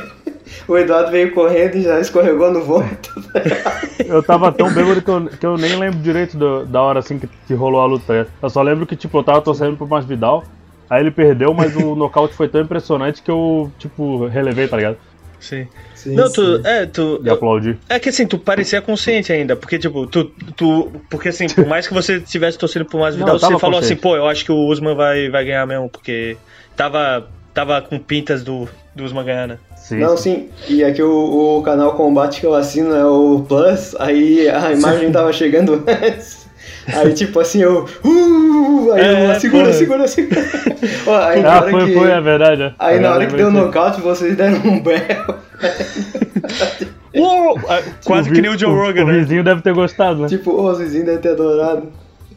o 0.68 0.76
Eduardo 0.76 1.10
veio 1.10 1.32
correndo 1.32 1.76
e 1.76 1.82
já 1.82 1.98
escorregou 1.98 2.52
no 2.52 2.62
vômito. 2.62 3.10
eu 4.04 4.22
tava 4.22 4.52
tão 4.52 4.70
bêbado 4.70 5.00
que 5.00 5.08
eu, 5.10 5.26
que 5.28 5.46
eu 5.46 5.56
nem 5.56 5.76
lembro 5.76 5.98
direito 6.00 6.36
do, 6.36 6.66
da 6.66 6.82
hora 6.82 6.98
assim 6.98 7.18
que, 7.18 7.26
que 7.46 7.54
rolou 7.54 7.80
a 7.80 7.86
luta. 7.86 8.28
Eu 8.42 8.50
só 8.50 8.60
lembro 8.60 8.86
que, 8.86 8.94
tipo, 8.96 9.16
eu 9.16 9.24
tava 9.24 9.40
torcendo 9.40 9.78
pro 9.78 9.88
Masvidal, 9.88 10.44
aí 10.90 11.00
ele 11.00 11.10
perdeu, 11.10 11.54
mas 11.54 11.74
o 11.74 11.94
nocaute 11.96 12.34
foi 12.34 12.48
tão 12.48 12.60
impressionante 12.60 13.22
que 13.22 13.30
eu, 13.30 13.72
tipo, 13.78 14.26
relevei, 14.26 14.68
tá 14.68 14.76
ligado? 14.76 14.98
Sim. 15.40 15.66
Sim 15.98 16.14
não, 16.14 16.30
tu. 16.30 16.56
Sim. 16.56 16.62
É, 16.64 16.86
tu. 16.86 17.20
E 17.24 17.30
aplaudi. 17.30 17.78
É 17.88 17.98
que 17.98 18.08
assim, 18.08 18.26
tu 18.26 18.38
parecia 18.38 18.80
consciente 18.80 19.32
ainda. 19.32 19.56
Porque, 19.56 19.78
tipo, 19.78 20.06
tu. 20.06 20.24
tu 20.56 20.92
porque 21.10 21.28
assim, 21.28 21.48
por 21.48 21.66
mais 21.66 21.86
que 21.86 21.94
você 21.94 22.16
estivesse 22.16 22.56
torcendo 22.56 22.84
por 22.84 23.00
mais 23.00 23.14
Vidal, 23.14 23.38
você 23.38 23.58
falou 23.58 23.78
assim, 23.80 23.96
pô, 23.96 24.16
eu 24.16 24.26
acho 24.26 24.44
que 24.44 24.52
o 24.52 24.66
Usman 24.66 24.94
vai, 24.94 25.28
vai 25.28 25.44
ganhar 25.44 25.66
mesmo, 25.66 25.88
porque 25.88 26.36
tava. 26.76 27.26
Tava 27.54 27.82
com 27.82 27.98
pintas 27.98 28.44
do, 28.44 28.68
do 28.94 29.02
Usman 29.02 29.24
ganhar, 29.24 29.48
né? 29.48 29.58
Sim, 29.76 29.96
não, 29.96 30.16
sim. 30.16 30.48
E 30.68 30.84
aqui 30.84 31.02
o, 31.02 31.58
o 31.58 31.62
canal 31.62 31.94
Combate 31.94 32.38
que 32.38 32.46
eu 32.46 32.54
assino 32.54 32.94
é 32.94 33.04
o 33.04 33.44
Plus, 33.48 33.96
aí 33.98 34.48
a 34.48 34.70
imagem 34.70 35.10
tava 35.10 35.32
chegando 35.32 35.82
antes. 35.88 36.46
Aí, 36.94 37.12
tipo 37.12 37.40
assim, 37.40 37.62
eu. 37.62 37.86
Uh, 38.04 38.92
aí 38.92 39.02
é, 39.02 39.30
eu 39.34 39.40
segura, 39.40 39.72
segura, 39.72 40.08
segura, 40.08 40.40
Ó, 41.06 41.16
aí, 41.16 41.44
ah, 41.44 41.62
foi, 41.70 41.86
que, 41.86 41.94
foi, 41.94 42.10
é 42.10 42.20
verdade. 42.20 42.74
Aí 42.78 42.96
é, 42.96 43.00
na 43.00 43.12
hora 43.12 43.26
que 43.26 43.36
deu 43.36 43.50
nocaute, 43.50 44.00
vocês 44.00 44.36
deram 44.36 44.58
um 44.58 44.80
berro. 44.80 45.34
Uou! 47.14 47.58
Ah, 47.68 47.82
quase 48.04 48.30
que 48.30 48.40
nem 48.40 48.50
o 48.50 48.58
Joe 48.58 48.70
Rogan, 48.70 49.04
né? 49.04 49.12
O 49.12 49.20
vizinho 49.20 49.42
deve 49.42 49.62
ter 49.62 49.72
gostado, 49.72 50.22
né? 50.22 50.28
Tipo, 50.28 50.52
o 50.52 50.74
vizinho 50.74 51.04
deve 51.04 51.18
ter 51.18 51.30
adorado. 51.30 51.88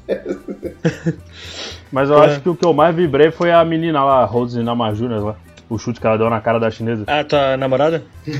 Mas 1.92 2.10
eu 2.10 2.22
é. 2.24 2.26
acho 2.26 2.42
que 2.42 2.50
o 2.50 2.56
que 2.56 2.66
eu 2.66 2.74
mais 2.74 2.96
vibrei 2.96 3.32
foi 3.32 3.52
a 3.52 3.64
menina 3.66 4.04
lá, 4.04 4.24
Rose 4.26 4.62
Namajunas 4.62 5.24
lá. 5.24 5.36
O 5.70 5.78
chute 5.78 6.00
que 6.00 6.08
ela 6.08 6.18
deu 6.18 6.30
na 6.30 6.42
cara 6.42 6.60
da 6.60 6.70
chinesa. 6.70 7.04
Ah, 7.08 7.24
tua 7.24 7.56
namorada? 7.58 8.04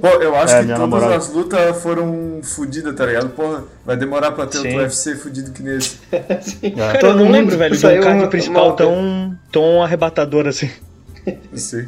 Pô, 0.00 0.08
eu 0.08 0.34
acho 0.34 0.54
é, 0.54 0.60
que 0.60 0.66
todas 0.66 0.80
namorada. 0.80 1.16
as 1.16 1.30
lutas 1.30 1.82
foram 1.82 2.40
fodidas, 2.42 2.94
tá 2.94 3.04
ligado? 3.04 3.28
Porra, 3.30 3.64
vai 3.84 3.96
demorar 3.96 4.32
pra 4.32 4.46
ter 4.46 4.58
Sim. 4.58 4.68
outro 4.68 4.82
UFC 4.82 5.14
fudido 5.14 5.52
que 5.52 5.62
nesse. 5.62 5.98
É. 6.10 6.70
Cara, 6.70 7.06
eu 7.08 7.16
não 7.16 7.30
lembro, 7.30 7.56
velho, 7.56 7.76
de 7.76 7.86
um 7.86 8.00
card 8.00 8.26
principal 8.28 8.72
tão, 8.72 9.36
tão 9.52 9.82
arrebatador 9.82 10.46
assim. 10.46 10.70
Sim. 11.52 11.86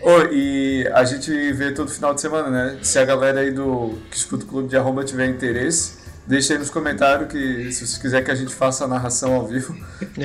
Oh, 0.00 0.32
e 0.32 0.88
a 0.92 1.04
gente 1.04 1.52
vê 1.52 1.72
todo 1.72 1.90
final 1.90 2.14
de 2.14 2.20
semana, 2.20 2.50
né? 2.50 2.78
Se 2.82 2.98
a 2.98 3.04
galera 3.04 3.40
aí 3.40 3.50
do 3.50 3.98
que 4.10 4.16
escuta 4.16 4.44
o 4.44 4.48
Clube 4.48 4.68
de 4.68 4.76
Arromba 4.76 5.04
tiver 5.04 5.26
interesse, 5.26 5.98
deixa 6.26 6.52
aí 6.52 6.58
nos 6.58 6.70
comentários 6.70 7.30
que 7.30 7.72
se 7.72 7.86
você 7.86 8.00
quiser 8.00 8.22
que 8.22 8.30
a 8.30 8.34
gente 8.34 8.54
faça 8.54 8.84
a 8.84 8.88
narração 8.88 9.34
ao 9.34 9.46
vivo, 9.46 9.76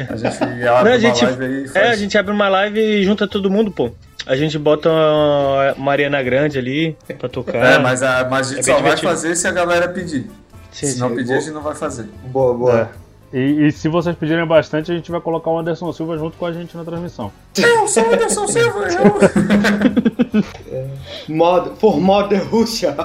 a 0.09 0.15
gente 0.15 0.67
abre 0.67 0.83
Não, 0.89 0.91
a 0.91 0.99
gente, 0.99 1.23
uma 1.23 1.31
live 1.31 1.45
aí. 1.45 1.67
Faz... 1.67 1.85
É, 1.85 1.89
a 1.89 1.95
gente 1.95 2.17
abre 2.17 2.33
uma 2.33 2.49
live 2.49 2.79
e 2.79 3.03
junta 3.03 3.27
todo 3.27 3.49
mundo, 3.49 3.71
pô. 3.71 3.91
A 4.25 4.35
gente 4.35 4.57
bota 4.57 4.89
uma 4.89 5.75
Mariana 5.77 6.21
Grande 6.23 6.57
ali 6.57 6.95
pra 7.19 7.27
tocar. 7.27 7.57
É, 7.57 7.77
mas 7.77 8.01
a, 8.01 8.27
mas 8.29 8.47
a 8.47 8.55
gente 8.55 8.59
é 8.59 8.63
só 8.63 8.77
divertido. 8.77 9.07
vai 9.07 9.15
fazer 9.15 9.35
se 9.35 9.47
a 9.47 9.51
galera 9.51 9.89
pedir. 9.89 10.29
Sim, 10.71 10.87
se 10.87 10.93
sim. 10.93 10.99
não 10.99 11.09
pedir, 11.09 11.27
boa. 11.27 11.37
a 11.37 11.41
gente 11.41 11.53
não 11.53 11.61
vai 11.61 11.75
fazer. 11.75 12.05
Boa, 12.25 12.53
boa. 12.53 12.79
É. 12.81 13.02
E, 13.33 13.65
e, 13.65 13.71
se 13.71 13.89
vocês 13.89 14.15
pedirem 14.15 14.45
bastante, 14.45 14.91
a 14.91 14.95
gente 14.95 15.09
vai 15.09 15.19
colocar 15.19 15.49
o 15.49 15.57
Anderson 15.57 15.91
Silva 15.91 16.15
junto 16.19 16.37
com 16.37 16.45
a 16.45 16.53
gente 16.53 16.77
na 16.77 16.83
transmissão. 16.83 17.31
Eu 17.57 17.87
sou 17.87 18.03
o 18.03 18.13
Anderson 18.13 18.47
Silva, 18.47 18.87
eu. 18.89 20.43
é, 20.71 20.87
mod, 21.27 21.71
for 21.79 21.99
Mother 21.99 22.47
Rússia. 22.47 22.95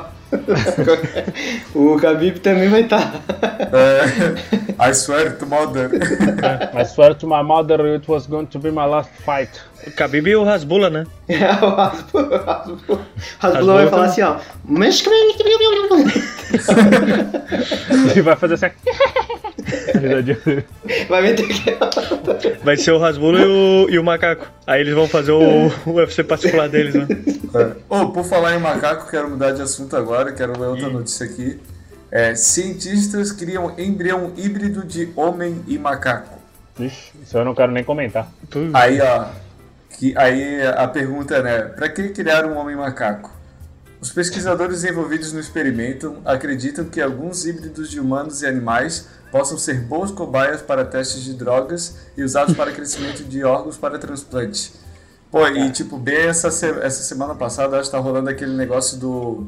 o 1.75 1.97
Khabib 1.97 2.41
também 2.41 2.69
vai 2.69 2.83
estar. 2.83 3.11
Tá. 3.11 3.21
É, 3.73 4.91
I 4.91 4.95
swear 4.95 5.39
to 5.39 5.47
mother. 5.47 5.91
I 6.75 6.85
swear 6.85 7.15
to 7.15 7.27
my 7.27 7.43
mother 7.43 7.81
it 7.95 8.07
was 8.07 8.27
going 8.27 8.45
to 8.47 8.59
be 8.59 8.71
my 8.71 8.85
last 8.85 9.11
fight. 9.25 9.51
O 9.87 9.91
Khabib 9.91 10.29
e 10.29 10.37
o 10.37 10.45
Rasbula, 10.45 10.91
né? 10.91 11.07
É, 11.29 11.51
o 11.65 11.71
Rasbula. 11.71 13.07
Rasbula 13.39 13.75
vai 13.75 13.89
falar 13.89 14.05
assim, 14.05 14.21
ó. 14.21 14.37
Ele 18.11 18.23
vai 18.23 18.37
fazer 18.37 18.55
assim. 18.55 18.67
vai 21.09 21.23
meter 21.23 21.47
Vai 22.63 22.77
ser 22.77 22.93
o 22.93 22.99
Rasbula 22.99 23.41
e 23.41 23.45
o, 23.45 23.91
e 23.91 23.99
o 23.99 24.05
Macaco. 24.05 24.47
Aí 24.67 24.81
eles 24.81 24.95
vão 24.95 25.09
fazer 25.09 25.33
o, 25.33 25.69
o 25.87 25.95
UFC 25.95 26.23
particular 26.25 26.69
deles, 26.69 26.95
né? 26.95 27.07
É. 27.55 27.73
Oh, 27.89 28.09
por 28.09 28.25
falar 28.25 28.55
em 28.55 28.61
macaco, 28.61 29.11
quero 29.11 29.31
mudar 29.31 29.53
de 29.53 29.63
assunto 29.63 29.97
agora. 29.97 30.33
Quero 30.33 30.59
ler 30.59 30.67
outra 30.69 30.89
notícia 30.89 31.25
aqui. 31.25 31.59
É, 32.11 32.35
cientistas 32.35 33.33
criam 33.33 33.75
embrião 33.79 34.33
híbrido 34.37 34.85
de 34.85 35.11
homem 35.15 35.63
e 35.67 35.79
macaco. 35.79 36.39
Ixi, 36.79 37.13
isso 37.23 37.37
eu 37.37 37.45
não 37.45 37.55
quero 37.55 37.73
nem 37.73 37.85
comentar. 37.85 38.31
Aí, 38.73 39.01
ó. 39.01 39.27
Que, 39.91 40.17
aí 40.17 40.65
a 40.67 40.87
pergunta 40.87 41.37
é, 41.37 41.43
né? 41.43 41.59
Para 41.63 41.89
que 41.89 42.11
criar 42.11 42.45
um 42.47 42.57
homem 42.57 42.77
macaco? 42.77 43.39
Os 44.01 44.13
pesquisadores 44.13 44.85
envolvidos 44.85 45.33
no 45.33 45.41
experimento 45.41 46.19
acreditam 46.25 46.85
que 46.85 47.01
alguns 47.01 47.45
híbridos 47.45 47.91
de 47.91 47.99
humanos 47.99 48.43
e 48.43 48.47
animais 48.47 49.09
possam 49.31 49.59
ser 49.59 49.81
boas 49.81 50.11
cobaias 50.11 50.63
para 50.63 50.85
testes 50.85 51.23
de 51.23 51.35
drogas 51.35 51.97
e 52.17 52.23
usados 52.23 52.57
para 52.57 52.73
crescimento 52.73 53.25
de 53.25 53.45
órgãos 53.45 53.77
para 53.77 53.99
transplante. 53.99 54.73
Pô, 55.31 55.47
e 55.47 55.71
tipo, 55.71 55.99
bem 55.99 56.27
essa, 56.27 56.49
essa 56.49 57.03
semana 57.03 57.35
passada, 57.35 57.79
acho 57.79 57.91
que 57.91 57.97
tá 57.97 58.03
rolando 58.03 58.31
aquele 58.31 58.55
negócio 58.55 58.99
do. 58.99 59.47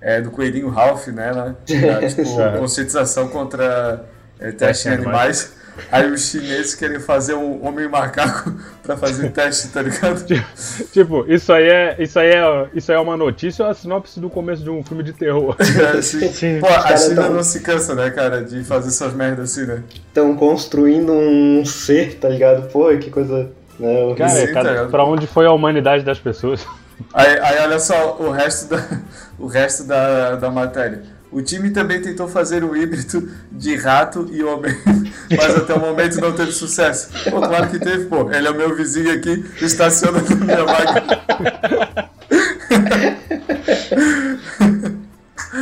É, 0.00 0.18
do 0.18 0.30
coelhinho 0.30 0.70
Ralph, 0.70 1.08
né? 1.08 1.30
né? 1.32 1.54
Da, 2.00 2.08
tipo, 2.08 2.58
conscientização 2.58 3.28
contra 3.28 4.06
é, 4.38 4.50
teste 4.50 4.88
em 4.88 4.92
animais. 4.92 5.52
Aí 5.90 6.10
os 6.10 6.28
chineses 6.28 6.74
querem 6.74 7.00
fazer 7.00 7.34
um 7.34 7.64
homem 7.66 7.88
macaco 7.88 8.52
pra 8.82 8.96
fazer 8.96 9.30
teste, 9.30 9.68
tá 9.68 9.82
ligado? 9.82 10.24
tipo, 10.92 11.24
isso 11.28 11.52
aí 11.52 11.68
é, 11.68 11.96
isso 11.98 12.18
aí 12.18 12.30
é, 12.30 12.68
isso 12.74 12.90
aí 12.90 12.98
é 12.98 13.00
uma 13.00 13.16
notícia 13.16 13.64
ou 13.64 13.70
a 13.70 13.74
sinopse 13.74 14.20
do 14.20 14.28
começo 14.28 14.62
de 14.62 14.70
um 14.70 14.84
filme 14.84 15.02
de 15.02 15.12
terror? 15.12 15.56
É, 15.80 16.02
sim. 16.02 16.28
sim. 16.28 16.60
Pô, 16.60 16.66
a 16.66 16.96
China 16.96 17.22
tão... 17.22 17.34
não 17.34 17.42
se 17.42 17.60
cansa, 17.60 17.94
né, 17.94 18.10
cara, 18.10 18.42
de 18.44 18.62
fazer 18.64 18.88
essas 18.88 19.14
merdas 19.14 19.50
assim, 19.50 19.66
né? 19.66 19.82
Estão 20.08 20.36
construindo 20.36 21.12
um 21.12 21.64
ser, 21.64 22.16
tá 22.16 22.28
ligado? 22.28 22.68
Pô, 22.68 22.88
que 22.98 23.10
coisa. 23.10 23.50
Né, 23.78 24.14
cara, 24.16 24.30
sim, 24.30 24.52
cara 24.52 24.74
tá 24.74 24.88
pra 24.88 25.04
onde 25.04 25.26
foi 25.26 25.46
a 25.46 25.52
humanidade 25.52 26.04
das 26.04 26.18
pessoas? 26.18 26.66
Aí, 27.14 27.38
aí 27.40 27.58
olha 27.60 27.78
só 27.78 28.16
o 28.20 28.30
resto 28.30 28.68
da, 28.68 29.00
o 29.38 29.46
resto 29.46 29.84
da, 29.84 30.36
da 30.36 30.50
matéria. 30.50 31.02
O 31.32 31.40
time 31.40 31.70
também 31.70 32.02
tentou 32.02 32.26
fazer 32.26 32.64
um 32.64 32.74
híbrido 32.74 33.30
de 33.52 33.76
rato 33.76 34.28
e 34.32 34.42
homem, 34.42 34.74
mas 35.30 35.56
até 35.56 35.74
o 35.74 35.80
momento 35.80 36.20
não 36.20 36.32
teve 36.32 36.50
sucesso. 36.50 37.10
Pô, 37.30 37.40
claro 37.40 37.68
que 37.68 37.78
teve, 37.78 38.06
pô. 38.06 38.30
Ele 38.32 38.48
é 38.48 38.50
o 38.50 38.56
meu 38.56 38.74
vizinho 38.74 39.12
aqui, 39.12 39.44
estaciona 39.62 40.20
na 40.22 40.36
minha 40.36 40.64
vaga. 40.64 41.20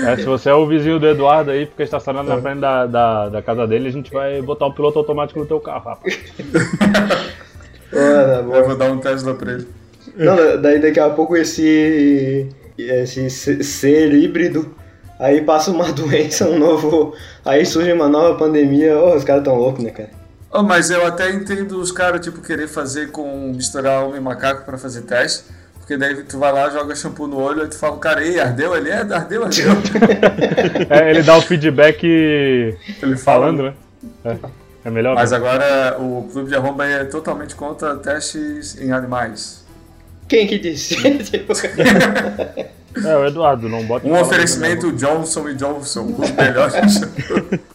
É, 0.07 0.17
se 0.17 0.25
você 0.25 0.49
é 0.49 0.55
o 0.55 0.67
vizinho 0.67 0.99
do 0.99 1.07
Eduardo 1.07 1.51
aí, 1.51 1.67
porque 1.67 1.83
estacionando 1.83 2.31
na 2.31 2.41
frente 2.41 2.61
da, 2.61 2.87
da, 2.87 3.29
da, 3.29 3.43
casa 3.43 3.67
dele, 3.67 3.89
a 3.89 3.93
gente 3.93 4.11
vai 4.11 4.41
botar 4.41 4.67
um 4.67 4.73
piloto 4.73 4.99
automático 4.99 5.39
no 5.39 5.47
teu 5.47 5.61
carro, 5.61 5.91
rapaz. 5.91 6.19
Olha, 7.93 8.57
Eu 8.57 8.67
vou 8.67 8.77
dar 8.77 8.91
um 8.91 8.99
Tesla 8.99 9.35
pra 9.35 9.53
ele. 9.53 9.69
Não, 10.17 10.61
daí 10.61 10.81
daqui 10.81 10.99
a 10.99 11.11
pouco 11.11 11.37
esse, 11.37 12.49
esse 12.79 13.63
ser 13.63 14.13
híbrido 14.15 14.75
Aí 15.19 15.43
passa 15.43 15.71
uma 15.71 15.91
doença, 15.93 16.49
um 16.49 16.59
novo. 16.59 17.15
Aí 17.45 17.67
surge 17.67 17.93
uma 17.93 18.09
nova 18.09 18.39
pandemia. 18.39 18.97
Oh, 18.97 19.15
os 19.15 19.25
caras 19.25 19.45
tão 19.45 19.57
loucos, 19.57 19.83
né, 19.83 19.91
cara? 19.91 20.11
Oh, 20.51 20.63
mas 20.63 20.91
eu 20.91 21.05
até 21.05 21.31
entendo 21.31 21.79
os 21.81 21.93
caras, 21.93 22.21
tipo, 22.21 22.41
querer 22.41 22.69
fazer 22.69 23.11
com. 23.11 23.53
misturar 23.55 24.05
homem 24.05 24.19
e 24.19 24.21
macaco 24.21 24.65
pra 24.65 24.79
fazer 24.79 25.03
teste. 25.03 25.45
Porque 25.79 25.97
daí 25.97 26.23
tu 26.23 26.39
vai 26.39 26.53
lá, 26.53 26.69
joga 26.69 26.95
shampoo 26.95 27.27
no 27.27 27.41
olho 27.41 27.65
e 27.65 27.69
tu 27.69 27.79
fala, 27.79 27.97
cara, 27.97 28.23
ei, 28.23 28.39
ardeu 28.39 28.75
ali? 28.75 28.91
É, 28.91 28.99
ardeu, 28.99 29.45
ardeu. 29.45 29.71
é, 30.91 31.11
ele 31.11 31.23
dá 31.23 31.35
o 31.35 31.41
feedback 31.41 32.05
ele 32.05 33.17
falando, 33.17 33.63
né? 33.63 33.75
É, 34.23 34.37
é 34.85 34.91
melhor. 34.91 35.15
Mas 35.15 35.33
mesmo. 35.33 35.47
agora 35.47 35.97
o 35.99 36.29
Clube 36.31 36.51
de 36.51 36.57
Arromba 36.57 36.85
é 36.87 37.05
totalmente 37.05 37.55
contra 37.55 37.97
testes 37.97 38.79
em 38.79 38.93
animais. 38.93 39.65
Quem 40.29 40.47
que 40.47 40.59
disse? 40.59 40.95
É, 43.05 43.17
o 43.17 43.27
Eduardo, 43.27 43.69
não 43.69 43.85
bota. 43.85 44.07
Um 44.07 44.19
oferecimento 44.19 44.93
Johnson 44.93 45.49
e 45.49 45.55
Johnson, 45.55 46.15
os 46.19 46.31
melhores. 46.31 46.75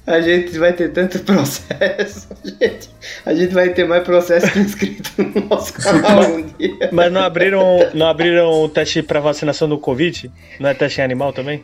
a 0.05 0.21
gente 0.21 0.57
vai 0.57 0.74
ter 0.74 0.89
tanto 0.91 1.19
processo, 1.19 2.28
gente. 2.43 2.89
A 3.26 3.34
gente 3.34 3.53
vai 3.53 3.69
ter 3.69 3.86
mais 3.86 4.03
processo 4.03 4.51
que 4.51 4.59
inscrito 4.59 5.11
no 5.17 5.47
nosso 5.47 5.74
canal 5.74 6.24
um 6.24 6.41
dia. 6.41 6.89
Mas 6.91 7.11
não 7.11 7.21
abriram, 7.21 7.91
não 7.93 8.07
abriram 8.07 8.49
o 8.49 8.69
teste 8.69 9.01
para 9.01 9.19
vacinação 9.19 9.69
do 9.69 9.78
Covid? 9.78 10.32
Não 10.59 10.69
é 10.69 10.74
teste 10.74 11.01
em 11.01 11.03
animal 11.03 11.32
também? 11.34 11.63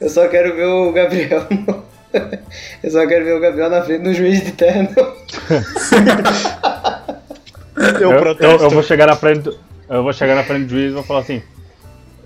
Eu 0.00 0.08
só 0.08 0.26
quero 0.28 0.56
ver 0.56 0.66
o 0.66 0.92
Gabriel. 0.92 1.46
Eu 2.82 2.90
só 2.90 3.06
quero 3.06 3.24
ver 3.24 3.34
o 3.34 3.40
Gabriel 3.40 3.70
na 3.70 3.82
frente 3.82 4.02
do 4.02 4.12
juiz 4.12 4.44
de 4.44 4.52
terno. 4.52 4.90
eu, 8.00 8.12
eu, 8.12 8.36
eu, 8.38 8.50
eu 8.60 8.70
vou 8.70 8.82
chegar 8.82 9.06
na 9.06 9.16
frente. 9.16 9.40
Do 9.40 9.71
eu 9.96 10.02
vou 10.02 10.12
chegar 10.12 10.34
na 10.34 10.44
frente 10.44 10.64
do 10.64 10.70
juiz 10.70 10.90
e 10.90 10.94
vou 10.94 11.02
falar 11.02 11.20
assim: 11.20 11.42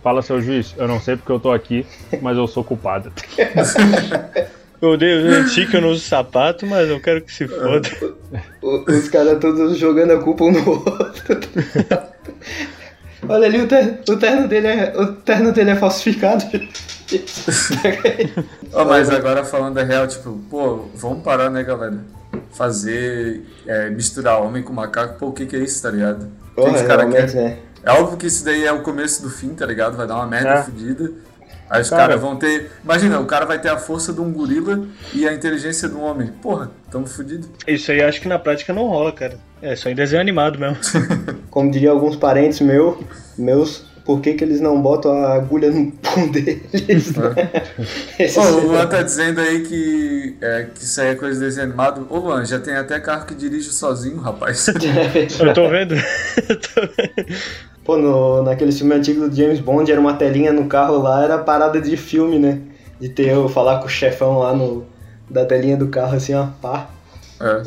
Fala, 0.03 0.23
seu 0.23 0.41
juiz, 0.41 0.75
eu 0.79 0.87
não 0.87 1.01
sei 1.01 1.17
porque 1.17 1.33
eu 1.33 1.41
tô 1.41 1.51
aqui, 1.51 1.85
mas 2.23 2.37
eu 2.37 2.47
sou 2.47 2.63
culpado. 2.63 3.13
Eu 4.79 4.91
odeio 4.91 5.43
gente 5.47 5.71
que 5.71 5.77
eu 5.79 5.81
não 5.81 5.89
uso 5.89 6.03
sapato, 6.03 6.67
mas 6.67 6.91
eu 6.91 7.01
quero 7.01 7.23
que 7.23 7.33
se 7.33 7.49
foda. 7.49 7.89
Os 8.63 9.09
caras 9.09 9.41
todos 9.41 9.79
jogando 9.79 10.13
a 10.13 10.19
culpa 10.23 10.45
um 10.45 10.53
no 10.53 10.69
outro. 10.69 11.41
Olha 13.27 13.47
ali, 13.47 13.63
o 13.63 13.67
terno, 13.67 13.99
o 14.07 14.17
terno, 14.19 14.47
dele, 14.47 14.67
é, 14.67 14.93
o 14.95 15.15
terno 15.15 15.51
dele 15.51 15.71
é 15.71 15.77
falsificado. 15.77 16.45
oh, 18.75 18.85
mas 18.85 19.09
agora 19.09 19.47
falando 19.47 19.77
da 19.77 19.83
real, 19.83 20.07
tipo, 20.07 20.39
pô, 20.51 20.85
vamos 20.95 21.25
parar, 21.25 21.49
né, 21.49 21.65
galera? 21.65 21.99
Fazer, 22.53 23.47
é, 23.67 23.89
misturar 23.89 24.43
homem 24.43 24.63
com 24.63 24.75
macaco, 24.75 25.19
pô, 25.19 25.29
o 25.29 25.33
que 25.33 25.47
que 25.47 25.57
é 25.57 25.61
isso, 25.61 25.83
tá 25.83 25.91
ligado? 25.91 26.29
Porra, 26.57 26.81
realmente, 26.81 27.37
né? 27.37 27.59
É 27.85 27.93
óbvio 27.93 28.17
que 28.17 28.27
isso 28.27 28.45
daí 28.45 28.65
é 28.65 28.73
o 28.73 28.83
começo 28.83 29.23
do 29.23 29.31
fim, 29.31 29.51
tá 29.51 29.65
ligado? 29.65 29.97
Vai 29.97 30.07
dar 30.07 30.17
uma 30.17 30.27
merda 30.27 30.49
é. 30.49 30.63
fodida. 30.63 31.13
Aí 31.69 31.83
os 31.83 31.91
caras 31.91 32.07
cara, 32.07 32.17
vão 32.17 32.37
ter. 32.37 32.71
Imagina, 32.83 33.21
o 33.21 33.27
cara 33.27 33.45
vai 33.45 33.61
ter 33.61 33.69
a 33.69 33.77
força 33.77 34.13
de 34.13 34.21
um 34.21 34.33
gorila 34.33 34.87
e 35.13 35.27
a 35.29 35.33
inteligência 35.33 35.89
de 35.89 35.95
um 35.95 36.03
homem. 36.03 36.29
Porra, 36.29 36.71
tamo 36.91 37.07
fudido. 37.07 37.49
Isso 37.67 37.91
aí 37.91 38.03
acho 38.03 38.21
que 38.21 38.29
na 38.29 38.39
prática 38.39 38.73
não 38.73 38.87
rola, 38.87 39.13
cara. 39.13 39.39
É 39.61 39.75
só 39.77 39.89
em 39.89 39.95
desenho 39.95 40.21
animado 40.21 40.59
mesmo. 40.59 40.77
Como 41.51 41.71
diria 41.71 41.91
alguns 41.91 42.17
parentes 42.17 42.61
meu, 42.61 43.05
meus, 43.37 43.85
por 44.07 44.21
que, 44.21 44.35
que 44.35 44.45
eles 44.45 44.61
não 44.61 44.81
botam 44.81 45.13
a 45.13 45.35
agulha 45.35 45.69
no 45.69 45.91
pão 46.01 46.29
deles? 46.29 47.13
É. 48.19 48.29
oh, 48.39 48.41
o 48.41 48.69
Luan 48.69 48.87
tá 48.87 49.03
dizendo 49.03 49.41
aí 49.41 49.63
que, 49.63 50.37
é, 50.41 50.69
que 50.73 50.81
isso 50.81 51.01
aí 51.01 51.09
é 51.09 51.15
coisa 51.17 51.41
de 51.41 51.45
desenho 51.45 51.67
animado. 51.67 52.07
Ô 52.09 52.19
Luan, 52.19 52.45
já 52.45 52.61
tem 52.61 52.77
até 52.77 53.01
carro 53.01 53.27
que 53.27 53.35
dirige 53.35 53.73
sozinho, 53.73 54.19
rapaz. 54.19 54.69
Eu 55.41 55.53
tô 55.53 55.69
vendo. 55.69 55.97
Pô, 57.85 57.97
no, 57.97 58.45
naquele 58.45 58.71
filme 58.71 58.95
antigo 58.95 59.29
do 59.29 59.35
James 59.35 59.59
Bond, 59.59 59.91
era 59.91 60.01
uma 60.01 60.15
telinha 60.15 60.53
no 60.53 60.67
carro 60.67 61.03
lá, 61.03 61.25
era 61.25 61.39
parada 61.39 61.81
de 61.81 61.97
filme, 61.97 62.39
né? 62.39 62.61
De 63.01 63.09
ter 63.09 63.29
eu 63.29 63.49
falar 63.49 63.81
com 63.81 63.87
o 63.87 63.91
chefão 63.91 64.39
lá 64.39 64.55
no, 64.55 64.87
da 65.29 65.45
telinha 65.45 65.77
do 65.77 65.89
carro, 65.89 66.17
assim, 66.17 66.33
ó, 66.33 66.47
pá. 66.63 66.89
É. 67.41 67.63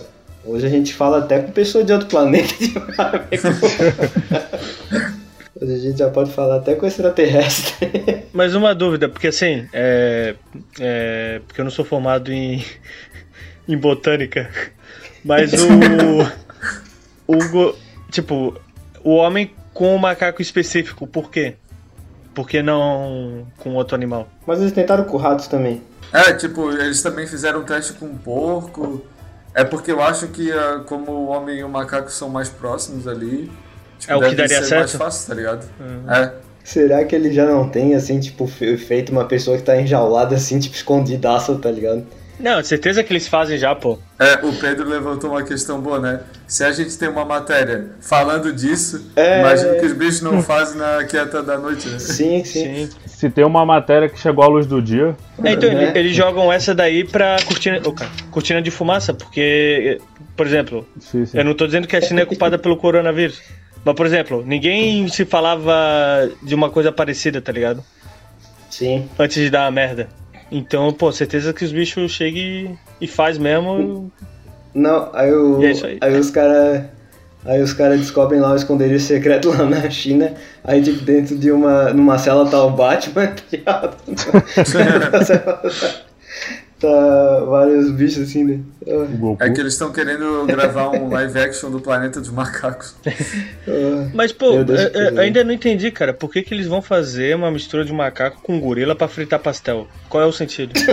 Hoje 0.46 0.66
a 0.66 0.70
gente 0.70 0.94
fala 0.94 1.20
até 1.20 1.40
com 1.40 1.52
pessoa 1.52 1.84
de 1.84 1.92
outro 1.92 2.08
planeta. 2.08 2.50
Hoje 5.60 5.74
a 5.74 5.78
gente 5.78 5.98
já 5.98 6.10
pode 6.10 6.32
falar 6.32 6.58
até 6.58 6.76
com 6.76 6.86
extraterrestre. 6.86 8.26
Mas 8.34 8.56
uma 8.56 8.74
dúvida, 8.76 9.10
porque 9.10 9.28
assim, 9.28 9.68
é, 9.74 10.36
é, 10.80 11.42
porque 11.48 11.60
eu 11.60 11.66
não 11.66 11.72
sou 11.72 11.84
formado 11.84 12.32
em, 12.32 12.64
em 13.68 13.78
botânica, 13.78 14.50
mas 15.24 15.52
o, 15.54 15.68
o. 17.28 17.76
Tipo, 18.12 18.60
o 19.04 19.16
homem 19.16 19.52
com 19.74 19.96
um 19.96 19.98
macaco 19.98 20.42
específico, 20.42 21.06
por 21.08 21.30
quê? 21.30 21.56
Por 22.34 22.48
que 22.48 22.62
não 22.62 23.46
com 23.58 23.74
outro 23.76 23.96
animal? 23.96 24.30
Mas 24.46 24.60
eles 24.60 24.72
tentaram 24.72 25.04
com 25.04 25.18
ratos 25.18 25.48
também. 25.48 25.82
É, 26.14 26.34
tipo, 26.34 26.72
eles 26.72 27.02
também 27.02 27.28
fizeram 27.28 27.62
um 27.62 27.64
teste 27.64 27.94
com 27.94 28.06
um 28.06 28.18
porco. 28.18 29.06
É 29.54 29.64
porque 29.64 29.92
eu 29.92 30.02
acho 30.02 30.28
que 30.28 30.52
ah, 30.52 30.84
como 30.86 31.12
o 31.12 31.28
homem 31.28 31.60
e 31.60 31.64
o 31.64 31.70
macaco 31.70 32.12
são 32.12 32.30
mais 32.30 32.50
próximos 32.50 33.08
ali, 33.08 33.52
Tipo, 34.00 34.14
é 34.14 34.16
o 34.16 34.30
que 34.30 34.36
daria 34.36 34.64
certo? 34.64 34.80
mais 34.80 34.92
fácil, 34.94 35.28
tá 35.28 35.36
ligado? 35.36 35.70
Uhum. 35.80 36.12
É. 36.12 36.34
Será 36.64 37.04
que 37.04 37.16
ele 37.16 37.34
já 37.34 37.46
não 37.46 37.68
tem, 37.68 37.96
assim, 37.96 38.20
tipo, 38.20 38.48
feito 38.48 39.12
uma 39.12 39.26
pessoa 39.26 39.58
que 39.58 39.64
tá 39.64 39.80
enjaulada, 39.80 40.36
assim, 40.36 40.60
tipo, 40.60 40.76
escondidaça, 40.76 41.56
tá 41.56 41.72
ligado? 41.72 42.06
Não, 42.40 42.64
certeza 42.64 43.04
que 43.04 43.12
eles 43.12 43.28
fazem 43.28 43.58
já, 43.58 43.76
pô. 43.76 44.00
É, 44.18 44.36
o 44.46 44.54
Pedro 44.54 44.88
levantou 44.88 45.32
uma 45.32 45.44
questão 45.44 45.82
boa, 45.82 46.00
né? 46.00 46.22
Se 46.48 46.64
a 46.64 46.72
gente 46.72 46.98
tem 46.98 47.10
uma 47.10 47.26
matéria 47.26 47.88
falando 48.00 48.54
disso, 48.54 49.12
é... 49.16 49.42
imagino 49.42 49.78
que 49.78 49.86
os 49.86 49.94
bichos 49.94 50.22
não 50.22 50.42
fazem 50.42 50.78
na 50.78 51.04
quieta 51.04 51.44
da 51.44 51.58
noite, 51.58 51.90
né? 51.90 52.00
Sim, 52.00 52.44
sim, 52.46 52.88
sim. 52.88 52.90
Se 53.06 53.30
tem 53.30 53.44
uma 53.44 53.66
matéria 53.66 54.08
que 54.08 54.18
chegou 54.18 54.44
à 54.44 54.48
luz 54.48 54.66
do 54.66 54.82
dia. 54.82 55.18
É, 55.44 55.52
então, 55.52 55.70
né? 55.74 55.92
eles 55.96 56.16
jogam 56.16 56.52
essa 56.52 56.74
daí 56.74 57.04
pra 57.04 57.36
cortina, 57.46 57.82
oh, 57.86 57.94
cortina 58.32 58.62
de 58.62 58.72
fumaça, 58.72 59.14
porque, 59.14 60.00
por 60.38 60.48
exemplo, 60.48 60.88
sim, 60.98 61.26
sim. 61.26 61.38
eu 61.38 61.44
não 61.44 61.54
tô 61.54 61.66
dizendo 61.66 61.88
que 61.88 61.96
a 61.98 62.02
China 62.02 62.22
é 62.22 62.26
culpada 62.26 62.58
pelo 62.58 62.78
coronavírus. 62.78 63.42
Mas, 63.90 63.96
por 63.96 64.06
exemplo, 64.06 64.44
ninguém 64.46 65.08
se 65.08 65.26
falava 65.26 65.74
de 66.44 66.54
uma 66.54 66.70
coisa 66.70 66.92
parecida, 66.92 67.42
tá 67.42 67.52
ligado? 67.52 67.84
Sim. 68.70 69.10
Antes 69.18 69.38
de 69.38 69.50
dar 69.50 69.66
a 69.66 69.72
merda. 69.72 70.08
Então, 70.52 70.94
pô, 70.94 71.12
certeza 71.12 71.52
que 71.52 71.66
os 71.66 71.72
bichos 71.72 72.12
chegam 72.12 72.78
e 73.02 73.08
faz 73.08 73.40
mesmo. 73.40 74.12
Não, 74.76 75.10
aí, 75.12 75.34
o, 75.34 75.64
é 75.64 75.72
aí. 75.72 75.98
aí 76.02 76.20
os 76.20 76.30
caras. 76.30 76.84
Aí 77.44 77.60
os 77.64 77.74
caras 77.74 78.00
descobrem 78.00 78.40
lá 78.40 78.52
o 78.52 78.56
esconderijo 78.56 79.04
secreto 79.04 79.50
lá 79.50 79.66
na 79.66 79.90
China. 79.90 80.36
Aí, 80.64 80.84
tipo, 80.84 81.04
dentro 81.04 81.36
de 81.36 81.52
uma. 81.52 81.92
numa 81.92 82.20
cela 82.20 82.48
tá 82.48 82.64
o 82.64 82.70
Batman, 82.70 83.34
tá 83.66 83.92
tá 86.80 87.46
vários 87.46 87.92
bichos 87.92 88.24
assim, 88.24 88.44
né? 88.44 88.60
É 89.40 89.50
que 89.50 89.60
eles 89.60 89.74
estão 89.74 89.92
querendo 89.92 90.46
gravar 90.48 90.90
um 90.90 91.10
live 91.10 91.40
action 91.40 91.70
do 91.70 91.80
Planeta 91.80 92.20
dos 92.20 92.30
Macacos. 92.30 92.96
Mas, 94.14 94.32
pô, 94.32 94.54
eu, 94.54 94.66
eu 94.66 95.20
ainda 95.20 95.44
não 95.44 95.52
entendi, 95.52 95.92
cara. 95.92 96.14
Por 96.14 96.32
que, 96.32 96.42
que 96.42 96.54
eles 96.54 96.68
vão 96.68 96.82
fazer 96.82 97.36
uma 97.36 97.52
mistura 97.52 97.84
de 97.84 97.92
macaco 97.92 98.42
com 98.42 98.60
gorila 98.60 98.96
para 98.96 99.08
fritar 99.08 99.40
pastel? 99.40 99.88
Qual 100.08 100.24
é 100.24 100.26
o 100.26 100.32
sentido? 100.32 100.74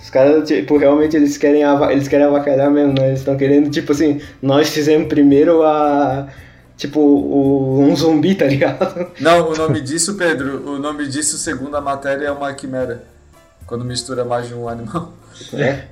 Os 0.00 0.10
caras, 0.10 0.48
tipo, 0.48 0.78
realmente 0.78 1.16
eles 1.16 1.36
querem, 1.36 1.62
eles 1.90 2.06
querem 2.08 2.24
avacalhar 2.24 2.70
mesmo, 2.70 2.94
né? 2.94 3.08
Eles 3.08 3.18
estão 3.18 3.36
querendo, 3.36 3.68
tipo 3.68 3.92
assim, 3.92 4.20
nós 4.40 4.70
fizemos 4.70 5.08
primeiro 5.08 5.62
a. 5.64 6.28
Tipo, 6.76 7.00
o, 7.00 7.80
um 7.80 7.94
zumbi, 7.96 8.36
tá 8.36 8.46
ligado? 8.46 9.10
Não, 9.20 9.50
o 9.50 9.56
nome 9.56 9.80
disso, 9.80 10.14
Pedro, 10.16 10.64
o 10.64 10.78
nome 10.78 11.08
disso, 11.08 11.36
segundo 11.36 11.76
a 11.76 11.80
matéria, 11.80 12.26
é 12.26 12.30
uma 12.30 12.54
quimera. 12.54 13.02
Quando 13.68 13.84
mistura 13.84 14.24
mais 14.24 14.48
de 14.48 14.54
um 14.54 14.68
animal. 14.68 15.12
É. 15.52 15.84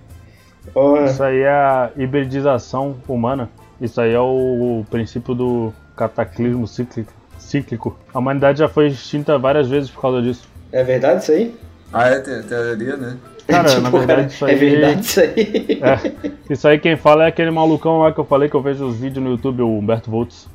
Isso 1.05 1.23
aí 1.23 1.41
é 1.43 1.51
a 1.51 1.91
hibridização 1.97 2.97
humana. 3.07 3.49
Isso 3.81 4.01
aí 4.01 4.13
é 4.13 4.19
o, 4.19 4.81
o 4.81 4.87
princípio 4.91 5.35
do 5.35 5.73
cataclismo 5.95 6.67
cíclico, 6.67 7.13
cíclico. 7.39 7.97
A 8.13 8.19
humanidade 8.19 8.59
já 8.59 8.69
foi 8.69 8.89
extinta 8.89 9.39
várias 9.39 9.69
vezes 9.69 9.91
por 9.91 10.01
causa 10.01 10.23
disso. 10.23 10.49
É 10.73 10.83
verdade 10.83 11.23
isso 11.23 11.33
aí? 11.33 11.55
Ah, 11.93 12.09
é 12.09 12.19
teoria, 12.19 12.97
né? 12.97 13.17
Cara, 13.47 13.69
tipo, 13.71 13.83
na 13.83 13.91
verdade, 13.91 14.33
isso 14.33 14.45
aí. 14.45 14.53
É 14.53 14.57
verdade 14.57 15.01
isso 15.01 15.21
aí. 15.21 15.81
É, 15.83 16.53
isso 16.53 16.69
aí 16.69 16.79
quem 16.79 16.97
fala 16.97 17.25
é 17.25 17.29
aquele 17.29 17.51
malucão 17.51 18.01
lá 18.01 18.13
que 18.13 18.19
eu 18.19 18.25
falei 18.25 18.49
que 18.49 18.57
eu 18.57 18.63
vejo 18.63 18.87
os 18.87 18.97
vídeos 18.97 19.25
no 19.25 19.33
YouTube, 19.33 19.63
o 19.63 19.79
Humberto 19.79 20.11
Voltz. 20.11 20.49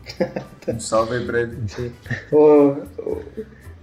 Um 0.68 0.80
salve 0.80 1.16
aí 1.16 1.26
pra 1.26 1.42
ele. 1.42 1.58
o, 2.32 2.78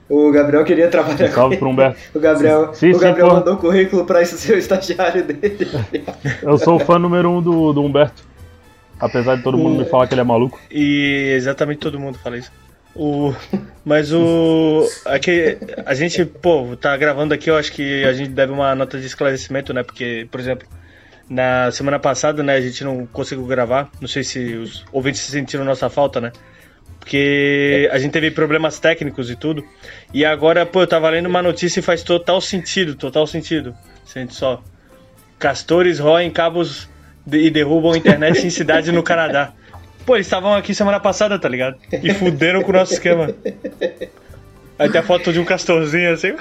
o, 0.08 0.30
Gabriel 0.30 0.64
queria 0.64 0.88
trabalhar 0.88 1.28
um 1.28 1.32
salve 1.32 1.56
pro 1.56 1.68
Humberto. 1.68 1.98
O 2.14 2.20
Gabriel, 2.20 2.74
sim, 2.74 2.92
o 2.92 2.98
Gabriel 2.98 3.28
sim, 3.28 3.34
mandou 3.34 3.56
currículo 3.56 4.04
pra 4.04 4.22
esse 4.22 4.38
seu 4.38 4.58
estagiário 4.58 5.24
dele. 5.24 5.68
eu 6.42 6.58
sou 6.58 6.76
o 6.76 6.80
fã 6.80 6.98
número 6.98 7.30
um 7.30 7.42
do, 7.42 7.72
do 7.72 7.82
Humberto. 7.82 8.26
Apesar 9.00 9.36
de 9.36 9.42
todo 9.42 9.56
mundo 9.56 9.78
me 9.78 9.84
falar 9.84 10.06
que 10.08 10.14
ele 10.14 10.20
é 10.20 10.24
maluco. 10.24 10.58
E 10.70 11.32
exatamente 11.36 11.78
todo 11.78 12.00
mundo 12.00 12.18
fala 12.18 12.36
isso. 12.36 12.50
O, 12.94 13.32
mas 13.84 14.12
o. 14.12 14.84
Aqui, 15.04 15.56
a 15.86 15.94
gente, 15.94 16.24
pô, 16.24 16.76
tá 16.76 16.96
gravando 16.96 17.32
aqui, 17.32 17.48
eu 17.48 17.56
acho 17.56 17.70
que 17.72 18.04
a 18.04 18.12
gente 18.12 18.30
deve 18.30 18.52
uma 18.52 18.74
nota 18.74 18.98
de 18.98 19.06
esclarecimento, 19.06 19.72
né? 19.72 19.84
Porque, 19.84 20.26
por 20.32 20.40
exemplo, 20.40 20.66
na 21.30 21.70
semana 21.70 21.98
passada, 21.98 22.42
né, 22.42 22.54
a 22.54 22.60
gente 22.60 22.82
não 22.82 23.06
conseguiu 23.06 23.46
gravar. 23.46 23.88
Não 24.00 24.08
sei 24.08 24.24
se 24.24 24.54
os 24.54 24.84
ouvintes 24.90 25.20
sentiram 25.20 25.64
nossa 25.64 25.88
falta, 25.88 26.20
né? 26.20 26.32
Porque 27.08 27.88
a 27.90 27.98
gente 27.98 28.12
teve 28.12 28.30
problemas 28.30 28.78
técnicos 28.78 29.30
e 29.30 29.34
tudo. 29.34 29.64
E 30.12 30.26
agora, 30.26 30.66
pô, 30.66 30.82
eu 30.82 30.86
tava 30.86 31.08
lendo 31.08 31.24
uma 31.24 31.40
notícia 31.40 31.80
e 31.80 31.82
faz 31.82 32.02
total 32.02 32.38
sentido, 32.38 32.94
total 32.94 33.26
sentido. 33.26 33.74
Sente 34.04 34.34
só. 34.34 34.62
Castores 35.38 35.98
roem 35.98 36.30
cabos 36.30 36.86
e 37.26 37.48
derrubam 37.48 37.94
a 37.94 37.96
internet 37.96 38.46
em 38.46 38.50
cidade 38.50 38.92
no 38.92 39.02
Canadá. 39.02 39.54
Pô, 40.04 40.16
eles 40.16 40.26
estavam 40.26 40.54
aqui 40.54 40.74
semana 40.74 41.00
passada, 41.00 41.38
tá 41.38 41.48
ligado? 41.48 41.78
E 41.90 42.12
fuderam 42.12 42.62
com 42.62 42.72
o 42.72 42.74
nosso 42.74 42.92
esquema. 42.92 43.34
Aí 44.78 44.90
tem 44.90 45.00
a 45.00 45.04
foto 45.04 45.32
de 45.32 45.40
um 45.40 45.46
castorzinho 45.46 46.12
assim. 46.12 46.34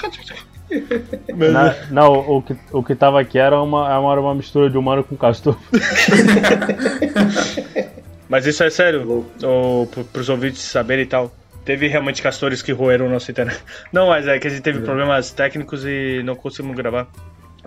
Na, 1.34 1.76
não, 1.90 2.12
o 2.12 2.42
que, 2.42 2.58
o 2.74 2.84
que 2.84 2.94
tava 2.94 3.22
aqui 3.22 3.40
era 3.40 3.62
uma, 3.62 3.88
era 3.88 4.20
uma 4.20 4.36
mistura 4.36 4.70
de 4.70 4.78
humano 4.78 5.02
com 5.02 5.16
castor. 5.16 5.58
Mas 8.30 8.46
isso 8.46 8.64
é 8.64 8.70
sério, 8.70 9.26
ou, 9.44 9.88
pros 9.88 10.30
ouvintes 10.30 10.62
saberem 10.62 11.04
e 11.04 11.08
tal. 11.08 11.34
Teve 11.64 11.88
realmente 11.88 12.22
castores 12.22 12.62
que 12.62 12.72
roeram 12.72 13.08
o 13.08 13.10
nosso 13.10 13.30
internet. 13.30 13.60
Não, 13.92 14.08
mas 14.08 14.28
é 14.28 14.40
que 14.40 14.48
a 14.48 14.50
gente 14.50 14.62
teve 14.62 14.80
problemas 14.82 15.32
técnicos 15.32 15.84
e 15.86 16.22
não 16.24 16.36
conseguimos 16.36 16.78
gravar. 16.78 17.08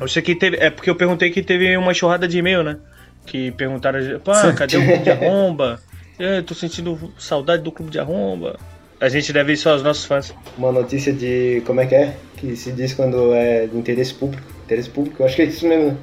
Eu 0.01 0.09
sei 0.09 0.23
que 0.23 0.35
teve. 0.35 0.57
É 0.57 0.71
porque 0.71 0.89
eu 0.89 0.97
perguntei 0.97 1.31
que 1.31 1.43
teve 1.43 1.77
uma 1.77 1.93
enxurrada 1.93 2.27
de 2.27 2.39
e-mail, 2.39 2.63
né? 2.63 2.79
Que 3.27 3.51
perguntaram, 3.51 4.01
pá, 4.21 4.53
cadê 4.55 4.79
o 4.79 4.85
clube 4.87 5.03
de 5.03 5.11
arromba? 5.13 5.79
É, 6.19 6.41
tô 6.41 6.55
sentindo 6.55 7.13
saudade 7.19 7.63
do 7.63 7.71
clube 7.71 7.91
de 7.91 7.99
arromba. 7.99 8.59
A 8.99 9.09
gente 9.09 9.33
deve 9.33 9.53
isso 9.55 9.69
aos 9.69 9.83
nossos 9.83 10.05
fãs. 10.05 10.35
Uma 10.57 10.73
notícia 10.73 11.13
de. 11.13 11.63
como 11.67 11.81
é 11.81 11.87
que 11.87 11.95
é? 11.95 12.17
Que 12.37 12.57
se 12.57 12.73
diz 12.73 12.95
quando 12.95 13.35
é 13.35 13.67
de 13.67 13.77
interesse 13.77 14.15
público. 14.15 14.43
Interesse 14.65 14.89
público, 14.89 15.23
eu 15.23 15.27
acho 15.27 15.37
que 15.37 15.43
é 15.43 15.45
isso 15.47 15.67
mesmo. 15.67 15.99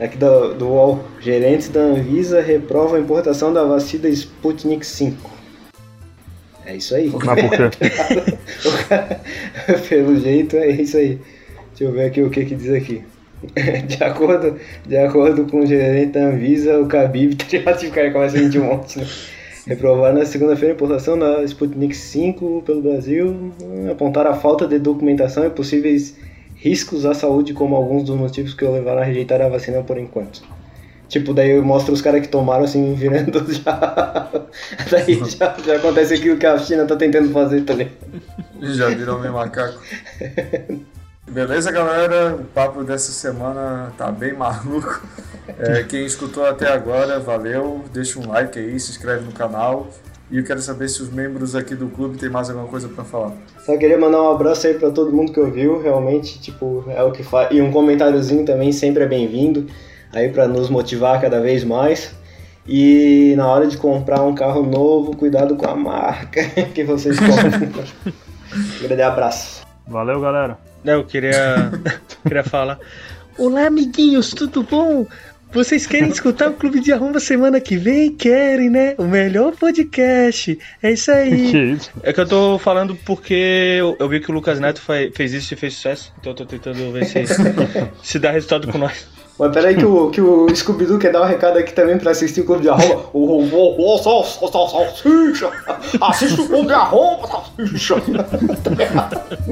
Aqui 0.00 0.16
do, 0.16 0.54
do 0.54 0.66
UOL. 0.66 1.04
Gerentes 1.20 1.68
da 1.68 1.80
Anvisa 1.80 2.40
reprovam 2.40 2.96
a 2.96 3.00
importação 3.00 3.52
da 3.52 3.64
vacina 3.64 4.08
Sputnik 4.08 4.84
5. 4.86 5.30
É 6.64 6.76
isso 6.76 6.94
aí. 6.94 7.10
Mas 7.10 7.40
por 7.42 7.50
quê? 8.78 8.94
Pelo 9.88 10.16
jeito 10.18 10.56
é 10.56 10.70
isso 10.70 10.96
aí. 10.96 11.18
Deixa 11.68 11.84
eu 11.84 11.92
ver 11.92 12.06
aqui 12.06 12.22
o 12.22 12.30
que 12.30 12.46
que 12.46 12.54
diz 12.54 12.72
aqui. 12.72 13.04
de, 13.86 14.02
acordo, 14.02 14.56
de 14.86 14.96
acordo 14.96 15.44
com 15.46 15.60
o 15.60 15.66
gerente 15.66 16.12
da 16.12 16.26
Anvisa, 16.26 16.78
o 16.78 16.86
Khabib, 16.86 17.36
tá 17.36 17.44
ligado? 17.50 17.82
O 17.82 17.90
cara 17.90 18.10
começa 18.10 18.36
a 18.36 18.40
sentir 18.40 18.58
um 18.58 18.64
monte, 18.64 18.98
né? 18.98 19.06
Reprovar 19.66 20.14
na 20.14 20.24
segunda-feira 20.24 20.72
a 20.72 20.76
importação 20.76 21.18
da 21.18 21.42
Sputnik 21.44 21.94
5 21.94 22.62
pelo 22.64 22.80
Brasil, 22.82 23.52
apontar 23.90 24.26
a 24.26 24.34
falta 24.34 24.66
de 24.66 24.78
documentação 24.78 25.46
e 25.46 25.50
possíveis 25.50 26.16
riscos 26.60 27.06
à 27.06 27.14
saúde 27.14 27.54
como 27.54 27.74
alguns 27.74 28.04
dos 28.04 28.16
motivos 28.16 28.54
que 28.54 28.64
o 28.64 28.72
levaram 28.72 29.00
a 29.00 29.04
rejeitar 29.04 29.40
a 29.40 29.48
vacina 29.48 29.82
por 29.82 29.98
enquanto. 29.98 30.42
Tipo, 31.08 31.34
daí 31.34 31.50
eu 31.50 31.64
mostro 31.64 31.92
os 31.92 32.00
caras 32.00 32.20
que 32.20 32.28
tomaram 32.28 32.64
assim, 32.64 32.94
virando 32.94 33.44
já. 33.52 34.30
daí 34.90 35.20
já, 35.24 35.56
já 35.64 35.76
acontece 35.76 36.14
aquilo 36.14 36.36
que 36.36 36.46
a 36.46 36.58
China 36.58 36.86
tá 36.86 36.94
tentando 36.94 37.30
fazer 37.30 37.62
também. 37.62 37.90
Já 38.60 38.88
virou 38.90 39.18
meu 39.18 39.32
macaco. 39.32 39.80
Beleza, 41.28 41.72
galera? 41.72 42.34
O 42.34 42.44
papo 42.44 42.84
dessa 42.84 43.10
semana 43.12 43.92
tá 43.96 44.10
bem 44.12 44.34
maluco. 44.34 45.02
É, 45.58 45.82
quem 45.82 46.04
escutou 46.04 46.44
até 46.44 46.72
agora, 46.72 47.18
valeu. 47.18 47.84
Deixa 47.92 48.18
um 48.18 48.28
like 48.28 48.58
aí, 48.58 48.78
se 48.78 48.90
inscreve 48.90 49.24
no 49.24 49.32
canal. 49.32 49.88
E 50.30 50.38
eu 50.38 50.44
quero 50.44 50.60
saber 50.60 50.88
se 50.88 51.02
os 51.02 51.10
membros 51.10 51.56
aqui 51.56 51.74
do 51.74 51.88
clube 51.88 52.16
têm 52.16 52.28
mais 52.30 52.48
alguma 52.48 52.68
coisa 52.68 52.88
para 52.88 53.02
falar. 53.02 53.32
Só 53.66 53.76
queria 53.76 53.98
mandar 53.98 54.22
um 54.22 54.30
abraço 54.30 54.66
aí 54.66 54.74
para 54.74 54.90
todo 54.90 55.12
mundo 55.12 55.32
que 55.32 55.40
ouviu, 55.40 55.82
realmente, 55.82 56.40
tipo, 56.40 56.84
é 56.88 57.02
o 57.02 57.10
que 57.10 57.24
faz. 57.24 57.48
E 57.50 57.60
um 57.60 57.72
comentáriozinho 57.72 58.44
também 58.44 58.70
sempre 58.70 59.02
é 59.02 59.08
bem-vindo, 59.08 59.66
aí 60.12 60.28
para 60.28 60.46
nos 60.46 60.70
motivar 60.70 61.20
cada 61.20 61.40
vez 61.40 61.64
mais. 61.64 62.14
E 62.64 63.34
na 63.36 63.48
hora 63.48 63.66
de 63.66 63.76
comprar 63.76 64.22
um 64.22 64.32
carro 64.32 64.64
novo, 64.64 65.16
cuidado 65.16 65.56
com 65.56 65.68
a 65.68 65.74
marca 65.74 66.44
que 66.72 66.84
vocês 66.84 67.18
compram. 67.18 67.84
um 68.54 68.82
grande 68.86 69.02
abraço. 69.02 69.66
Valeu, 69.88 70.20
galera. 70.20 70.56
Eu 70.84 71.04
queria, 71.04 71.72
queria 72.22 72.44
falar. 72.44 72.78
Olá, 73.36 73.66
amiguinhos, 73.66 74.30
tudo 74.30 74.62
bom? 74.62 75.06
Vocês 75.52 75.86
querem 75.86 76.08
escutar 76.10 76.48
o 76.48 76.54
Clube 76.54 76.80
de 76.80 76.92
Arromba 76.92 77.20
semana 77.20 77.60
que 77.60 77.76
vem? 77.76 78.10
Querem, 78.10 78.70
né? 78.70 78.94
O 78.98 79.04
melhor 79.04 79.52
podcast. 79.52 80.58
É 80.82 80.92
isso 80.92 81.10
aí. 81.10 81.78
É 82.02 82.12
que 82.12 82.20
eu 82.20 82.26
tô 82.26 82.58
falando 82.58 82.96
porque 83.04 83.34
eu, 83.78 83.96
eu, 83.98 84.08
vi 84.08 84.20
que 84.20 84.30
o 84.30 84.34
Lucas 84.34 84.58
Neto 84.58 84.80
fez 84.80 85.32
isso 85.32 85.54
e 85.54 85.56
fez 85.56 85.74
sucesso. 85.74 86.12
Então 86.18 86.32
eu 86.32 86.36
tô 86.36 86.46
tentando 86.46 86.92
ver 86.92 87.04
se, 87.04 87.24
se 88.02 88.18
dá 88.18 88.30
resultado 88.30 88.68
com 88.68 88.78
nós. 88.78 89.06
Mas 89.38 89.52
peraí 89.52 89.74
que 89.74 89.84
o, 89.84 90.10
que 90.10 90.20
o 90.20 90.54
Scooby-Doo 90.54 90.98
quer 90.98 91.12
dar 91.12 91.22
um 91.22 91.26
recado 91.26 91.58
aqui 91.58 91.72
também 91.72 91.96
pra 91.96 92.10
assistir 92.10 92.42
o 92.42 92.44
Clube 92.44 92.62
de 92.62 92.68
Arromba. 92.68 93.06
O 93.14 93.46
robô, 93.46 93.98
salsicha! 93.98 95.50
Assiste 96.00 96.40
o 96.40 96.46
Clube 96.46 96.66
de 96.66 96.74
Arromba, 96.74 97.26
salsicha! 97.26 97.94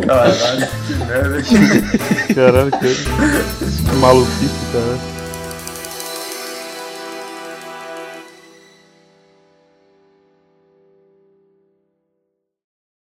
Caralho, 0.07 0.67
que 0.85 0.95
merda. 1.07 2.35
Caralho, 2.35 2.71
que 2.71 3.97
maluquice, 3.97 4.55
cara. 4.73 5.18